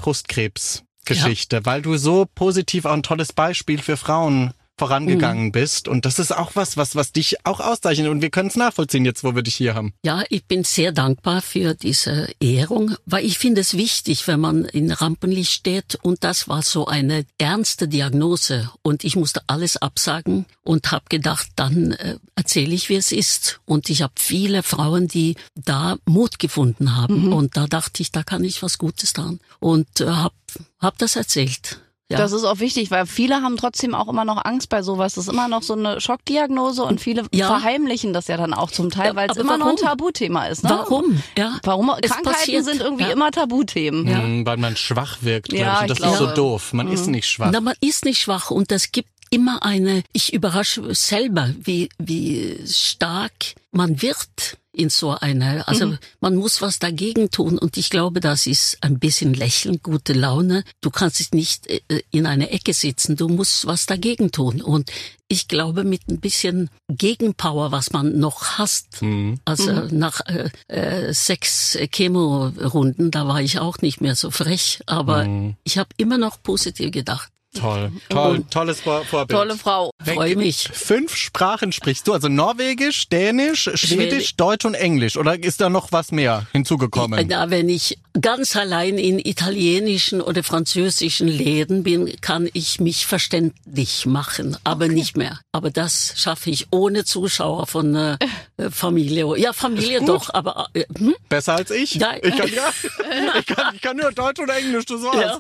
Brustkrebsgeschichte, 1.08 1.66
weil 1.66 1.82
du 1.82 1.98
so 1.98 2.26
positiv 2.34 2.86
auch 2.86 2.94
ein 2.94 3.04
tolles 3.04 3.34
Beispiel 3.34 3.80
für 3.80 3.98
Frauen 3.98 4.54
vorangegangen 4.78 5.46
Mhm. 5.46 5.52
bist. 5.52 5.88
Und 5.88 6.06
das 6.06 6.20
ist 6.20 6.36
auch 6.36 6.52
was, 6.56 6.78
was, 6.78 6.96
was 6.96 7.12
dich 7.12 7.46
auch 7.46 7.60
auszeichnet. 7.60 8.08
Und 8.10 8.22
wir 8.22 8.30
können 8.30 8.50
es 8.50 8.56
nachvollziehen 8.56 9.06
jetzt, 9.06 9.24
wo 9.24 9.36
wir 9.36 9.42
dich 9.44 9.56
hier 9.56 9.74
haben. 9.76 9.94
Ja, 10.06 10.24
ich 10.30 10.46
bin 10.46 10.64
sehr 10.64 10.92
dankbar 10.92 11.42
für 11.42 11.74
diese 11.74 12.30
Ehrung, 12.40 12.96
weil 13.06 13.26
ich 13.26 13.38
finde 13.38 13.62
es 13.62 13.76
wichtig, 13.76 14.28
wenn 14.28 14.40
man 14.40 14.66
in 14.66 14.92
Rampenlicht 14.92 15.52
steht. 15.52 15.98
Und 16.02 16.24
das 16.24 16.48
war 16.48 16.62
so 16.62 16.86
eine 16.88 17.26
ernste 17.38 17.88
Diagnose. 17.88 18.70
Und 18.84 19.04
ich 19.04 19.16
musste 19.16 19.42
alles 19.48 19.78
absagen 19.78 20.46
und 20.64 20.92
habe 20.92 21.06
gedacht, 21.10 21.48
dann 21.56 21.94
äh, 21.94 22.18
erzähle 22.36 22.74
ich, 22.76 22.90
wie 22.90 22.96
es 22.96 23.12
ist. 23.12 23.60
Und 23.66 23.90
ich 23.90 24.02
habe 24.02 24.14
viele 24.18 24.64
Frauen, 24.64 25.08
die 25.08 25.36
da 25.56 25.98
Mut 26.06 26.40
gefunden 26.40 26.96
haben. 26.96 27.34
Und 27.34 27.58
da 27.58 27.68
dachte 27.68 28.02
ich, 28.02 28.12
da 28.12 28.24
kann 28.24 28.44
ich 28.44 28.62
was 28.62 28.78
Gutes 28.78 29.14
tun 29.14 29.40
und 29.60 30.02
äh, 30.02 30.08
habe 30.08 30.36
hab 30.80 30.98
das 30.98 31.16
erzählt. 31.16 31.80
Ja. 32.10 32.18
Das 32.20 32.32
ist 32.32 32.46
auch 32.46 32.60
wichtig, 32.60 32.90
weil 32.90 33.06
viele 33.06 33.42
haben 33.42 33.58
trotzdem 33.58 33.94
auch 33.94 34.08
immer 34.08 34.24
noch 34.24 34.44
Angst 34.46 34.70
bei 34.70 34.82
sowas. 34.82 35.16
Das 35.16 35.26
ist 35.28 35.34
immer 35.34 35.50
noch 35.50 35.62
so 35.62 35.74
eine 35.74 36.00
Schockdiagnose 36.00 36.84
und 36.84 37.02
viele 37.02 37.26
Ja. 37.34 37.48
verheimlichen 37.48 38.14
das 38.14 38.28
ja 38.28 38.38
dann 38.38 38.54
auch 38.54 38.72
zum 38.72 38.90
Teil, 38.90 39.08
Ja, 39.08 39.16
weil 39.16 39.30
es 39.30 39.36
immer 39.36 39.58
noch 39.58 39.66
ein 39.68 39.74
warum? 39.76 39.86
Tabuthema 39.90 40.46
ist. 40.46 40.64
Ne? 40.64 40.70
Warum? 40.70 41.22
Ja. 41.38 41.58
Warum? 41.64 41.90
Es 42.02 42.12
Krankheiten 42.12 42.24
passiert. 42.40 42.64
sind 42.64 42.80
irgendwie 42.82 43.04
Ja. 43.04 43.10
immer 43.10 43.30
Tabuthemen. 43.32 44.08
Ja. 44.08 44.20
Mhm, 44.20 44.46
Weil 44.46 44.56
man 44.58 44.78
schwach 44.78 45.18
wirkt, 45.22 45.52
Ja, 45.52 45.58
glaube 45.58 45.76
ich. 45.76 45.82
Und 45.92 45.98
ich 45.98 46.04
das 46.04 46.12
ist 46.14 46.18
so 46.20 46.34
doof. 46.34 46.72
Man 46.74 46.88
ist 46.92 47.08
nicht 47.08 47.28
schwach. 47.28 47.50
Na, 47.52 47.60
man 47.60 47.76
ist 47.82 48.06
nicht 48.06 48.20
schwach 48.22 48.52
und 48.52 48.72
es 48.72 48.94
gibt 48.94 49.10
immer 49.30 49.64
eine, 49.66 50.04
ich 50.14 50.32
überrasche 50.32 50.96
selber, 50.96 51.54
wie, 51.60 51.90
wie 51.98 52.58
stark 52.66 53.34
man 53.72 54.02
wird 54.02 54.58
in 54.78 54.90
so 54.90 55.12
einer, 55.12 55.68
also 55.68 55.88
Mhm. 55.88 55.98
man 56.22 56.36
muss 56.36 56.62
was 56.62 56.78
dagegen 56.80 57.32
tun 57.32 57.58
und 57.58 57.78
ich 57.78 57.90
glaube, 57.90 58.20
das 58.20 58.46
ist 58.48 58.78
ein 58.82 59.00
bisschen 59.00 59.34
Lächeln, 59.34 59.80
gute 59.82 60.14
Laune. 60.14 60.64
Du 60.82 60.90
kannst 60.92 61.20
es 61.20 61.32
nicht 61.32 61.68
äh, 61.68 61.82
in 62.12 62.26
einer 62.28 62.52
Ecke 62.52 62.74
sitzen, 62.74 63.16
du 63.16 63.28
musst 63.28 63.66
was 63.66 63.86
dagegen 63.88 64.32
tun 64.32 64.62
und 64.62 64.92
ich 65.30 65.48
glaube, 65.48 65.84
mit 65.84 66.08
ein 66.08 66.20
bisschen 66.22 66.70
Gegenpower, 66.90 67.72
was 67.72 67.92
man 67.92 68.18
noch 68.20 68.58
hast, 68.60 69.02
Mhm. 69.02 69.40
also 69.46 69.72
nach 69.92 70.22
äh, 70.28 70.50
äh, 70.68 71.14
sechs 71.14 71.78
Chemorunden, 71.94 73.12
da 73.12 73.28
war 73.28 73.42
ich 73.42 73.60
auch 73.60 73.80
nicht 73.80 74.00
mehr 74.02 74.16
so 74.16 74.32
frech, 74.32 74.80
aber 74.86 75.26
Mhm. 75.26 75.56
ich 75.64 75.78
habe 75.78 75.90
immer 75.98 76.18
noch 76.18 76.42
positiv 76.42 76.92
gedacht. 76.92 77.30
Toll, 77.60 77.92
toll, 78.10 78.44
tolles 78.50 78.82
Vor 78.82 79.04
Vorbild. 79.06 79.38
Tolle 79.38 79.58
Frau. 79.58 79.92
Freue 80.04 80.36
mich. 80.36 80.70
Fünf 80.72 81.16
Sprachen 81.16 81.72
sprichst 81.72 82.08
du, 82.08 82.14
also 82.14 82.28
Norwegisch, 82.28 83.10
Dänisch, 83.10 83.70
Schwedisch. 83.74 84.36
Deutsch 84.36 84.66
und 84.66 84.74
Englisch. 84.74 85.18
Oder 85.18 85.42
ist 85.42 85.62
da 85.62 85.70
noch 85.70 85.92
was 85.92 86.12
mehr 86.12 86.46
hinzugekommen? 86.52 87.28
Da, 87.28 87.50
wenn 87.50 87.70
ich 87.70 87.98
ganz 88.20 88.56
allein 88.56 88.98
in 88.98 89.20
italienischen 89.20 90.22
oder 90.22 90.44
französischen 90.44 91.28
Läden 91.28 91.84
bin, 91.84 92.20
kann 92.22 92.50
ich 92.54 92.80
mich 92.80 93.06
verständlich 93.06 94.06
machen, 94.06 94.58
aber 94.64 94.88
nicht 94.88 95.18
mehr. 95.18 95.40
Aber 95.52 95.72
das 95.72 96.14
schaffe 96.16 96.50
ich 96.50 96.68
ohne 96.72 97.06
Zuschauer 97.06 97.68
von 97.68 97.96
äh, 97.96 98.18
äh, 98.58 98.70
Familie. 98.70 99.38
Ja, 99.38 99.54
Familie 99.54 100.02
doch, 100.02 100.34
aber 100.34 100.68
äh, 100.74 100.86
hm? 100.98 101.16
Besser 101.30 101.56
als 101.56 101.72
ich? 101.72 101.96
Ja. 101.96 102.16
Ich, 102.22 102.36
kann, 102.36 102.50
ja, 102.54 102.70
ich, 103.40 103.46
kann, 103.46 103.76
ich 103.76 103.82
kann 103.82 103.98
nur 103.98 104.12
Deutsch 104.12 104.40
und 104.40 104.50
Englisch, 104.50 104.86
das 104.86 105.02
war's. 105.02 105.20
ja. 105.20 105.40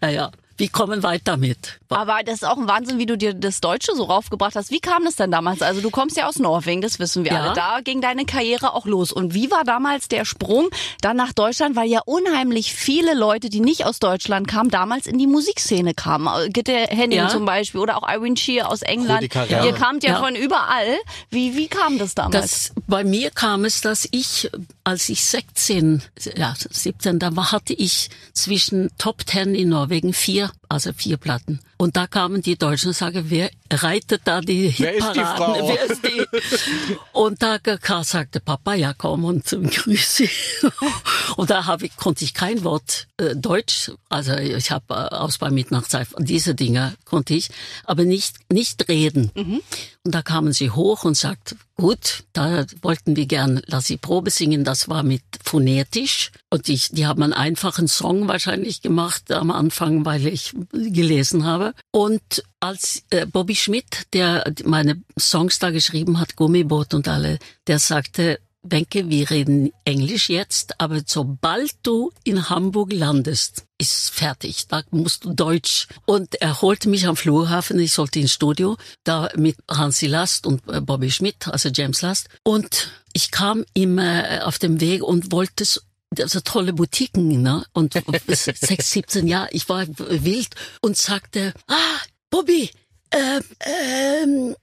Naja, 0.00 0.30
wir 0.60 0.68
kommen 0.68 1.02
weiter 1.02 1.36
mit. 1.38 1.79
Aber 1.90 2.20
das 2.24 2.36
ist 2.36 2.44
auch 2.44 2.56
ein 2.56 2.68
Wahnsinn, 2.68 2.98
wie 2.98 3.06
du 3.06 3.18
dir 3.18 3.34
das 3.34 3.60
Deutsche 3.60 3.94
so 3.96 4.04
raufgebracht 4.04 4.54
hast. 4.54 4.70
Wie 4.70 4.80
kam 4.80 5.04
das 5.04 5.16
denn 5.16 5.30
damals? 5.30 5.60
Also 5.60 5.80
du 5.80 5.90
kommst 5.90 6.16
ja 6.16 6.28
aus 6.28 6.38
Norwegen, 6.38 6.80
das 6.80 6.98
wissen 7.00 7.24
wir 7.24 7.32
Ja. 7.32 7.42
alle. 7.42 7.54
Da 7.54 7.80
ging 7.82 8.00
deine 8.00 8.24
Karriere 8.24 8.74
auch 8.74 8.86
los. 8.86 9.12
Und 9.12 9.34
wie 9.34 9.50
war 9.50 9.64
damals 9.64 10.06
der 10.08 10.24
Sprung 10.24 10.68
dann 11.00 11.16
nach 11.16 11.32
Deutschland? 11.32 11.74
Weil 11.76 11.88
ja 11.88 12.00
unheimlich 12.04 12.72
viele 12.72 13.14
Leute, 13.14 13.48
die 13.50 13.60
nicht 13.60 13.84
aus 13.86 13.98
Deutschland 13.98 14.46
kamen, 14.48 14.70
damals 14.70 15.06
in 15.06 15.18
die 15.18 15.26
Musikszene 15.26 15.92
kamen. 15.94 16.52
Gitte 16.52 16.72
Henning 16.72 17.18
Ja. 17.18 17.28
zum 17.28 17.44
Beispiel 17.44 17.80
oder 17.80 17.96
auch 17.98 18.08
Irene 18.08 18.36
Shear 18.36 18.70
aus 18.70 18.82
England. 18.82 19.18
Rudi 19.18 19.28
Carrell. 19.28 19.66
Ihr 19.66 19.72
kamt 19.72 20.04
ja, 20.04 20.10
Ja. 20.12 20.20
von 20.20 20.36
überall. 20.36 20.96
Wie, 21.30 21.56
wie 21.56 21.66
kam 21.68 21.98
das 21.98 22.14
damals? 22.14 22.32
Das, 22.32 22.72
bei 22.86 23.02
mir 23.04 23.30
kam 23.30 23.64
es, 23.64 23.80
dass 23.80 24.06
ich, 24.12 24.48
als 24.84 25.08
ich 25.08 25.24
16, 25.24 26.02
ja, 26.36 26.54
17, 26.70 27.18
da 27.18 27.34
war, 27.34 27.50
hatte 27.52 27.72
ich 27.74 28.10
zwischen 28.32 28.90
Top 28.96 29.22
10 29.26 29.54
in 29.54 29.70
Norwegen 29.70 30.12
vier, 30.12 30.50
also 30.70 30.92
vier 30.92 31.16
Platten. 31.16 31.60
Und 31.76 31.96
da 31.96 32.06
kamen 32.06 32.42
die 32.42 32.56
Deutschen 32.56 32.88
und 32.88 32.94
sagen, 32.94 33.24
wer 33.28 33.50
reitet 33.70 34.22
da 34.24 34.40
die 34.40 34.72
Wer 34.78 34.94
ist 34.94 35.08
die 35.14 35.18
Hitparaden? 35.18 35.66
Wer 35.68 35.84
ist 35.90 36.02
die? 36.06 36.96
Und 37.12 37.42
da 37.42 37.58
ka- 37.58 38.04
sagte 38.04 38.38
Papa, 38.40 38.74
ja 38.74 38.92
komm 38.96 39.24
und 39.24 39.52
ähm, 39.52 39.68
grüß 39.68 40.16
sie. 40.16 40.30
Und 41.36 41.48
da 41.50 41.66
habe 41.66 41.86
ich, 41.86 41.96
konnte 41.96 42.24
ich 42.24 42.34
kein 42.34 42.64
Wort 42.64 43.06
äh, 43.16 43.34
Deutsch, 43.36 43.92
also 44.08 44.34
ich 44.34 44.70
habe 44.70 44.84
äh, 44.94 45.14
aus 45.14 45.38
bei 45.38 45.48
Mitternachtszeit, 45.50 46.08
diese 46.18 46.54
Dinge 46.54 46.94
konnte 47.04 47.34
ich, 47.34 47.48
aber 47.84 48.04
nicht, 48.04 48.36
nicht 48.52 48.88
reden. 48.88 49.30
Und 49.34 50.14
da 50.14 50.22
kamen 50.22 50.52
sie 50.52 50.70
hoch 50.70 51.04
und 51.04 51.16
sagt, 51.16 51.54
gut, 51.80 52.24
da 52.34 52.66
wollten 52.82 53.16
wir 53.16 53.26
gern 53.26 53.62
lass 53.66 53.86
sie 53.86 53.96
Probe 53.96 54.30
singen. 54.30 54.64
Das 54.64 54.88
war 54.88 55.02
mit 55.02 55.22
phonetisch. 55.42 56.30
Und 56.50 56.68
ich, 56.68 56.90
die 56.90 57.06
haben 57.06 57.22
einen 57.22 57.32
einfachen 57.32 57.88
Song 57.88 58.28
wahrscheinlich 58.28 58.82
gemacht 58.82 59.32
am 59.32 59.50
Anfang, 59.50 60.04
weil 60.04 60.26
ich 60.26 60.54
gelesen 60.72 61.44
habe. 61.44 61.74
Und 61.90 62.44
als 62.60 63.02
äh, 63.10 63.26
Bobby 63.26 63.56
Schmidt, 63.56 64.04
der 64.12 64.52
meine 64.64 65.02
Songs 65.18 65.58
da 65.58 65.70
geschrieben 65.70 66.20
hat, 66.20 66.36
Gummiboot 66.36 66.94
und 66.94 67.08
alle, 67.08 67.38
der 67.66 67.78
sagte, 67.78 68.38
Wenke, 68.62 69.08
wir 69.08 69.30
reden 69.30 69.72
Englisch 69.84 70.28
jetzt, 70.28 70.78
aber 70.80 71.00
sobald 71.06 71.72
du 71.82 72.12
in 72.24 72.50
Hamburg 72.50 72.92
landest, 72.92 73.64
ist 73.78 74.10
fertig. 74.10 74.66
Da 74.68 74.82
musst 74.90 75.24
du 75.24 75.32
Deutsch. 75.32 75.88
Und 76.04 76.34
er 76.42 76.60
holte 76.60 76.88
mich 76.90 77.06
am 77.06 77.16
Flughafen, 77.16 77.78
ich 77.78 77.92
sollte 77.92 78.20
ins 78.20 78.32
Studio, 78.32 78.76
da 79.04 79.30
mit 79.34 79.56
Hansi 79.70 80.06
Last 80.06 80.46
und 80.46 80.62
äh, 80.68 80.80
Bobby 80.80 81.10
Schmidt, 81.10 81.48
also 81.48 81.70
James 81.70 82.02
Last. 82.02 82.28
Und 82.44 82.90
ich 83.14 83.30
kam 83.30 83.64
immer 83.72 84.30
äh, 84.30 84.40
auf 84.40 84.58
dem 84.58 84.80
Weg 84.80 85.02
und 85.02 85.32
wollte 85.32 85.64
so 85.64 85.80
also 86.18 86.40
tolle 86.40 86.72
Boutiquen, 86.72 87.40
ne? 87.40 87.64
Und 87.72 87.94
sechs, 88.26 88.90
17 88.90 89.26
Jahre, 89.26 89.48
ich 89.52 89.68
war 89.68 89.86
wild 89.86 90.48
und 90.82 90.96
sagte, 90.96 91.54
ah, 91.68 91.98
Bobby, 92.30 92.70
ähm, 93.12 93.44
ähm, 93.60 94.56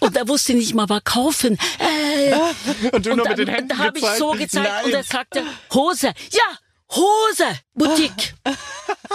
und 0.00 0.16
er 0.16 0.28
wusste 0.28 0.54
nicht 0.54 0.74
mal 0.74 0.88
was 0.88 1.02
kaufen. 1.04 1.58
Äh, 1.78 2.34
Und 2.92 3.06
du 3.06 3.10
und 3.10 3.16
nur 3.16 3.24
dann, 3.26 3.28
mit 3.36 3.38
den 3.38 3.48
Händen 3.48 3.68
da 3.68 3.78
habe 3.78 3.98
ich 3.98 4.02
gezeigt. 4.04 4.18
so 4.18 4.30
gezeigt 4.32 4.68
Nein. 4.68 4.84
und 4.84 4.92
er 4.92 5.04
sagte 5.04 5.42
Hose, 5.72 6.06
ja 6.32 6.58
Hose, 6.90 7.44
Boutique. 7.74 8.34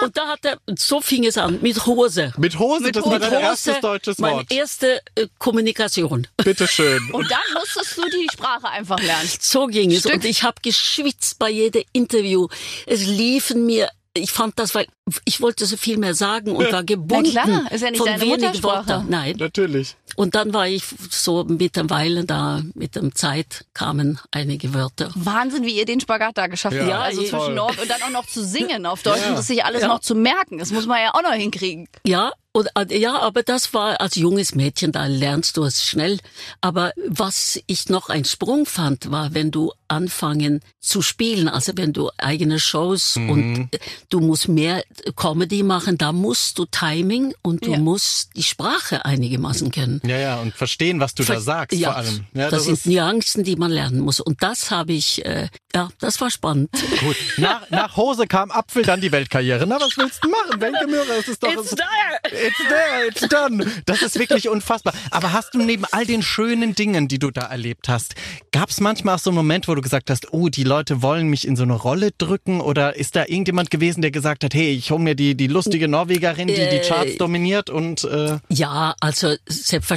und 0.02 0.16
da 0.16 0.28
hat 0.28 0.46
er, 0.46 0.60
so 0.78 1.02
fing 1.02 1.26
es 1.26 1.40
an 1.40 1.58
mit 1.64 1.88
Hose. 1.88 2.32
Mit 2.38 2.60
Hose, 2.60 2.92
das 2.92 3.04
war 3.04 3.14
Mit 3.14 3.24
dein 3.24 3.34
erstes 3.34 3.74
Hose, 3.74 3.82
deutsches 3.82 4.18
meine 4.20 4.36
Wort. 4.38 4.52
erste 4.52 5.02
äh, 5.16 5.26
Kommunikation. 5.40 6.28
Bitteschön. 6.38 7.10
Und 7.12 7.32
dann 7.32 7.40
musstest 7.56 7.98
du 7.98 8.04
die 8.12 8.28
Sprache 8.32 8.68
einfach 8.70 9.00
lernen. 9.00 9.28
So 9.40 9.66
ging 9.66 9.92
es. 9.92 10.02
Stück. 10.02 10.14
Und 10.14 10.26
ich 10.26 10.44
habe 10.44 10.62
geschwitzt 10.62 11.40
bei 11.40 11.50
jedem 11.50 11.84
Interview. 11.94 12.48
Es 12.86 13.02
liefen 13.08 13.66
mir, 13.66 13.90
ich 14.15 14.32
fand 14.32 14.60
das, 14.60 14.76
weil 14.76 14.86
ich 15.26 15.41
wollte 15.41 15.65
so 15.65 15.76
viel 15.76 15.97
mehr 15.97 16.13
sagen 16.13 16.56
und 16.56 16.71
war 16.71 16.84
gebunden 16.84 17.32
klar, 17.32 17.71
ist 17.71 17.82
ja 17.82 17.89
nicht 17.89 17.97
von 17.97 18.08
deine. 18.08 18.63
Worten. 18.63 19.06
Nein. 19.10 19.36
Natürlich. 19.39 19.95
Und 20.15 20.36
dann 20.36 20.54
war 20.54 20.67
ich 20.67 20.84
so 21.10 21.43
mit 21.43 21.76
der 21.76 21.89
Weile 21.89 22.26
da, 22.26 22.62
mit 22.76 22.95
dem 22.95 23.15
Zeit 23.15 23.65
kamen 23.73 24.19
einige 24.32 24.73
Wörter. 24.73 25.12
Wahnsinn, 25.15 25.63
wie 25.65 25.78
ihr 25.78 25.86
den 25.86 25.99
Spagat 25.99 26.38
da 26.38 26.47
geschafft 26.47 26.78
habt. 26.78 26.89
Ja, 26.89 27.02
also 27.02 27.21
voll. 27.23 27.39
zwischen 27.39 27.56
Nord 27.56 27.80
und 27.80 27.89
dann 27.89 28.02
auch 28.04 28.10
noch 28.12 28.26
zu 28.28 28.43
singen 28.43 28.86
auf 28.86 29.02
Deutsch 29.04 29.21
Ja. 29.21 29.30
und 29.30 29.36
das 29.38 29.47
sich 29.47 29.63
alles 29.65 29.82
Ja. 29.82 29.88
noch 29.88 29.99
zu 29.99 30.15
merken. 30.15 30.58
Das 30.58 30.71
muss 30.71 30.86
man 30.86 31.02
ja 31.02 31.13
auch 31.13 31.21
noch 31.23 31.34
hinkriegen. 31.34 31.88
Ja, 32.06 32.32
und, 32.56 32.67
äh, 32.76 32.95
ja, 32.99 33.17
aber 33.19 33.41
das 33.41 33.73
war 33.73 33.99
als 33.99 34.13
junges 34.15 34.54
Mädchen, 34.54 34.91
da 34.91 35.08
lernst 35.08 35.58
du 35.58 35.63
es 35.63 35.84
schnell. 35.84 36.19
Aber 36.62 36.93
was 37.08 37.60
ich 37.65 37.89
noch 37.89 38.10
ein 38.10 38.26
Sprung 38.26 38.67
fand, 38.67 39.10
war, 39.10 39.34
wenn 39.34 39.49
du 39.49 39.71
anfangen 39.88 40.62
zu 40.80 41.02
spielen, 41.02 41.47
also 41.47 41.71
wenn 41.76 41.93
du 41.93 42.12
eigene 42.17 42.60
Shows 42.60 43.15
und 43.17 43.69
äh, 43.73 43.80
du 44.10 44.19
musst 44.19 44.47
mehr 44.49 44.84
Comedy 45.15 45.63
machen, 45.63 45.97
da 45.97 46.12
musst 46.12 46.60
du 46.60 46.65
Timing 46.65 47.34
und 47.41 47.65
du 47.65 47.71
Ja. 47.71 47.80
musst 47.80 48.30
die 48.36 48.43
Sprache 48.43 49.04
einigermaßen 49.06 49.71
kennen. 49.71 49.99
Ja, 50.06 50.18
ja, 50.18 50.36
und 50.42 50.54
verstehen, 50.54 51.00
was 51.00 51.13
du 51.16 51.24
da 51.24 51.39
sagst, 51.39 51.80
ja, 51.80 51.89
vor 51.92 51.98
allem. 51.98 52.26
Ja, 52.34 52.50
das, 52.50 52.66
sind 52.66 52.74
ist 52.74 52.86
Nuancen, 52.88 53.44
die 53.46 53.56
man 53.56 53.72
lernen 53.72 54.02
muss. 54.02 54.20
Und 54.20 54.44
das 54.44 54.70
habe 54.70 54.92
ich, 54.92 55.26
äh, 55.26 55.48
ja, 55.74 55.89
das 56.00 56.20
war 56.20 56.30
spannend. 56.30 56.70
gut. 57.00 57.16
Nach, 57.38 57.70
nach 57.70 57.96
Hose 57.96 58.28
kam 58.28 58.52
Apfel, 58.52 58.84
dann 58.84 59.00
die 59.00 59.13
Weltkarriere. 59.13 59.66
Na, 59.66 59.78
was 59.80 59.98
willst 59.98 60.22
du 60.22 60.30
machen? 60.30 60.60
Wenke 60.60 60.88
Möhrer, 60.88 61.18
es 61.20 61.30
ist 61.30 61.42
doch... 61.42 61.54
It's 61.54 61.70
there! 61.70 62.48
It's 62.48 62.58
there, 62.68 63.08
it's 63.08 63.30
done. 63.30 63.66
Das 63.86 64.02
ist 64.02 64.20
wirklich 64.20 64.50
unfassbar. 64.50 64.94
Aber 65.10 65.32
hast 65.32 65.54
du 65.54 65.60
neben 65.60 65.86
all 65.92 66.06
den 66.06 66.22
schönen 66.22 66.76
Dingen, 66.76 67.08
die 67.08 67.18
du 67.20 67.32
da 67.32 67.44
erlebt 67.44 67.88
hast, 67.88 68.16
gab 68.52 68.72
es 68.72 68.82
manchmal 68.82 69.16
auch 69.16 69.20
so 69.20 69.30
einen 69.30 69.38
Moment, 69.38 69.70
wo 69.70 69.76
du 69.76 69.82
gesagt 69.82 70.10
hast, 70.10 70.34
oh, 70.34 70.50
die 70.50 70.66
Leute 70.66 71.02
wollen 71.02 71.28
mich 71.30 71.48
in 71.48 71.56
so 71.56 71.63
eine 71.63 71.76
Rolle 71.76 72.12
drücken? 72.18 72.60
Oder 72.60 72.98
ist 72.98 73.16
da 73.16 73.22
irgendjemand 73.22 73.72
gewesen, 73.72 74.02
der 74.02 74.12
gesagt 74.12 74.44
hat, 74.44 74.54
hey, 74.54 74.72
ich 74.74 74.92
hole 74.92 75.02
mir 75.02 75.16
die, 75.16 75.36
die 75.36 75.48
lustige 75.48 75.88
Norwegerin, 75.88 76.50
die 76.50 76.56
die 76.56 76.60
Äh, 76.62 76.82
Charts 76.86 77.18
dominiert 77.18 77.70
und... 77.70 78.04
Äh, 78.04 78.39
Ja, 78.50 78.96
also 79.00 79.34
selbstverständlich 79.48 79.93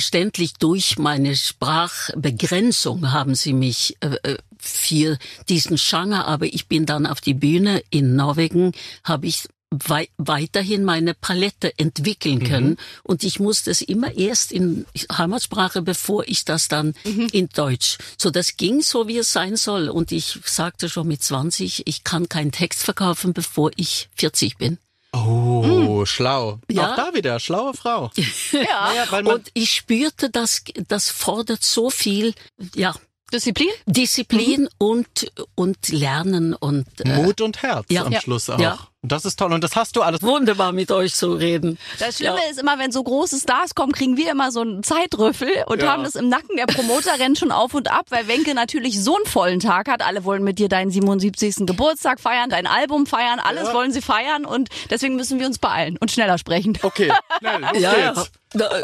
durch 0.59 0.99
meine 0.99 1.37
Sprachbegrenzung 1.37 3.13
haben 3.13 3.35
sie 3.35 3.53
mich 3.53 3.97
äh, 4.01 4.17
äh, 4.23 4.37
für 4.59 5.19
diesen 5.49 5.77
Genre, 5.77 6.25
aber 6.27 6.47
ich 6.47 6.67
bin 6.67 6.87
dann 6.87 7.07
auf 7.07 7.21
die 7.21 7.35
Bühne 7.35 7.83
in 7.91 8.17
Norwegen, 8.17 8.73
habe 9.05 9.27
ich 9.27 9.49
wei 9.71 10.09
weiterhin 10.17 10.85
meine 10.85 11.15
Palette 11.15 11.77
entwickeln 11.79 12.43
können 12.45 12.77
und 13.03 13.25
ich 13.25 13.41
musste 13.41 13.71
es 13.71 13.81
immer 13.81 14.15
erst 14.15 14.53
in 14.53 14.87
Heimatsprache, 15.11 15.83
bevor 15.83 16.27
ich 16.29 16.45
das 16.45 16.69
dann 16.69 16.95
in 17.33 17.49
Deutsch. 17.49 17.99
So 18.17 18.31
das 18.31 18.57
ging 18.57 18.81
so, 18.83 19.09
wie 19.09 19.19
es 19.19 19.33
sein 19.33 19.57
soll 19.57 19.89
und 19.89 20.13
ich 20.13 20.39
sagte 20.45 20.89
schon 20.89 21.09
mit 21.09 21.23
20, 21.23 21.87
ich 21.87 22.05
kann 22.05 22.29
keinen 22.29 22.53
Text 22.53 22.83
verkaufen, 22.83 23.33
bevor 23.33 23.71
ich 23.77 24.09
40 24.17 24.57
bin. 24.57 24.79
Oh, 25.25 26.05
schlau. 26.05 26.59
Ja. 26.71 26.93
Auch 26.93 26.97
da 26.97 27.15
wieder, 27.15 27.41
schlaue 27.41 27.75
Frau. 27.75 28.11
Ja. 28.53 28.93
Ja, 28.95 29.11
weil 29.11 29.23
man, 29.23 29.35
Und 29.37 29.51
ich 29.55 29.73
spürte, 29.73 30.31
dass 30.31 30.65
das 30.89 31.11
fordert 31.11 31.63
so 31.63 31.91
viel, 31.91 32.35
ja, 32.75 32.95
Disziplin? 33.33 33.69
Disziplin 33.87 34.69
und 34.79 35.33
und 35.57 35.89
Lernen 35.89 36.55
und 36.55 36.87
äh, 37.01 37.23
Mut 37.23 37.41
und 37.41 37.63
Herz 37.63 37.87
ja. 37.91 38.05
am 38.05 38.13
Ja. 38.13 38.21
Schluss 38.21 38.49
auch. 38.49 38.59
Ja. 38.59 38.79
Das 39.09 39.25
ist 39.25 39.39
toll. 39.39 39.53
Und 39.53 39.63
das 39.65 39.77
hast 39.77 39.97
du 39.97 40.03
alles. 40.03 40.23
wunderbar 40.23 40.73
mit 40.73 40.91
euch 40.91 41.15
zu 41.15 41.33
reden. 41.35 41.79
Das 41.99 42.17
Schlimme 42.19 42.39
Ja. 42.45 42.51
ist 42.51 42.59
immer, 42.61 42.79
wenn 42.79 42.93
so 42.93 43.03
große 43.03 43.39
Stars 43.39 43.75
kommen, 43.75 43.93
kriegen 43.93 44.17
wir 44.17 44.31
immer 44.31 44.51
so 44.51 44.61
einen 44.61 44.83
Zeitrüffel 44.83 45.49
und 45.67 45.83
Ja. 45.83 45.93
haben 45.93 46.05
das 46.05 46.15
im 46.15 46.29
Nacken. 46.29 46.57
Der 46.57 46.67
Promoter 46.67 47.19
rennt 47.19 47.39
schon 47.39 47.53
auf 47.53 47.75
und 47.75 47.91
ab, 47.91 48.07
weil 48.11 48.27
Wenke 48.29 48.55
natürlich 48.55 49.03
so 49.03 49.17
einen 49.17 49.27
vollen 49.27 49.61
Tag 49.61 49.89
hat. 49.89 50.03
Alle 50.03 50.25
wollen 50.25 50.43
mit 50.45 50.59
dir 50.59 50.69
deinen 50.69 50.91
77. 50.91 51.67
Geburtstag 51.67 52.21
feiern, 52.21 52.51
dein 52.51 52.67
Album 52.67 53.07
feiern, 53.07 53.39
alles 53.39 53.69
Ja. 53.69 53.75
wollen 53.75 53.93
sie 53.93 54.03
feiern 54.03 54.45
und 54.45 54.69
deswegen 54.91 55.17
müssen 55.17 55.39
wir 55.39 55.47
uns 55.47 55.59
beeilen 55.59 55.97
und 55.99 56.11
schneller 56.11 56.39
sprechen. 56.39 56.79
Okay, 56.83 57.13
schnell, 57.39 57.61
los 57.61 57.71
Ja, 57.81 57.93
geht's. 58.15 58.31
ja. 58.55 58.67
Äh, 58.71 58.83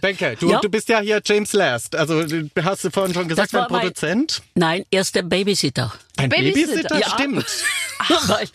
Benke, 0.00 0.36
du, 0.38 0.50
Ja. 0.50 0.60
du 0.60 0.68
bist 0.68 0.88
ja 0.88 1.00
hier 1.00 1.20
James 1.24 1.52
Last. 1.52 1.96
Also 1.96 2.22
du 2.24 2.48
hast 2.62 2.84
du 2.84 2.90
vorhin 2.90 3.14
schon 3.14 3.26
gesagt, 3.28 3.52
mein 3.52 3.66
Produzent. 3.66 4.42
Nein, 4.54 4.84
erst 4.90 5.14
der 5.14 5.22
Babysitter. 5.22 5.92
Ein 6.16 6.28
Babysitter, 6.30 6.66
Babysitter, 6.68 6.98
ja. 7.00 7.08
stimmt. 7.10 7.46
Weil, 8.26 8.48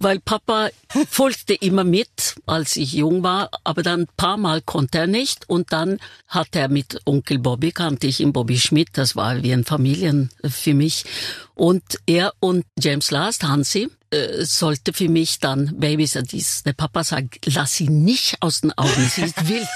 weil 0.00 0.20
Papa 0.20 0.70
folgte 1.10 1.54
immer 1.54 1.84
mit, 1.84 2.36
als 2.46 2.76
ich 2.76 2.92
jung 2.92 3.22
war, 3.22 3.50
aber 3.64 3.82
dann 3.82 4.02
ein 4.02 4.08
paar 4.16 4.36
Mal 4.36 4.62
konnte 4.62 4.98
er 4.98 5.06
nicht 5.06 5.48
und 5.48 5.72
dann 5.72 5.98
hat 6.26 6.54
er 6.54 6.68
mit 6.68 7.00
Onkel 7.04 7.38
Bobby, 7.38 7.72
kannte 7.72 8.06
ich 8.06 8.20
ihn, 8.20 8.32
Bobby 8.32 8.58
Schmidt, 8.58 8.90
das 8.94 9.16
war 9.16 9.42
wie 9.42 9.52
ein 9.52 9.64
Familien 9.64 10.30
für 10.48 10.74
mich 10.74 11.04
und 11.54 11.82
er 12.06 12.32
und 12.40 12.64
James 12.78 13.10
Last, 13.10 13.44
Hansi, 13.44 13.88
äh, 14.10 14.44
sollte 14.44 14.92
für 14.92 15.08
mich 15.08 15.38
dann 15.38 15.78
Babysitter, 15.78 16.24
dies, 16.24 16.62
der 16.62 16.72
Papa 16.72 17.04
sagt, 17.04 17.46
lass 17.46 17.74
sie 17.74 17.88
nicht 17.88 18.36
aus 18.40 18.60
den 18.60 18.72
Augen, 18.72 19.10
sie 19.14 19.22
ist 19.22 19.36
wild. 19.48 19.68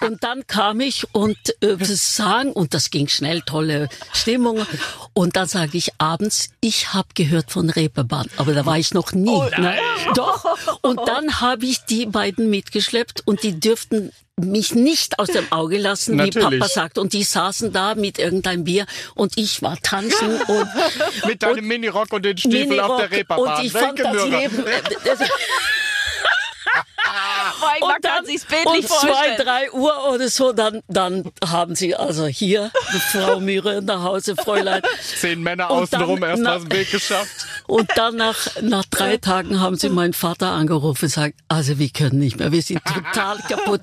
Und 0.00 0.22
dann 0.22 0.46
kam 0.46 0.80
ich 0.80 1.06
und 1.12 1.36
äh, 1.60 1.76
sang 1.80 2.52
und 2.52 2.74
das 2.74 2.90
ging 2.90 3.08
schnell, 3.08 3.42
tolle 3.42 3.88
Stimmung. 4.12 4.66
Und 5.12 5.36
dann 5.36 5.46
sage 5.46 5.78
ich 5.78 5.90
abends, 5.98 6.50
ich 6.60 6.92
habe 6.92 7.08
gehört 7.14 7.50
von 7.50 7.70
Reeperbahn, 7.70 8.28
aber 8.36 8.52
da 8.52 8.66
war 8.66 8.78
ich 8.78 8.92
noch 8.92 9.12
nie. 9.12 9.38
ne? 9.58 9.78
Doch. 10.14 10.44
Und 10.82 11.00
dann 11.06 11.40
habe 11.40 11.66
ich 11.66 11.84
die 11.84 12.06
beiden 12.06 12.50
mitgeschleppt 12.50 13.22
und 13.26 13.42
die 13.42 13.58
dürften 13.58 14.12
mich 14.38 14.74
nicht 14.74 15.18
aus 15.18 15.28
dem 15.28 15.50
Auge 15.50 15.78
lassen, 15.78 16.12
wie 16.14 16.26
Natürlich. 16.26 16.60
Papa 16.60 16.68
sagt. 16.68 16.98
Und 16.98 17.14
die 17.14 17.24
saßen 17.24 17.72
da 17.72 17.94
mit 17.94 18.18
irgendeinem 18.18 18.64
Bier 18.64 18.86
und 19.14 19.38
ich 19.38 19.62
war 19.62 19.80
tanzen 19.80 20.40
und 20.42 20.68
Mit 21.26 21.42
deinem 21.42 21.66
Minirock 21.66 22.12
und 22.12 22.24
den 22.24 22.36
Stiefeln 22.36 22.80
auf 22.80 23.00
der. 23.00 23.10
Reeperbahn. 23.10 23.56
Und 23.58 23.64
ich 23.64 23.72
fand 23.72 23.98
das. 23.98 24.24
Leben. 24.26 24.66
Äh, 24.66 24.82
das, 25.04 25.18
Boah, 25.18 25.24
ich 25.24 26.95
und 27.80 27.90
dann 27.90 28.02
kann 28.02 28.26
sich's 28.26 28.44
bildlich 28.44 28.90
um 28.90 28.96
zwei, 28.98 29.36
drei 29.36 29.70
Uhr 29.72 30.12
oder 30.12 30.28
so, 30.28 30.52
dann, 30.52 30.82
dann 30.88 31.30
haben 31.44 31.74
sie 31.74 31.94
also 31.94 32.26
hier 32.26 32.70
Frau 33.12 33.40
Mühre 33.40 33.82
nach 33.82 34.02
Hause, 34.02 34.36
Fräulein. 34.36 34.82
Zehn 35.00 35.42
Männer 35.42 35.70
außenrum 35.70 36.22
erst 36.22 36.42
mal 36.42 36.56
aus 36.56 36.62
dem 36.62 36.72
Weg 36.72 36.90
geschafft. 36.90 37.45
Und 37.66 37.88
dann 37.96 38.16
nach, 38.16 38.36
nach 38.62 38.84
drei 38.84 39.16
Tagen 39.16 39.60
haben 39.60 39.76
sie 39.76 39.88
meinen 39.88 40.12
Vater 40.12 40.52
angerufen 40.52 41.04
und 41.04 41.08
gesagt, 41.14 41.34
also 41.48 41.78
wir 41.78 41.88
können 41.88 42.18
nicht 42.18 42.38
mehr, 42.38 42.52
wir 42.52 42.62
sind 42.62 42.80
total 42.84 43.38
kaputt. 43.48 43.82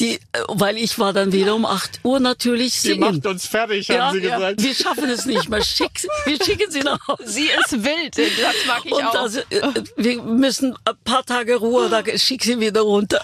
Die, 0.00 0.18
weil 0.48 0.76
ich 0.76 0.98
war 0.98 1.12
dann 1.12 1.32
wieder 1.32 1.54
um 1.54 1.64
acht 1.64 2.00
Uhr 2.04 2.20
natürlich 2.20 2.80
singen. 2.80 3.00
macht 3.00 3.26
uns 3.26 3.46
fertig, 3.46 3.90
haben 3.90 4.18
sie 4.18 4.26
ja, 4.26 4.36
gesagt. 4.36 4.62
wir 4.62 4.74
schaffen 4.74 5.10
es 5.10 5.26
nicht 5.26 5.48
mehr. 5.48 5.62
Schick, 5.64 5.90
wir 6.26 6.42
schicken 6.44 6.70
sie 6.70 6.80
nach 6.80 7.06
Hause. 7.08 7.22
Sie 7.26 7.46
ist 7.46 7.72
wild, 7.72 8.14
Satz 8.14 8.54
mag 8.66 8.82
ich 8.84 8.92
Und 8.92 9.04
auch. 9.04 9.14
also, 9.14 9.40
äh, 9.50 9.60
wir 9.96 10.22
müssen 10.22 10.76
ein 10.84 10.94
paar 11.04 11.24
Tage 11.24 11.56
Ruhe, 11.56 11.88
da 11.88 12.02
schick 12.18 12.44
sie 12.44 12.60
wieder 12.60 12.82
runter. 12.82 13.20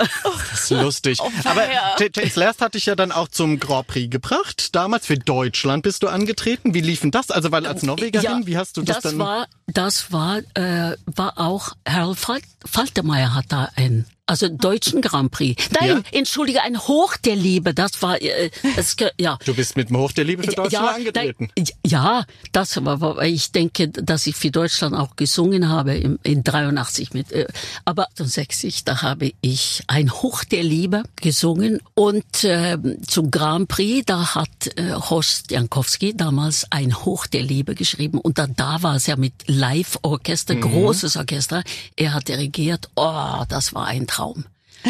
Das 0.50 0.62
ist 0.62 0.70
lustig. 0.70 1.18
Oh, 1.22 1.30
Aber 1.44 1.64
James 1.98 2.36
Last 2.36 2.60
hat 2.60 2.74
dich 2.74 2.86
ja 2.86 2.94
dann 2.94 3.12
auch 3.12 3.28
zum 3.28 3.58
Grand 3.60 3.86
Prix 3.86 4.10
gebracht. 4.10 4.74
Damals 4.74 5.06
für 5.06 5.16
Deutschland 5.18 5.82
bist 5.82 6.02
du 6.02 6.08
angetreten. 6.08 6.74
Wie 6.74 6.80
lief 6.80 7.00
denn 7.00 7.10
das? 7.10 7.30
Also 7.30 7.52
weil 7.52 7.66
als 7.66 7.82
Norwegerin, 7.82 8.46
wie 8.46 8.56
hast 8.56 8.76
du 8.76 8.82
das, 8.82 9.00
dann? 9.00 9.18
war, 9.18 9.46
das 9.66 9.89
war, 10.11 10.38
äh, 10.55 10.96
war 11.07 11.38
auch 11.38 11.72
Harold 11.87 12.18
Fal 12.18 12.40
Faltermeier 12.64 13.35
hat 13.35 13.46
da 13.48 13.68
ein 13.76 14.07
also 14.30 14.48
deutschen 14.48 15.00
Grand 15.02 15.30
Prix. 15.32 15.68
Nein, 15.80 15.88
Ja? 15.88 16.18
entschuldige, 16.18 16.62
ein 16.62 16.78
Hoch 16.78 17.16
der 17.16 17.34
Liebe, 17.36 17.74
das 17.74 18.00
war, 18.02 18.20
äh, 18.22 18.50
ge- 18.96 19.10
ja. 19.18 19.38
Du 19.44 19.54
bist 19.54 19.76
mit 19.76 19.88
dem 19.90 19.96
Hoch 19.98 20.12
der 20.12 20.24
Liebe 20.24 20.42
für 20.44 20.52
Deutschland 20.52 20.88
angetreten. 20.96 21.48
nein, 21.56 21.66
ja, 21.84 22.24
das 22.52 22.82
war, 22.84 23.00
war- 23.00 23.22
ich 23.24 23.50
denke, 23.52 23.88
dass 23.88 24.26
ich 24.26 24.36
für 24.36 24.50
Deutschland 24.50 24.94
auch 24.94 25.16
gesungen 25.16 25.68
habe 25.68 25.94
im, 25.96 26.18
in 26.22 26.44
83 26.44 27.12
mit, 27.12 27.32
äh, 27.32 27.46
aber 27.84 28.06
68, 28.18 28.84
da 28.84 29.02
habe 29.02 29.32
ich 29.40 29.82
ein 29.88 30.12
Hoch 30.12 30.44
der 30.44 30.62
Liebe 30.62 31.02
gesungen 31.20 31.80
und 31.94 32.44
äh, 32.44 32.78
zum 33.06 33.30
Grand 33.32 33.66
Prix, 33.68 34.04
da 34.06 34.34
hat 34.36 34.48
äh, 34.76 34.92
Horst 34.92 35.50
Jankowski 35.50 36.16
damals 36.16 36.66
ein 36.70 36.94
Hoch 37.04 37.26
der 37.26 37.42
Liebe 37.42 37.74
geschrieben 37.74 38.18
und 38.18 38.38
da, 38.38 38.46
da 38.46 38.82
war 38.82 38.94
es 38.96 39.06
ja 39.06 39.16
mit 39.16 39.32
Live-Orchester, 39.46 40.54
Mhm. 40.54 40.60
großes 40.60 41.16
Orchester, 41.16 41.62
er 41.96 42.14
hat 42.14 42.28
dirigiert, 42.28 42.88
oh, 42.96 43.42
das 43.48 43.74
war 43.74 43.86
ein 43.86 44.06
Traum. 44.06 44.19
Traum. 44.20 44.44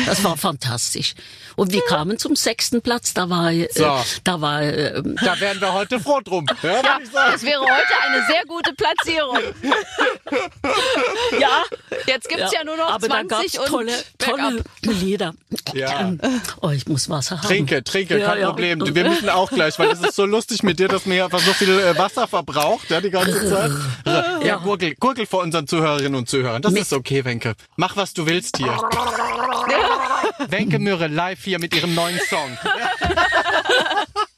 Das 0.07 0.23
war 0.25 0.37
fantastisch. 0.37 1.15
Und 1.57 1.73
wir 1.73 1.83
kamen 1.83 2.19
zum 2.19 2.37
sechsten 2.37 2.81
Platz. 2.81 3.13
Da 3.13 3.29
war, 3.29 3.51
äh, 3.53 3.69
So. 3.75 3.99
da 4.25 4.41
war, 4.41 4.63
äh, 4.63 5.03
Da 5.23 5.39
wären 5.41 5.61
wir 5.61 5.73
heute 5.73 5.99
froh 6.01 6.21
drum. 6.25 6.47
Ja, 6.63 6.71
Ja, 6.83 6.99
das 7.33 7.43
wäre 7.43 7.61
heute 7.61 7.95
eine 8.07 8.25
sehr 8.27 8.45
gute 8.47 8.73
Platzierung. 8.75 9.39
ja, 11.41 11.65
Jetzt 12.07 12.29
gibt's 12.29 12.53
ja, 12.53 12.65
nur 12.65 12.77
noch 12.77 12.91
aber 12.91 13.09
da 13.09 13.15
20 13.29 13.29
gab's 13.29 13.59
und 13.59 13.67
tolle, 13.67 13.93
tolle. 14.19 14.63
Lieder. 14.83 15.35
Ja. 15.75 16.13
Oh, 16.61 16.71
ich 16.71 16.87
muss 16.87 17.09
Wasser 17.09 17.39
haben. 17.39 17.47
Trinke, 17.49 17.83
trinke, 17.85 18.19
Ja, 18.19 18.29
kein 18.31 18.41
ja. 18.41 18.47
Problem. 18.49 18.95
Wir 18.95 19.05
müssen 19.05 19.29
auch 19.29 19.51
gleich, 19.51 19.79
weil 19.79 19.91
es 19.91 20.01
ist 20.01 20.15
so 20.15 20.25
lustig 20.25 20.63
mit 20.63 20.79
dir, 20.79 20.89
dass 20.89 21.07
mir 21.07 21.25
einfach 21.25 21.41
so 21.41 21.53
viel 21.53 21.71
äh, 21.79 21.97
Wasser 21.99 22.27
verbraucht, 22.29 22.91
ja, 22.91 23.01
die 23.01 23.11
ganze 23.11 23.49
Zeit. 23.49 23.73
Ja, 24.45 24.57
gurgel, 24.57 24.95
gurgel 24.99 25.27
vor 25.27 25.41
unseren 25.43 25.67
Zuhörerinnen 25.67 26.15
und 26.15 26.29
Zuhörern. 26.29 26.63
Das 26.63 26.73
Mit- 26.73 26.83
ist 26.83 26.93
okay, 26.93 27.25
Wenke. 27.25 27.55
Mach, 27.77 27.97
was 27.97 28.15
du 28.15 28.27
willst 28.27 28.57
hier. 28.59 28.77
Wenke 30.49 30.79
Mürre 30.79 31.09
live 31.09 31.45
hier 31.45 31.59
mit 31.59 31.75
ihrem 31.75 31.95
neuen 31.95 32.19
Song. 32.29 32.57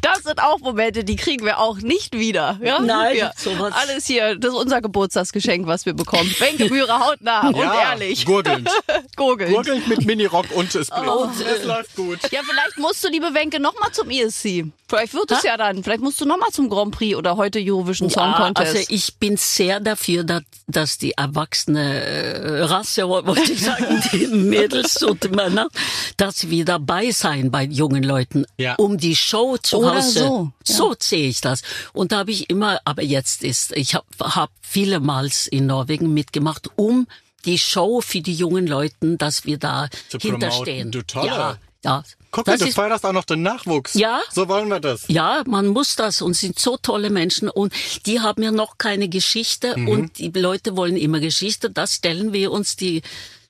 Das 0.00 0.22
sind 0.24 0.40
auch 0.42 0.58
Momente, 0.60 1.04
die 1.04 1.16
kriegen 1.16 1.44
wir 1.44 1.58
auch 1.58 1.78
nicht 1.78 2.16
wieder. 2.18 2.58
Ja? 2.62 2.80
Nein, 2.80 3.16
ja. 3.16 3.32
sowas. 3.36 3.72
Alles 3.76 4.06
hier, 4.06 4.36
das 4.36 4.52
ist 4.52 4.56
unser 4.58 4.80
Geburtstagsgeschenk, 4.80 5.66
was 5.66 5.86
wir 5.86 5.94
bekommen. 5.94 6.34
Wenke 6.38 6.68
Mühre 6.68 6.98
hautnah 6.98 7.48
und 7.48 7.56
ja, 7.56 7.90
ehrlich. 7.92 8.24
Gurgelnd. 8.26 8.68
Gurgeln. 9.16 9.52
Gurgelnd 9.52 9.88
mit 9.88 10.04
Minirock 10.06 10.46
und 10.54 10.66
es 10.74 10.90
blitzt. 10.90 10.92
Oh. 11.06 11.28
es 11.56 11.64
läuft 11.64 11.94
gut. 11.96 12.18
Ja, 12.30 12.40
vielleicht 12.44 12.78
musst 12.78 13.04
du, 13.04 13.08
liebe 13.08 13.32
Wenke, 13.34 13.60
nochmal 13.60 13.92
zum 13.92 14.10
ESC. 14.10 14.64
Vielleicht 14.88 15.14
wird 15.14 15.32
es 15.32 15.42
ja 15.42 15.56
dann. 15.56 15.82
Vielleicht 15.82 16.00
musst 16.02 16.20
du 16.20 16.24
nochmal 16.26 16.50
zum 16.52 16.68
Grand 16.70 16.92
Prix 16.94 17.16
oder 17.16 17.36
heute 17.36 17.58
Eurovision 17.60 18.08
Song 18.08 18.30
Ja, 18.30 18.36
Contest. 18.38 18.76
also 18.76 18.86
ich 18.88 19.16
bin 19.16 19.36
sehr 19.36 19.80
dafür, 19.80 20.22
dass, 20.22 20.42
dass 20.68 20.98
die 20.98 21.12
erwachsene 21.12 22.04
äh, 22.04 22.62
Rasse, 22.62 23.08
wollte 23.08 23.52
ich 23.52 23.62
sagen, 23.64 24.00
die 24.12 24.28
Mädels 24.28 25.02
und 25.02 25.34
Männer, 25.34 25.68
dass 26.16 26.50
wir 26.50 26.64
dabei 26.64 27.10
sein 27.10 27.50
bei 27.50 27.64
jungen 27.64 28.04
Leuten, 28.04 28.46
Ja. 28.58 28.74
um 28.76 28.96
die 28.96 29.16
Show 29.16 29.56
zu 29.56 29.75
Oder 29.78 29.96
Hause. 29.96 30.18
so, 30.20 30.52
ja. 30.66 30.74
So 30.76 30.94
sehe 30.98 31.28
ich 31.28 31.40
das. 31.40 31.62
Und 31.92 32.12
da 32.12 32.18
habe 32.18 32.30
ich 32.30 32.50
immer, 32.50 32.80
aber 32.84 33.02
jetzt 33.02 33.42
ist, 33.44 33.72
ich 33.76 33.94
habe 33.94 34.06
hab 34.20 34.50
vielemals 34.62 35.46
in 35.46 35.66
Norwegen 35.66 36.12
mitgemacht, 36.14 36.70
um 36.76 37.06
die 37.44 37.58
Show 37.58 38.00
für 38.00 38.20
die 38.20 38.34
jungen 38.34 38.66
Leuten, 38.66 39.18
dass 39.18 39.44
wir 39.44 39.58
da 39.58 39.88
Zu 40.08 40.18
hinterstehen. 40.18 40.90
promoten, 40.90 40.92
du 40.92 41.02
Tolle. 41.06 41.26
Ja, 41.28 41.58
ja. 41.84 42.02
Guck 42.32 42.46
mal, 42.48 42.52
das 42.54 42.60
du 42.62 42.66
ist 42.68 42.74
förderst 42.74 43.06
auch 43.06 43.12
noch 43.12 43.24
den 43.24 43.42
Nachwuchs. 43.42 43.94
Ja. 43.94 44.20
So 44.32 44.48
wollen 44.48 44.68
wir 44.68 44.80
das. 44.80 45.04
ja, 45.08 45.42
man 45.46 45.68
muss 45.68 45.94
das 45.96 46.20
und 46.20 46.34
sind 46.34 46.58
so 46.58 46.76
tolle 46.76 47.08
Menschen 47.08 47.48
und 47.48 47.72
die 48.04 48.20
haben 48.20 48.42
ja 48.42 48.50
noch 48.50 48.76
keine 48.78 49.08
Geschichte 49.08 49.74
Mhm. 49.78 49.88
und 49.88 50.18
die 50.18 50.28
Leute 50.30 50.76
wollen 50.76 50.96
immer 50.96 51.20
Geschichte. 51.20 51.70
Das 51.70 51.94
stellen 51.94 52.32
wir 52.32 52.50
uns 52.52 52.76
die 52.76 53.02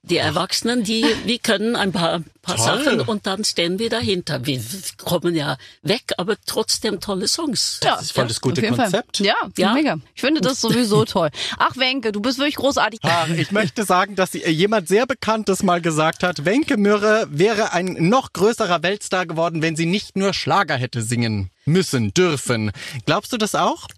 die 0.09 0.17
Erwachsenen, 0.19 0.85
die 0.85 1.05
wir 1.25 1.39
können 1.39 1.77
ein 1.77 1.93
paar, 1.93 2.23
paar. 2.43 2.59
Sachen 2.59 3.01
und 3.01 3.27
dann 3.27 3.45
stehen 3.45 3.79
wir 3.81 3.91
dahinter. 3.91 4.47
Wir 4.47 4.61
kommen 4.99 5.35
ja 5.35 5.57
weg, 5.83 6.13
aber 6.17 6.37
trotzdem 6.47 7.01
tolle 7.01 7.27
Songs. 7.29 7.81
ja, 7.83 7.97
Das 7.97 8.03
ist 8.05 8.13
voll 8.13 8.29
das 8.29 8.41
gute 8.41 8.63
Konzept. 8.63 9.17
Fall. 9.19 9.27
Ja, 9.27 9.35
Ja. 9.57 9.75
mega. 9.75 9.99
Ich 10.15 10.21
finde 10.21 10.41
das 10.41 10.61
sowieso 10.61 11.05
toll. 11.07 11.31
Ach, 11.59 11.77
Wenke, 11.77 12.13
du 12.13 12.21
bist 12.21 12.39
wirklich 12.39 12.55
großartig. 12.57 13.01
Ach, 13.03 13.29
ich 13.29 13.51
möchte 13.51 13.85
sagen, 13.85 14.15
dass 14.15 14.35
äh, 14.35 14.49
jemand 14.51 14.87
sehr 14.89 15.07
Bekanntes 15.07 15.63
mal 15.65 15.81
gesagt 15.81 16.23
hat, 16.23 16.45
Wenke 16.45 16.77
Mürre 16.77 17.27
wäre 17.31 17.73
ein 17.73 17.97
noch 18.09 18.33
größerer 18.33 18.83
Weltstar 18.85 19.27
geworden, 19.27 19.61
wenn 19.61 19.75
sie 19.77 19.87
nicht 19.87 20.17
nur 20.17 20.33
Schlager 20.33 20.77
hätte 20.77 21.03
singen 21.03 21.51
müssen, 21.65 22.15
dürfen. 22.15 22.71
Glaubst 23.07 23.33
du 23.33 23.39
das 23.39 23.55
auch? 23.57 23.89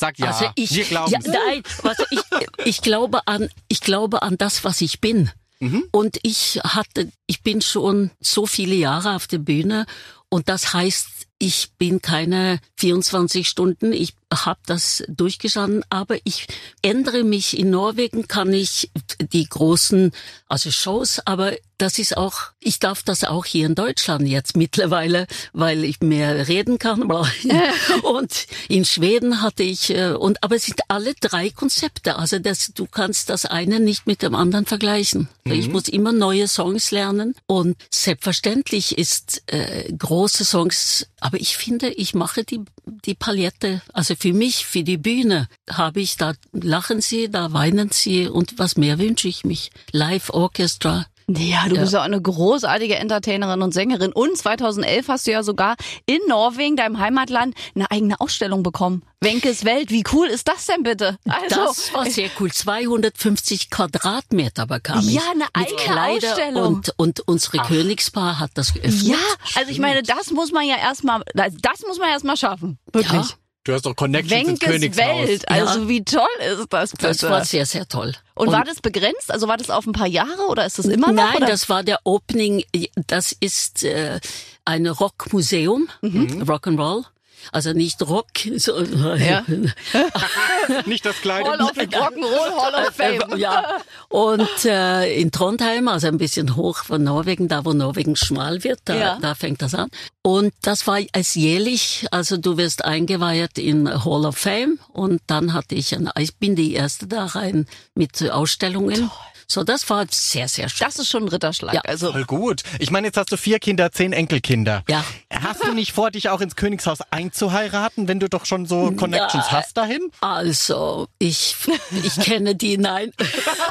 Sag 0.00 0.18
ja, 0.18 0.28
also 0.28 0.46
ich, 0.54 0.74
wir 0.74 0.84
glauben 0.84 1.12
ja, 1.12 1.18
nein, 1.24 1.62
also 1.82 2.04
ich, 2.10 2.20
ich 2.64 2.80
glaube 2.80 3.20
an, 3.26 3.50
ich 3.68 3.82
glaube 3.82 4.22
an 4.22 4.38
das, 4.38 4.64
was 4.64 4.80
ich 4.80 5.02
bin. 5.02 5.30
Mhm. 5.58 5.84
Und 5.90 6.18
ich 6.22 6.58
hatte, 6.64 7.12
ich 7.26 7.42
bin 7.42 7.60
schon 7.60 8.10
so 8.18 8.46
viele 8.46 8.74
Jahre 8.74 9.14
auf 9.14 9.26
der 9.26 9.36
Bühne 9.36 9.84
und 10.30 10.48
das 10.48 10.72
heißt, 10.72 11.06
ich 11.38 11.72
bin 11.76 12.00
keine 12.00 12.60
24 12.78 13.46
Stunden, 13.46 13.92
ich 13.92 14.14
habe 14.32 14.60
das 14.66 15.02
durchgestanden, 15.08 15.84
aber 15.90 16.16
ich 16.24 16.46
ändere 16.82 17.24
mich. 17.24 17.58
In 17.58 17.70
Norwegen 17.70 18.28
kann 18.28 18.52
ich 18.52 18.90
die 19.20 19.48
großen, 19.48 20.12
also 20.48 20.70
Shows, 20.70 21.20
aber 21.24 21.52
das 21.78 21.98
ist 21.98 22.16
auch, 22.16 22.34
ich 22.60 22.78
darf 22.78 23.02
das 23.02 23.24
auch 23.24 23.46
hier 23.46 23.66
in 23.66 23.74
Deutschland 23.74 24.28
jetzt 24.28 24.54
mittlerweile, 24.56 25.26
weil 25.52 25.84
ich 25.84 26.00
mehr 26.00 26.46
reden 26.46 26.78
kann. 26.78 27.02
und 28.02 28.46
in 28.68 28.84
Schweden 28.84 29.40
hatte 29.42 29.62
ich, 29.62 29.90
äh, 29.90 30.12
und 30.12 30.42
aber 30.44 30.56
es 30.56 30.66
sind 30.66 30.80
alle 30.88 31.14
drei 31.14 31.50
Konzepte. 31.50 32.16
Also 32.16 32.38
das, 32.38 32.72
du 32.74 32.86
kannst 32.86 33.30
das 33.30 33.46
eine 33.46 33.80
nicht 33.80 34.06
mit 34.06 34.22
dem 34.22 34.34
anderen 34.34 34.66
vergleichen. 34.66 35.28
Ich 35.44 35.68
muss 35.68 35.88
immer 35.88 36.12
neue 36.12 36.46
Songs 36.46 36.90
lernen 36.90 37.34
und 37.46 37.76
selbstverständlich 37.90 38.96
ist 38.98 39.42
äh, 39.46 39.92
große 39.92 40.44
Songs, 40.44 41.08
aber 41.18 41.40
ich 41.40 41.56
finde, 41.56 41.88
ich 41.88 42.14
mache 42.14 42.44
die 42.44 42.60
die 43.04 43.14
Palette, 43.14 43.82
also 43.92 44.14
für 44.20 44.32
mich, 44.34 44.66
für 44.66 44.82
die 44.82 44.98
Bühne, 44.98 45.48
habe 45.68 46.00
ich 46.00 46.16
da 46.16 46.34
lachen 46.52 47.00
sie, 47.00 47.30
da 47.30 47.52
weinen 47.52 47.90
sie 47.90 48.28
und 48.28 48.58
was 48.58 48.76
mehr 48.76 48.98
wünsche 48.98 49.28
ich 49.28 49.44
mich? 49.44 49.70
Live 49.92 50.30
Orchestra. 50.30 51.06
Ja, 51.38 51.68
du 51.68 51.76
bist 51.76 51.92
ja 51.92 52.00
auch 52.00 52.04
eine 52.04 52.20
großartige 52.20 52.96
Entertainerin 52.96 53.62
und 53.62 53.72
Sängerin. 53.72 54.12
Und 54.12 54.36
2011 54.36 55.08
hast 55.08 55.26
du 55.26 55.30
ja 55.30 55.42
sogar 55.42 55.76
in 56.06 56.18
Norwegen, 56.28 56.76
deinem 56.76 56.98
Heimatland, 56.98 57.54
eine 57.74 57.90
eigene 57.90 58.20
Ausstellung 58.20 58.62
bekommen. 58.62 59.02
Wenkes 59.20 59.64
Welt, 59.64 59.90
wie 59.90 60.02
cool 60.12 60.26
ist 60.26 60.48
das 60.48 60.66
denn 60.66 60.82
bitte? 60.82 61.18
Also, 61.28 61.66
das 61.66 61.94
war 61.94 62.06
sehr 62.06 62.30
cool. 62.40 62.50
250 62.50 63.70
Quadratmeter 63.70 64.66
bekam 64.66 65.00
ich. 65.00 65.14
Ja, 65.14 65.22
eine 65.30 65.44
eigene 65.52 65.76
Kleider 65.76 66.30
Ausstellung. 66.30 66.64
und 66.64 66.94
und 66.96 67.20
unsere 67.28 67.58
Königspaar 67.58 68.40
hat 68.40 68.50
das 68.54 68.74
geöffnet. 68.74 69.02
ja, 69.02 69.16
also 69.54 69.70
ich 69.70 69.78
meine, 69.78 70.02
das 70.02 70.30
muss 70.32 70.50
man 70.52 70.66
ja 70.66 70.76
erstmal, 70.76 71.22
das 71.34 71.82
muss 71.86 71.98
man 71.98 72.08
erstmal 72.08 72.36
schaffen. 72.36 72.78
Wirklich. 72.92 73.12
Ja. 73.12 73.36
Du 73.64 73.74
hast 73.74 73.84
doch 73.84 73.94
Connections 73.94 74.32
ins 74.32 74.48
Wenkes 74.62 74.68
Königshaus. 74.68 75.28
Welt, 75.28 75.48
also 75.50 75.80
Ja. 75.82 75.88
wie 75.88 76.02
toll 76.02 76.22
ist 76.40 76.66
das 76.70 76.90
bitte? 76.92 77.06
Das 77.08 77.22
war 77.24 77.44
sehr, 77.44 77.66
sehr 77.66 77.86
toll. 77.86 78.14
und, 78.34 78.50
war 78.50 78.64
das 78.64 78.80
begrenzt? 78.80 79.30
Also 79.30 79.48
war 79.48 79.58
das 79.58 79.68
auf 79.68 79.86
ein 79.86 79.92
paar 79.92 80.06
Jahre 80.06 80.46
oder 80.48 80.64
ist 80.64 80.78
das 80.78 80.86
immer 80.86 81.08
noch? 81.08 81.24
Nein, 81.24 81.36
oder? 81.36 81.46
das 81.46 81.68
war 81.68 81.82
der 81.82 82.00
Opening. 82.04 82.64
Das 83.06 83.32
ist 83.38 83.84
äh, 83.84 84.18
ein 84.64 84.86
Rockmuseum, 84.86 85.88
Mhm. 86.00 86.42
Rock'n'Roll. 86.44 87.04
Also 87.52 87.72
nicht 87.72 88.00
Rock, 88.02 88.28
so, 88.56 88.80
Ja. 88.82 89.44
Nicht 90.86 91.04
das 91.04 91.16
Kleid. 91.20 91.44
Hall 91.46 91.60
of 91.60 91.72
Rock'n'Roll 91.72 92.56
Hall 92.56 92.86
of 92.86 92.94
Fame. 92.94 93.38
Ja, 93.38 93.78
und 94.08 94.64
äh, 94.64 95.12
in 95.20 95.32
Trondheim, 95.32 95.88
also 95.88 96.06
ein 96.06 96.18
bisschen 96.18 96.56
hoch 96.56 96.84
von 96.84 97.02
Norwegen, 97.02 97.48
da 97.48 97.64
wo 97.64 97.72
Norwegen 97.72 98.16
schmal 98.16 98.62
wird, 98.64 98.80
da, 98.84 98.94
Ja. 98.96 99.18
da 99.20 99.34
fängt 99.34 99.62
das 99.62 99.74
an. 99.74 99.88
Und 100.22 100.52
das 100.62 100.86
war 100.86 101.00
als 101.12 101.34
jährlich, 101.34 102.06
also 102.10 102.36
du 102.36 102.56
wirst 102.56 102.84
eingeweiht 102.84 103.58
in 103.58 103.88
Hall 104.04 104.26
of 104.26 104.36
Fame 104.36 104.78
und 104.92 105.20
dann 105.26 105.52
hatte 105.54 105.74
ich, 105.74 105.94
ein, 105.94 106.10
ich 106.18 106.36
bin 106.36 106.54
die 106.56 106.74
erste 106.74 107.06
da 107.06 107.24
rein 107.26 107.66
mit 107.94 108.30
Ausstellungen. 108.30 109.10
So, 109.50 109.64
das 109.64 109.90
war 109.90 110.06
sehr, 110.08 110.46
sehr 110.46 110.68
schön. 110.68 110.86
Das 110.86 111.00
ist 111.00 111.08
schon 111.08 111.24
ein 111.24 111.28
Ritterschlag. 111.28 111.74
Ja. 111.74 111.80
Also 111.80 112.12
Voll 112.12 112.24
gut. 112.24 112.62
Ich 112.78 112.92
meine, 112.92 113.08
jetzt 113.08 113.16
hast 113.16 113.32
du 113.32 113.36
vier 113.36 113.58
Kinder, 113.58 113.90
zehn 113.90 114.12
Enkelkinder. 114.12 114.84
Ja. 114.88 115.04
Hast 115.42 115.64
du 115.64 115.74
nicht 115.74 115.90
vor, 115.90 116.12
dich 116.12 116.28
auch 116.28 116.40
ins 116.40 116.54
Königshaus 116.54 116.98
einzuheiraten, 117.10 118.06
wenn 118.06 118.20
du 118.20 118.28
doch 118.28 118.46
schon 118.46 118.64
so 118.66 118.92
Connections 118.92 119.46
Ja. 119.46 119.58
hast 119.58 119.76
dahin? 119.76 120.12
Also, 120.20 121.08
ich, 121.18 121.56
ich 122.04 122.14
kenne 122.20 122.54
die, 122.54 122.78
nein, 122.78 123.10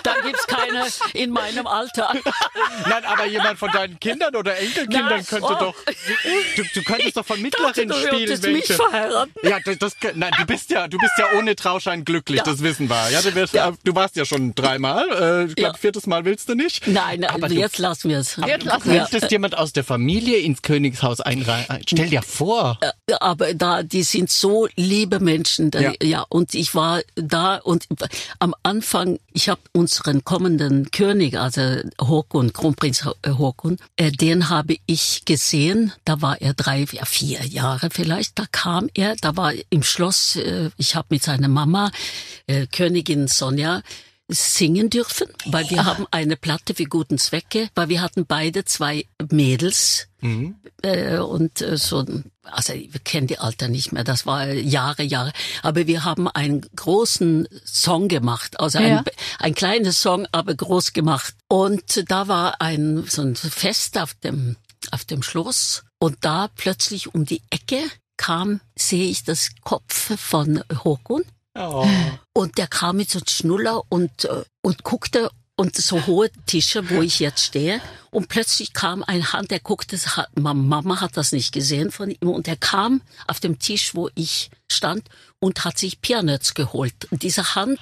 da 0.03 0.13
gibt's 0.23 0.47
keine 0.47 0.85
in 1.13 1.31
meinem 1.31 1.67
Alter. 1.67 2.13
Nein, 2.87 3.05
aber 3.05 3.25
jemand 3.25 3.59
von 3.59 3.71
deinen 3.71 3.99
Kindern 3.99 4.35
oder 4.35 4.57
Enkelkindern 4.57 5.21
Na, 5.21 5.23
könnte 5.23 5.45
oh. 5.45 5.55
doch. 5.59 5.75
Du, 6.55 6.63
du 6.73 6.83
könntest 6.83 7.17
doch 7.17 7.25
von 7.25 7.37
Du 7.37 7.43
Mittlerin 7.43 7.91
spielen, 7.93 8.11
würdest 8.29 8.43
mich 8.43 8.65
verheiraten. 8.65 9.33
Ja, 9.43 9.59
das, 9.63 9.77
das, 9.77 9.95
nein, 10.15 10.31
du 10.37 10.45
bist 10.45 10.69
ja, 10.69 10.87
du 10.87 10.97
bist 10.97 11.13
ja 11.17 11.25
ohne 11.37 11.55
Trauschein 11.55 12.05
glücklich, 12.05 12.37
Ja. 12.39 12.43
das 12.43 12.61
wissen 12.61 12.89
wir. 12.89 13.09
Ja, 13.11 13.21
du, 13.21 13.33
wirst, 13.35 13.53
Ja. 13.53 13.73
du 13.83 13.95
warst 13.95 14.15
ja 14.15 14.25
schon 14.25 14.55
dreimal. 14.55 15.07
Äh, 15.09 15.45
ich 15.45 15.55
glaube, 15.55 15.73
Ja. 15.75 15.79
viertes 15.79 16.07
Mal 16.07 16.25
willst 16.25 16.49
du 16.49 16.55
nicht. 16.55 16.87
Nein, 16.87 17.23
Aber 17.25 17.43
also 17.43 17.55
du- 17.55 17.61
jetzt 17.61 17.77
lassen 17.77 18.09
wir 18.09 18.19
es. 18.19 18.35
Jetzt 18.35 18.63
Du 18.65 18.67
lassen 18.69 18.91
wir 18.91 19.29
jemand 19.29 19.57
aus 19.57 19.73
der 19.73 19.83
Familie 19.83 20.37
ins 20.37 20.61
Königshaus 20.61 21.21
einreihen. 21.21 21.65
Stell 21.87 22.09
dir 22.09 22.21
vor. 22.21 22.79
aber 23.19 23.53
da, 23.53 23.83
die 23.83 24.03
sind 24.03 24.29
so 24.29 24.67
liebe 24.75 25.19
Menschen. 25.19 25.71
Da, 25.71 25.79
Ja. 25.79 25.93
ja. 26.01 26.25
und 26.29 26.53
ich 26.53 26.75
war 26.75 27.01
da 27.15 27.55
und 27.57 27.85
am 28.39 28.53
Anfang, 28.63 29.19
ich 29.33 29.49
habe 29.49 29.61
unseren 29.79 30.19
den 30.19 30.23
kommenden 30.23 30.91
König, 30.91 31.37
also 31.37 31.61
Håkon, 31.99 32.53
Kronprinz 32.53 33.05
Håkon, 33.25 33.77
äh, 33.95 34.11
den 34.11 34.49
habe 34.49 34.75
ich 34.85 35.23
gesehen. 35.25 35.93
Da 36.05 36.21
war 36.21 36.41
er 36.41 36.53
drei, 36.53 36.85
ja, 36.91 37.05
vier 37.05 37.45
Jahre 37.45 37.89
vielleicht. 37.89 38.37
Da 38.37 38.45
kam 38.51 38.89
er, 38.93 39.15
da 39.15 39.37
war 39.37 39.53
im 39.69 39.83
Schloss, 39.83 40.35
äh, 40.35 40.69
ich 40.77 40.95
habe 40.95 41.07
mit 41.11 41.23
seiner 41.23 41.47
Mama, 41.47 41.91
äh, 42.47 42.67
Königin 42.67 43.27
Sonja, 43.27 43.81
singen 44.27 44.91
dürfen, 44.91 45.27
weil 45.45 45.69
wir 45.71 45.85
haben 45.85 46.05
eine 46.11 46.35
Platte 46.37 46.75
für 46.75 46.83
guten 46.83 47.17
Zwecke, 47.17 47.69
weil 47.73 47.89
wir 47.89 48.01
hatten 48.01 48.27
beide 48.27 48.63
zwei 48.63 49.05
Mädels 49.31 50.07
mhm. 50.21 50.55
äh, 50.83 51.17
und 51.17 51.61
äh, 51.61 51.77
so, 51.77 52.05
also 52.51 52.73
wir 52.73 52.99
kennen 53.03 53.27
die 53.27 53.39
Alter 53.39 53.67
nicht 53.67 53.91
mehr, 53.91 54.03
das 54.03 54.25
war 54.25 54.47
Jahre, 54.47 55.03
Jahre, 55.03 55.31
aber 55.63 55.87
wir 55.87 56.03
haben 56.03 56.27
einen 56.27 56.61
großen 56.75 57.47
Song 57.65 58.07
gemacht, 58.07 58.59
also 58.59 58.79
ja. 58.79 58.99
ein, 58.99 59.03
ein 59.39 59.55
kleines 59.55 60.01
Song, 60.01 60.27
aber 60.31 60.55
groß 60.55 60.93
gemacht. 60.93 61.35
Und 61.47 62.09
da 62.11 62.27
war 62.27 62.61
ein 62.61 63.05
so 63.07 63.21
ein 63.21 63.35
Fest 63.35 63.97
auf 63.97 64.13
dem 64.15 64.55
auf 64.91 65.05
dem 65.05 65.23
Schloss. 65.23 65.83
Und 65.99 66.17
da 66.21 66.49
plötzlich 66.55 67.13
um 67.13 67.25
die 67.25 67.41
Ecke 67.49 67.81
kam, 68.17 68.61
sehe 68.75 69.09
ich 69.09 69.23
das 69.23 69.51
Kopf 69.63 70.17
von 70.19 70.63
Håkon. 70.83 71.23
Oh. 71.57 71.87
Und 72.33 72.57
der 72.57 72.67
kam 72.67 72.97
mit 72.97 73.09
so 73.09 73.19
einem 73.19 73.27
Schnuller 73.27 73.81
und, 73.89 74.25
äh, 74.25 74.43
und 74.61 74.83
guckte 74.83 75.29
und 75.59 75.75
so 75.75 76.07
hohe 76.07 76.29
Tische, 76.45 76.89
wo 76.89 77.01
ich 77.01 77.19
jetzt 77.19 77.43
stehe. 77.43 77.81
Und 78.11 78.29
plötzlich 78.29 78.71
kam 78.71 79.03
ein 79.03 79.33
Hand, 79.33 79.51
der 79.51 79.59
guckte, 79.59 79.99
Mama 80.33 81.01
hat 81.01 81.17
das 81.17 81.33
nicht 81.33 81.51
gesehen 81.51 81.91
von 81.91 82.09
ihm. 82.09 82.29
Und 82.29 82.47
er 82.47 82.55
kam 82.55 83.01
auf 83.27 83.41
dem 83.41 83.59
Tisch, 83.59 83.93
wo 83.93 84.09
ich 84.15 84.51
stand 84.71 85.09
und 85.39 85.65
hat 85.65 85.77
sich 85.77 85.99
Peanuts 85.99 86.53
geholt. 86.53 86.93
Und 87.11 87.23
diese 87.23 87.55
Hand, 87.55 87.77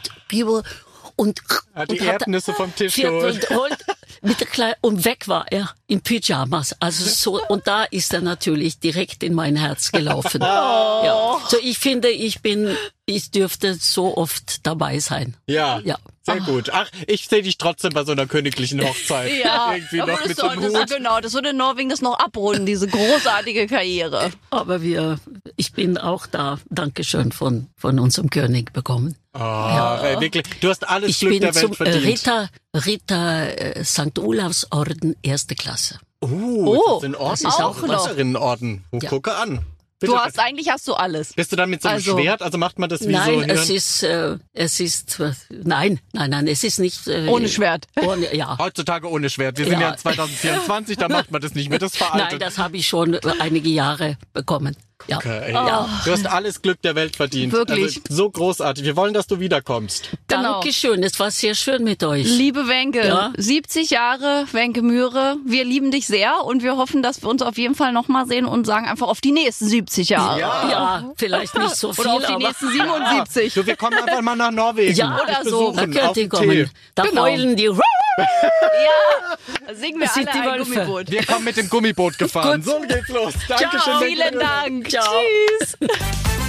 und, 1.16 1.40
hat 1.76 1.92
die 1.92 2.00
und 2.00 2.06
Erdnüsse 2.08 2.54
vom 2.54 2.76
Tisch 2.76 2.96
geholt. 2.96 3.48
Und, 3.52 3.78
mit 4.22 4.40
der 4.40 4.48
Kleid 4.48 4.78
und 4.82 5.06
weg 5.06 5.28
war 5.28 5.46
er 5.52 5.74
in 5.88 6.02
Pyjamas. 6.02 6.76
Also 6.80 7.06
so 7.06 7.42
und 7.48 7.68
da 7.68 7.84
ist 7.84 8.14
er 8.14 8.22
natürlich 8.22 8.80
direkt 8.80 9.24
in 9.24 9.34
mein 9.34 9.56
Herz 9.56 9.92
gelaufen. 9.92 10.42
Oh. 10.48 11.02
Ja. 11.04 11.42
So 11.50 11.58
ich 11.62 11.78
finde, 11.78 12.10
ich 12.10 12.42
bin, 12.42 12.76
ich 13.06 13.32
dürfte 13.32 13.74
so 13.76 14.18
oft 14.18 14.66
dabei 14.66 15.00
sein. 15.00 15.36
Ja. 15.46 15.80
Ja. 15.84 15.98
Sehr 16.28 16.42
gut. 16.42 16.70
Ach, 16.74 16.90
ich 17.08 17.28
sehe 17.28 17.42
dich 17.42 17.58
trotzdem 17.58 17.94
bei 17.94 18.04
so 18.04 18.12
einer 18.12 18.28
königlichen 18.28 18.84
Hochzeit. 18.84 19.32
ja, 19.44 19.74
irgendwie 19.76 19.98
noch 19.98 20.26
mit 20.26 20.36
so 20.36 20.48
einem 20.48 20.62
Hut. 20.64 20.90
Genau, 20.90 21.22
das 21.22 21.34
würde 21.34 21.54
Norwegen 21.54 21.90
das 21.90 22.02
noch 22.02 22.20
abrunden, 22.20 22.66
diese 22.66 22.88
großartige 22.88 23.68
Karriere. 23.68 24.32
Aber 24.50 24.82
wir, 24.82 25.20
ich 25.56 25.72
bin 25.72 25.98
auch 25.98 26.28
da, 26.28 26.60
Dankeschön 26.70 27.32
von, 27.32 27.68
von 27.78 28.00
unserem 28.00 28.30
König 28.30 28.74
bekommen. 28.74 29.16
Oh, 29.34 29.40
ja. 29.40 30.20
wirklich. 30.20 30.44
Du 30.60 30.70
hast 30.70 30.88
alles 30.88 31.12
ich 31.12 31.20
Glück 31.20 31.32
bin 31.32 31.42
der 31.42 31.56
Welt 31.56 31.66
zum 31.66 31.74
verdient. 31.74 32.06
Ritter, 32.06 32.50
Ritter 32.86 33.78
äh, 33.78 33.84
St. 33.84 34.18
Olafs 34.20 34.68
Orden 34.72 35.16
erste 35.22 35.56
Klasse. 35.56 36.00
Oh, 36.22 36.28
oh 36.30 37.00
das 37.02 37.04
ist 37.04 37.06
ein 37.06 37.16
Orden. 37.16 37.44
Das 37.44 37.54
ist 37.54 37.62
auch 37.62 38.10
ein 38.10 38.16
Rinnenorden. 38.16 38.84
Ja. 38.94 39.10
Gucke 39.10 39.36
an. 39.36 39.66
Bitte. 40.00 40.12
Du 40.12 40.20
hast 40.20 40.40
eigentlich 40.40 40.70
hast 40.70 40.88
du 40.88 40.94
alles. 40.94 41.34
Bist 41.34 41.52
du 41.52 41.56
dann 41.56 41.72
mit 41.72 41.82
so 41.82 41.90
einem 41.90 41.98
also, 41.98 42.18
Schwert? 42.18 42.44
Also 42.44 42.60
macht 42.60 42.78
man 42.78 42.88
das 42.88 43.02
wie 43.02 43.14
nein, 43.14 43.34
so? 43.34 43.40
Nein, 43.40 43.50
es 43.50 43.70
ist 43.72 44.04
äh, 44.04 44.38
es 44.54 44.80
ist 44.80 45.20
äh, 45.20 45.32
nein, 45.50 46.00
nein, 46.14 46.30
nein, 46.30 46.48
es 46.48 46.64
ist 46.64 46.78
nicht 46.78 47.08
äh, 47.08 47.28
ohne 47.28 47.50
Schwert. 47.50 47.88
Ohne, 48.00 48.36
ja. 48.36 48.60
Heutzutage 48.60 49.10
ohne 49.10 49.32
Schwert. 49.32 49.58
Wir 49.58 49.66
sind 49.66 49.80
ja, 49.80 49.92
ja 49.92 49.98
2024, 49.98 50.98
da 51.00 51.10
macht 51.10 51.32
man 51.32 51.42
das 51.42 51.56
nicht 51.56 51.70
mehr. 51.70 51.80
Das 51.80 51.98
veraltet. 51.98 52.30
Nein, 52.30 52.40
das 52.40 52.60
habe 52.60 52.78
ich 52.78 52.88
schon 52.88 53.16
einige 53.40 53.70
Jahre 53.70 54.18
bekommen. 54.34 54.78
Ja. 55.08 55.18
Okay. 55.18 55.54
ja. 55.54 55.90
Du 56.06 56.12
hast 56.12 56.26
alles 56.28 56.62
Glück 56.62 56.82
der 56.82 56.96
Welt 56.96 57.16
verdient. 57.16 57.54
Wirklich. 57.54 58.02
Also, 58.04 58.16
so 58.24 58.30
großartig. 58.30 58.84
Wir 58.84 58.96
wollen, 58.96 59.14
dass 59.14 59.28
du 59.28 59.40
wiederkommst. 59.40 60.10
Genau. 60.28 60.54
Dankeschön. 60.54 61.02
Es 61.04 61.20
war 61.20 61.32
sehr 61.32 61.56
schön 61.56 61.84
mit 61.84 62.04
euch. 62.04 62.28
Liebe 62.28 62.68
Wenke, 62.68 63.06
ja? 63.08 63.34
70 63.38 63.90
Jahre 63.90 64.46
Wenke 64.52 64.82
Mühre. 64.82 65.38
Wir 65.46 65.64
lieben 65.64 65.92
dich 65.92 66.08
sehr 66.08 66.44
und 66.44 66.64
wir 66.64 66.78
hoffen, 66.78 67.02
dass 67.02 67.22
wir 67.22 67.30
uns 67.30 67.42
auf 67.42 67.58
jeden 67.58 67.76
Fall 67.76 67.94
nochmal 67.94 68.28
sehen 68.28 68.46
und 68.46 68.66
sagen 68.66 68.86
einfach 68.88 69.08
auf 69.08 69.22
die 69.22 69.32
nächsten 69.32 69.68
70 69.68 70.10
Jahre. 70.10 70.40
Ja, 70.40 70.70
ja 70.70 71.12
vielleicht 71.16 71.58
nicht 71.58 71.76
so 71.76 71.94
viel. 71.94 72.06
Oder 72.06 72.16
auf 72.16 72.26
die 72.26 72.36
nächsten 72.36 72.70
77. 72.70 73.56
Ja. 73.56 73.62
So, 73.62 73.68
wir 73.68 73.76
kommen 73.76 73.98
einfach 73.98 74.22
mal 74.22 74.36
nach 74.36 74.52
Norwegen. 74.52 74.94
Ja, 74.94 75.20
oder 75.22 75.50
so. 75.50 75.72
Da 75.72 75.86
könnt 75.88 76.18
ihr 76.18 76.30
kommen. 76.30 76.70
Da 76.96 77.04
genau. 77.04 77.24
heulen 77.24 77.56
die. 77.56 77.70
Ja, 78.18 79.74
singen 79.74 80.00
wir 80.00 80.10
alle 80.16 80.52
ein 80.52 80.64
Gummiboot. 80.64 81.12
Wir 81.12 81.26
kommen 81.26 81.46
mit 81.46 81.58
dem 81.58 81.70
Gummiboot 81.70 82.18
gefahren. 82.18 82.64
Gut. 82.64 82.72
So 82.72 82.80
geht's 82.82 83.10
los. 83.10 83.34
Dankeschön. 83.48 83.80
Ciao. 83.80 84.02
Vielen 84.02 84.40
Dank. 84.40 84.90
Ciao. 84.90 85.14
Tschüss. 85.60 85.78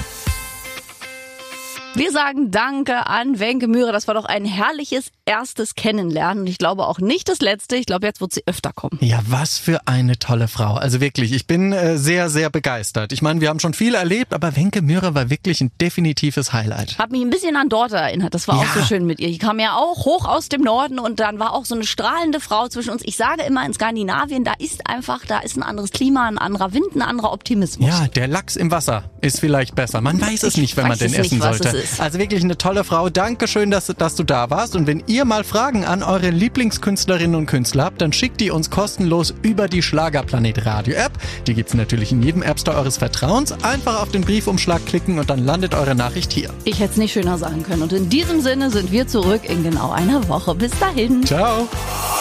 Wir 1.99 2.13
sagen 2.13 2.53
Danke 2.53 3.09
an 3.09 3.41
Wenke 3.41 3.67
Mühre. 3.67 3.91
Das 3.91 4.07
war 4.07 4.15
doch 4.15 4.25
ein 4.25 4.45
herrliches 4.45 5.11
erstes 5.25 5.75
Kennenlernen. 5.75 6.43
Und 6.43 6.47
ich 6.47 6.59
glaube 6.59 6.87
auch 6.87 7.01
nicht 7.01 7.29
das 7.29 7.41
letzte. 7.41 7.75
Ich 7.75 7.87
glaube, 7.87 8.07
jetzt 8.07 8.21
wird 8.21 8.33
sie 8.33 8.45
öfter 8.47 8.73
kommen. 8.73 8.99
Ja, 9.01 9.19
was 9.27 9.59
für 9.59 9.81
eine 9.89 10.17
tolle 10.17 10.47
Frau. 10.47 10.75
Also 10.75 11.01
wirklich, 11.01 11.33
ich 11.33 11.49
bin 11.49 11.73
äh, 11.73 11.99
sehr, 11.99 12.31
sehr 12.31 12.51
begeistert. 12.51 13.13
Ich 13.13 13.21
meine, 13.21 13.41
wir 13.41 13.49
haben 13.49 13.59
schon 13.59 13.75
viel 13.75 13.97
erlebt, 13.97 14.33
aber 14.33 14.55
Wenke 14.55 14.81
Mühre 14.81 15.17
war 15.17 15.29
wirklich 15.29 15.61
ein 15.61 15.73
definitives 15.81 16.53
Highlight. 16.53 17.01
Hat 17.01 17.11
mich 17.11 17.21
ein 17.21 17.31
bisschen 17.31 17.57
an 17.57 17.69
Dorte 17.69 17.97
erinnert. 17.97 18.33
Das 18.33 18.47
war 18.47 18.63
ja. 18.63 18.63
auch 18.63 18.77
so 18.77 18.83
schön 18.85 19.05
mit 19.05 19.19
ihr. 19.19 19.31
Die 19.31 19.39
kam 19.39 19.59
ja 19.59 19.75
auch 19.75 20.05
hoch 20.05 20.25
aus 20.25 20.49
dem 20.49 20.63
Norden 20.63 21.01
und 21.01 21.19
dann 21.19 21.41
war 21.41 21.53
auch 21.53 21.65
so 21.65 21.75
eine 21.75 21.85
strahlende 21.85 22.39
Frau 22.39 22.69
zwischen 22.69 22.91
uns. 22.91 23.03
Ich 23.05 23.17
sage 23.17 23.43
immer 23.43 23.67
in 23.67 23.75
Skandinavien, 23.75 24.45
da 24.45 24.53
ist 24.61 24.87
einfach, 24.87 25.27
da 25.27 25.41
ist 25.41 25.57
ein 25.57 25.65
anderes 25.65 25.91
Klima, 25.91 26.29
ein 26.29 26.39
anderer 26.39 26.73
Wind, 26.73 26.95
ein 26.95 27.03
anderer 27.03 27.33
Optimismus. 27.33 27.89
Ja, 27.89 28.07
der 28.07 28.29
Lachs 28.29 28.55
im 28.55 28.71
Wasser 28.71 29.11
ist 29.21 29.41
vielleicht 29.41 29.75
besser. 29.75 30.01
Man 30.01 30.21
weiß 30.21 30.45
es 30.45 30.57
nicht, 30.57 30.77
wenn 30.77 30.87
man 30.87 30.97
den 30.97 31.13
essen 31.13 31.39
nicht, 31.39 31.43
sollte. 31.43 31.88
Also 31.99 32.19
wirklich 32.19 32.45
eine 32.45 32.57
tolle 32.57 32.85
Frau. 32.85 33.09
Dankeschön, 33.09 33.71
dass, 33.71 33.87
dass 33.87 34.15
du 34.15 34.25
da 34.25 34.51
warst. 34.51 34.77
Und 34.77 34.87
wenn 34.87 35.03
ihr 35.07 35.25
mal 35.25 35.45
Fragen 35.45 35.85
an 35.85 36.03
eure 36.03 36.31
Lieblingskünstlerinnen 36.31 37.35
und 37.35 37.47
Künstler 37.47 37.85
habt, 37.85 38.01
dann 38.01 38.13
schickt 38.13 38.41
die 38.41 38.51
uns 38.51 38.71
kostenlos 38.71 39.35
über 39.43 39.69
die 39.69 39.83
Schlagerplanet 39.83 40.67
Radio 40.67 40.95
App. 40.95 41.13
Die 41.47 41.55
gibt's 41.55 41.75
natürlich 41.75 42.13
in 42.13 42.23
jedem 42.23 42.43
App 42.43 42.61
Store 42.61 42.77
eures 42.77 42.99
Vertrauens. 42.99 43.53
Einfach 43.63 44.01
auf 44.03 44.11
den 44.11 44.23
Briefumschlag 44.23 44.85
klicken 44.87 45.19
und 45.19 45.31
dann 45.31 45.45
landet 45.45 45.75
eure 45.75 45.95
Nachricht 45.95 46.33
hier. 46.33 46.51
Ich 46.65 46.81
hätte 46.81 46.93
es 46.93 46.97
nicht 46.99 47.13
schöner 47.13 47.39
sagen 47.39 47.63
können. 47.63 47.83
Und 47.83 47.93
in 47.93 48.09
diesem 48.09 48.41
Sinne 48.41 48.71
sind 48.71 48.93
wir 48.93 49.07
zurück 49.07 49.43
in 49.49 49.63
genau 49.65 49.91
einer 49.91 50.29
Woche. 50.29 50.55
Bis 50.55 50.73
dahin. 50.79 51.25
Ciao. 51.25 51.69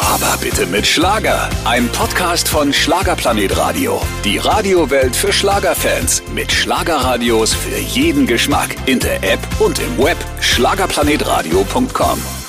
Aber 0.02 0.38
bitte 0.40 0.66
mit 0.66 0.88
Schlager. 0.88 1.50
Ein 1.66 1.88
Podcast 1.90 2.48
von 2.48 2.72
Schlagerplanet 2.72 3.58
Radio. 3.58 4.02
Die 4.24 4.38
Radiowelt 4.38 5.16
für 5.16 5.34
Schlagerfans. 5.34 6.24
Mit 6.34 6.52
Schlagerradios 6.52 7.54
für 7.54 7.78
jeden 7.78 8.26
Geschmack. 8.28 8.76
In 8.86 9.00
der 9.00 9.24
App 9.24 9.40
und 9.60 9.80
im 9.80 9.98
Web. 9.98 10.18
Schlagerplanetradio.com. 10.40 12.47